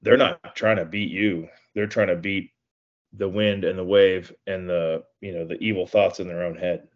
they're 0.03 0.17
not 0.17 0.55
trying 0.55 0.77
to 0.77 0.85
beat 0.85 1.11
you. 1.11 1.49
They're 1.77 1.87
trying 1.87 2.09
to 2.09 2.17
beat 2.17 2.51
the 3.13 3.29
wind 3.29 3.63
and 3.63 3.79
the 3.79 3.85
wave 3.85 4.35
and 4.49 4.69
the 4.69 5.05
you 5.21 5.33
know 5.33 5.47
the 5.47 5.59
evil 5.59 5.87
thoughts 5.87 6.19
in 6.19 6.27
their 6.27 6.43
own 6.43 6.57
head. 6.57 6.89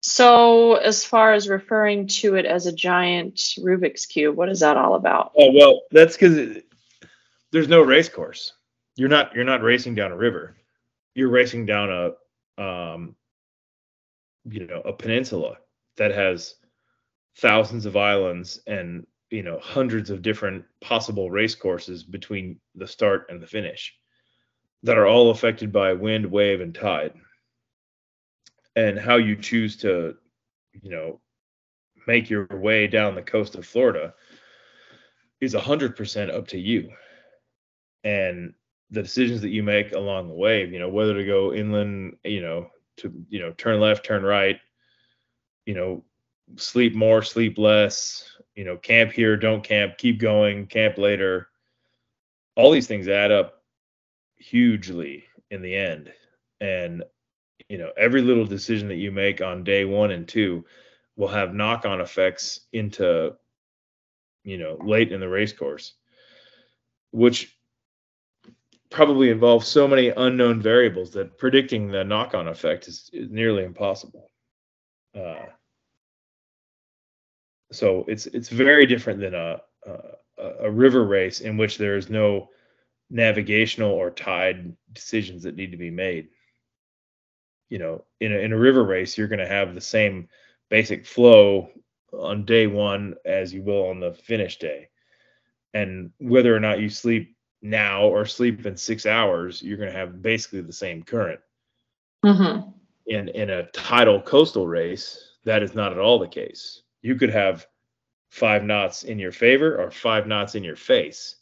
So, 0.00 0.76
as 0.76 1.04
far 1.04 1.34
as 1.34 1.50
referring 1.50 2.06
to 2.06 2.36
it 2.36 2.46
as 2.46 2.66
a 2.66 2.72
giant 2.72 3.34
Rubik's 3.58 4.06
cube, 4.06 4.36
what 4.36 4.48
is 4.48 4.60
that 4.60 4.78
all 4.78 4.94
about? 4.94 5.32
Oh 5.36 5.52
well, 5.52 5.82
that's 5.90 6.16
because 6.16 6.62
there's 7.52 7.68
no 7.68 7.82
race 7.82 8.08
course. 8.08 8.54
You're 8.96 9.10
not 9.10 9.34
you're 9.34 9.44
not 9.44 9.62
racing 9.62 9.94
down 9.94 10.12
a 10.12 10.16
river 10.16 10.56
you're 11.18 11.28
racing 11.28 11.66
down 11.66 11.90
a 11.90 12.62
um, 12.62 13.16
you 14.48 14.66
know 14.68 14.80
a 14.84 14.92
peninsula 14.92 15.56
that 15.96 16.12
has 16.12 16.54
thousands 17.38 17.86
of 17.86 17.96
islands 17.96 18.60
and 18.68 19.04
you 19.30 19.42
know 19.42 19.58
hundreds 19.60 20.10
of 20.10 20.22
different 20.22 20.64
possible 20.80 21.30
race 21.30 21.54
courses 21.54 22.02
between 22.02 22.58
the 22.74 22.86
start 22.86 23.26
and 23.28 23.42
the 23.42 23.46
finish 23.46 23.94
that 24.82 24.98
are 24.98 25.06
all 25.06 25.30
affected 25.30 25.72
by 25.72 25.92
wind 25.92 26.24
wave 26.24 26.60
and 26.60 26.74
tide. 26.74 27.12
And 28.76 28.98
how 28.98 29.16
you 29.16 29.36
choose 29.36 29.76
to 29.78 30.16
you 30.80 30.90
know 30.90 31.20
make 32.06 32.30
your 32.30 32.46
way 32.50 32.86
down 32.86 33.14
the 33.14 33.22
coast 33.22 33.54
of 33.54 33.66
florida 33.66 34.14
is 35.40 35.54
100% 35.54 36.34
up 36.34 36.48
to 36.48 36.58
you. 36.58 36.90
And 38.04 38.54
the 38.90 39.02
decisions 39.02 39.40
that 39.42 39.50
you 39.50 39.62
make 39.62 39.92
along 39.92 40.28
the 40.28 40.34
way, 40.34 40.66
you 40.66 40.78
know, 40.78 40.88
whether 40.88 41.14
to 41.14 41.24
go 41.24 41.52
inland, 41.52 42.16
you 42.24 42.40
know, 42.40 42.70
to, 42.98 43.12
you 43.28 43.38
know, 43.40 43.52
turn 43.52 43.80
left, 43.80 44.04
turn 44.04 44.22
right, 44.22 44.58
you 45.66 45.74
know, 45.74 46.04
sleep 46.56 46.94
more, 46.94 47.22
sleep 47.22 47.58
less, 47.58 48.24
you 48.58 48.64
know, 48.64 48.76
camp 48.76 49.12
here, 49.12 49.36
don't 49.36 49.62
camp, 49.62 49.96
keep 49.98 50.18
going, 50.18 50.66
camp 50.66 50.98
later. 50.98 51.46
All 52.56 52.72
these 52.72 52.88
things 52.88 53.06
add 53.06 53.30
up 53.30 53.62
hugely 54.36 55.26
in 55.52 55.62
the 55.62 55.76
end. 55.76 56.12
And, 56.60 57.04
you 57.68 57.78
know, 57.78 57.92
every 57.96 58.20
little 58.20 58.44
decision 58.44 58.88
that 58.88 58.96
you 58.96 59.12
make 59.12 59.40
on 59.40 59.62
day 59.62 59.84
one 59.84 60.10
and 60.10 60.26
two 60.26 60.64
will 61.14 61.28
have 61.28 61.54
knock 61.54 61.86
on 61.86 62.00
effects 62.00 62.62
into, 62.72 63.36
you 64.42 64.58
know, 64.58 64.76
late 64.84 65.12
in 65.12 65.20
the 65.20 65.28
race 65.28 65.52
course, 65.52 65.92
which 67.12 67.56
probably 68.90 69.30
involves 69.30 69.68
so 69.68 69.86
many 69.86 70.08
unknown 70.08 70.60
variables 70.60 71.12
that 71.12 71.38
predicting 71.38 71.92
the 71.92 72.02
knock-on 72.02 72.48
effect 72.48 72.88
is, 72.88 73.08
is 73.12 73.30
nearly 73.30 73.62
impossible. 73.62 74.32
Uh, 75.14 75.46
so 77.70 78.04
it's 78.08 78.26
it's 78.26 78.48
very 78.48 78.86
different 78.86 79.20
than 79.20 79.34
a, 79.34 79.60
a, 79.86 80.50
a 80.60 80.70
river 80.70 81.04
race 81.04 81.40
in 81.40 81.56
which 81.56 81.78
there 81.78 81.96
is 81.96 82.08
no 82.08 82.48
navigational 83.10 83.90
or 83.90 84.10
tide 84.10 84.74
decisions 84.92 85.42
that 85.42 85.56
need 85.56 85.70
to 85.70 85.76
be 85.76 85.90
made. 85.90 86.28
You 87.68 87.78
know, 87.78 88.04
in 88.20 88.32
a, 88.32 88.36
in 88.36 88.52
a 88.52 88.58
river 88.58 88.84
race, 88.84 89.18
you're 89.18 89.28
going 89.28 89.38
to 89.40 89.46
have 89.46 89.74
the 89.74 89.80
same 89.80 90.28
basic 90.70 91.06
flow 91.06 91.70
on 92.12 92.44
day 92.44 92.66
one 92.66 93.14
as 93.26 93.52
you 93.52 93.62
will 93.62 93.88
on 93.88 94.00
the 94.00 94.14
finish 94.14 94.58
day, 94.58 94.88
and 95.74 96.10
whether 96.18 96.54
or 96.54 96.60
not 96.60 96.80
you 96.80 96.88
sleep 96.88 97.36
now 97.60 98.04
or 98.04 98.24
sleep 98.24 98.64
in 98.64 98.76
six 98.76 99.04
hours, 99.04 99.62
you're 99.62 99.76
going 99.76 99.92
to 99.92 99.98
have 99.98 100.22
basically 100.22 100.60
the 100.60 100.72
same 100.72 101.02
current. 101.02 101.40
Mm-hmm. 102.24 102.70
In 103.06 103.28
in 103.28 103.50
a 103.50 103.66
tidal 103.72 104.22
coastal 104.22 104.66
race, 104.66 105.32
that 105.44 105.62
is 105.62 105.74
not 105.74 105.92
at 105.92 105.98
all 105.98 106.18
the 106.18 106.28
case. 106.28 106.82
You 107.02 107.14
could 107.14 107.30
have 107.30 107.66
five 108.30 108.64
knots 108.64 109.02
in 109.02 109.18
your 109.18 109.32
favor 109.32 109.80
or 109.80 109.90
five 109.90 110.26
knots 110.26 110.54
in 110.54 110.64
your 110.64 110.76
face, 110.76 111.36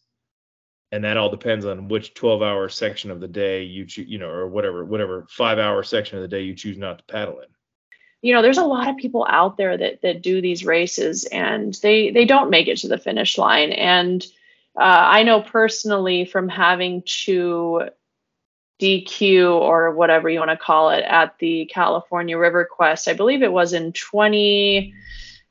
and 0.92 1.04
that 1.04 1.16
all 1.16 1.30
depends 1.30 1.64
on 1.64 1.88
which 1.88 2.14
12 2.14 2.42
hour 2.42 2.68
section 2.68 3.10
of 3.10 3.20
the 3.20 3.28
day 3.28 3.62
you 3.62 3.86
choose, 3.86 4.08
you 4.08 4.18
know, 4.18 4.28
or 4.28 4.46
whatever 4.46 4.84
whatever 4.84 5.26
five 5.28 5.58
hour 5.58 5.82
section 5.82 6.16
of 6.16 6.22
the 6.22 6.28
day 6.28 6.42
you 6.42 6.54
choose 6.54 6.78
not 6.78 6.98
to 6.98 7.04
paddle 7.04 7.40
in 7.40 7.48
you 8.22 8.32
know 8.32 8.42
there's 8.42 8.58
a 8.58 8.64
lot 8.64 8.88
of 8.88 8.96
people 8.96 9.26
out 9.28 9.56
there 9.56 9.76
that 9.76 10.00
that 10.02 10.22
do 10.22 10.40
these 10.40 10.64
races 10.64 11.24
and 11.26 11.74
they 11.82 12.10
they 12.10 12.24
don't 12.24 12.50
make 12.50 12.66
it 12.66 12.78
to 12.78 12.88
the 12.88 12.98
finish 12.98 13.36
line 13.36 13.72
and 13.72 14.26
uh, 14.76 15.08
I 15.08 15.22
know 15.22 15.40
personally 15.40 16.26
from 16.26 16.48
having 16.48 17.02
to 17.24 17.88
DQ 18.80 19.58
or 19.58 19.92
whatever 19.92 20.28
you 20.28 20.38
want 20.38 20.50
to 20.50 20.56
call 20.56 20.90
it 20.90 21.02
at 21.02 21.38
the 21.38 21.64
California 21.72 22.36
River 22.36 22.68
Quest. 22.70 23.08
I 23.08 23.14
believe 23.14 23.42
it 23.42 23.52
was 23.52 23.72
in 23.72 23.92
20. 23.92 24.92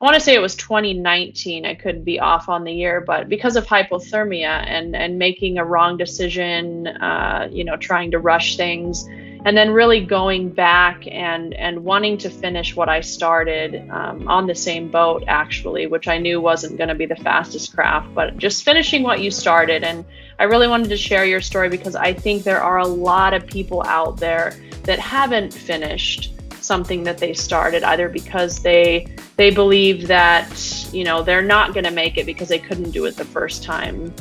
I 0.02 0.06
want 0.06 0.16
to 0.16 0.20
say 0.20 0.36
it 0.36 0.42
was 0.42 0.56
2019. 0.56 1.66
I 1.66 1.74
could 1.74 2.04
be 2.04 2.20
off 2.20 2.50
on 2.50 2.66
the 2.66 2.74
year, 2.74 3.00
but 3.00 3.30
because 3.30 3.56
of 3.56 3.66
hypothermia 3.66 4.46
and 4.68 4.94
and 4.94 5.18
making 5.18 5.58
a 5.58 5.64
wrong 5.64 5.96
decision, 5.96 6.88
uh, 6.88 7.48
you 7.50 7.64
know, 7.64 7.78
trying 7.78 8.12
to 8.12 8.20
rush 8.20 8.58
things, 8.58 9.06
and 9.08 9.56
then 9.56 9.72
really 9.72 10.06
going 10.06 10.50
back 10.50 11.08
and 11.08 11.54
and 11.54 11.86
wanting 11.86 12.18
to 12.20 12.30
finish 12.30 12.76
what 12.76 12.90
I 12.90 13.00
started 13.00 13.90
um, 13.90 14.28
on 14.28 14.48
the 14.48 14.56
same 14.56 14.92
boat 14.92 15.24
actually, 15.28 15.88
which 15.88 16.10
I 16.10 16.18
knew 16.18 16.42
wasn't 16.42 16.78
going 16.78 16.90
to 16.90 16.96
be 16.96 17.06
the 17.06 17.16
fastest 17.16 17.74
craft, 17.74 18.14
but 18.14 18.38
just 18.38 18.66
finishing 18.66 19.02
what 19.02 19.22
you 19.22 19.32
started. 19.32 19.86
And 19.86 20.04
I 20.40 20.44
really 20.44 20.68
wanted 20.68 20.90
to 20.90 20.98
share 20.98 21.24
your 21.24 21.40
story 21.40 21.70
because 21.70 21.96
I 21.96 22.12
think 22.12 22.44
there 22.44 22.62
are 22.62 22.80
a 22.80 22.88
lot 22.88 23.34
of 23.34 23.48
people 23.48 23.82
out 23.88 24.18
there 24.18 24.58
that 24.84 25.00
haven't 25.00 25.54
finished 25.54 26.35
something 26.66 27.04
that 27.04 27.18
they 27.18 27.34
started 27.34 27.84
either 27.84 28.10
because 28.10 28.60
they 28.60 29.08
they 29.38 29.52
believe 29.52 30.08
that 30.08 30.50
you 30.92 31.04
know 31.04 31.22
they're 31.22 31.42
not 31.42 31.74
going 31.74 31.84
to 31.86 31.92
make 31.92 32.18
it 32.18 32.26
because 32.26 32.50
they 32.50 32.60
couldn't 32.60 32.92
do 32.92 33.06
it 33.06 33.16
the 33.16 33.26
first 33.26 33.64
time. 33.64 34.14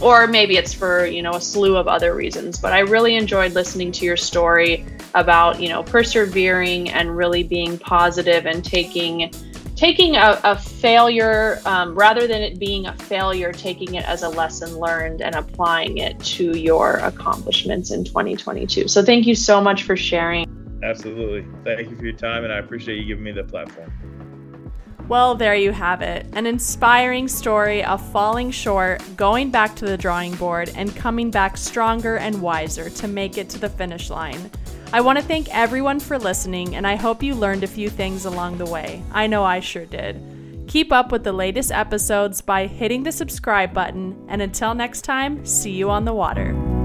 Or 0.00 0.26
maybe 0.26 0.56
it's 0.56 0.72
for 0.72 1.04
you 1.06 1.22
know 1.22 1.32
a 1.32 1.40
slew 1.40 1.76
of 1.76 1.86
other 1.86 2.14
reasons 2.14 2.58
but 2.58 2.72
i 2.72 2.78
really 2.78 3.16
enjoyed 3.16 3.52
listening 3.52 3.92
to 3.92 4.06
your 4.06 4.16
story 4.16 4.86
about 5.14 5.60
you 5.60 5.68
know 5.68 5.82
persevering 5.82 6.88
and 6.90 7.14
really 7.14 7.42
being 7.42 7.76
positive 7.76 8.46
and 8.46 8.64
taking 8.64 9.30
taking 9.76 10.16
a, 10.16 10.40
a 10.44 10.56
failure 10.56 11.60
um, 11.64 11.94
rather 11.94 12.26
than 12.26 12.42
it 12.42 12.58
being 12.58 12.86
a 12.86 12.96
failure 12.96 13.52
taking 13.52 13.94
it 13.94 14.04
as 14.04 14.22
a 14.22 14.28
lesson 14.28 14.78
learned 14.78 15.20
and 15.22 15.34
applying 15.34 15.98
it 15.98 16.18
to 16.20 16.56
your 16.58 16.96
accomplishments 16.96 17.90
in 17.90 18.04
2022 18.04 18.88
so 18.88 19.02
thank 19.02 19.26
you 19.26 19.34
so 19.34 19.60
much 19.60 19.82
for 19.82 19.96
sharing 19.96 20.46
absolutely 20.82 21.46
thank 21.64 21.90
you 21.90 21.96
for 21.96 22.04
your 22.04 22.16
time 22.16 22.44
and 22.44 22.52
i 22.52 22.58
appreciate 22.58 22.96
you 22.96 23.04
giving 23.04 23.24
me 23.24 23.32
the 23.32 23.44
platform 23.44 23.92
well, 25.10 25.34
there 25.34 25.56
you 25.56 25.72
have 25.72 26.02
it 26.02 26.24
an 26.34 26.46
inspiring 26.46 27.26
story 27.26 27.82
of 27.82 28.00
falling 28.12 28.52
short, 28.52 29.02
going 29.16 29.50
back 29.50 29.74
to 29.74 29.84
the 29.84 29.96
drawing 29.96 30.36
board, 30.36 30.70
and 30.76 30.94
coming 30.94 31.32
back 31.32 31.56
stronger 31.56 32.16
and 32.16 32.40
wiser 32.40 32.88
to 32.90 33.08
make 33.08 33.36
it 33.36 33.48
to 33.48 33.58
the 33.58 33.68
finish 33.68 34.08
line. 34.08 34.52
I 34.92 35.00
want 35.00 35.18
to 35.18 35.24
thank 35.24 35.52
everyone 35.52 35.98
for 35.98 36.16
listening, 36.16 36.76
and 36.76 36.86
I 36.86 36.94
hope 36.94 37.24
you 37.24 37.34
learned 37.34 37.64
a 37.64 37.66
few 37.66 37.90
things 37.90 38.24
along 38.24 38.58
the 38.58 38.70
way. 38.70 39.02
I 39.10 39.26
know 39.26 39.42
I 39.42 39.58
sure 39.58 39.84
did. 39.84 40.64
Keep 40.68 40.92
up 40.92 41.10
with 41.10 41.24
the 41.24 41.32
latest 41.32 41.72
episodes 41.72 42.40
by 42.40 42.68
hitting 42.68 43.02
the 43.02 43.10
subscribe 43.10 43.74
button, 43.74 44.16
and 44.28 44.40
until 44.40 44.74
next 44.74 45.02
time, 45.02 45.44
see 45.44 45.72
you 45.72 45.90
on 45.90 46.04
the 46.04 46.14
water. 46.14 46.79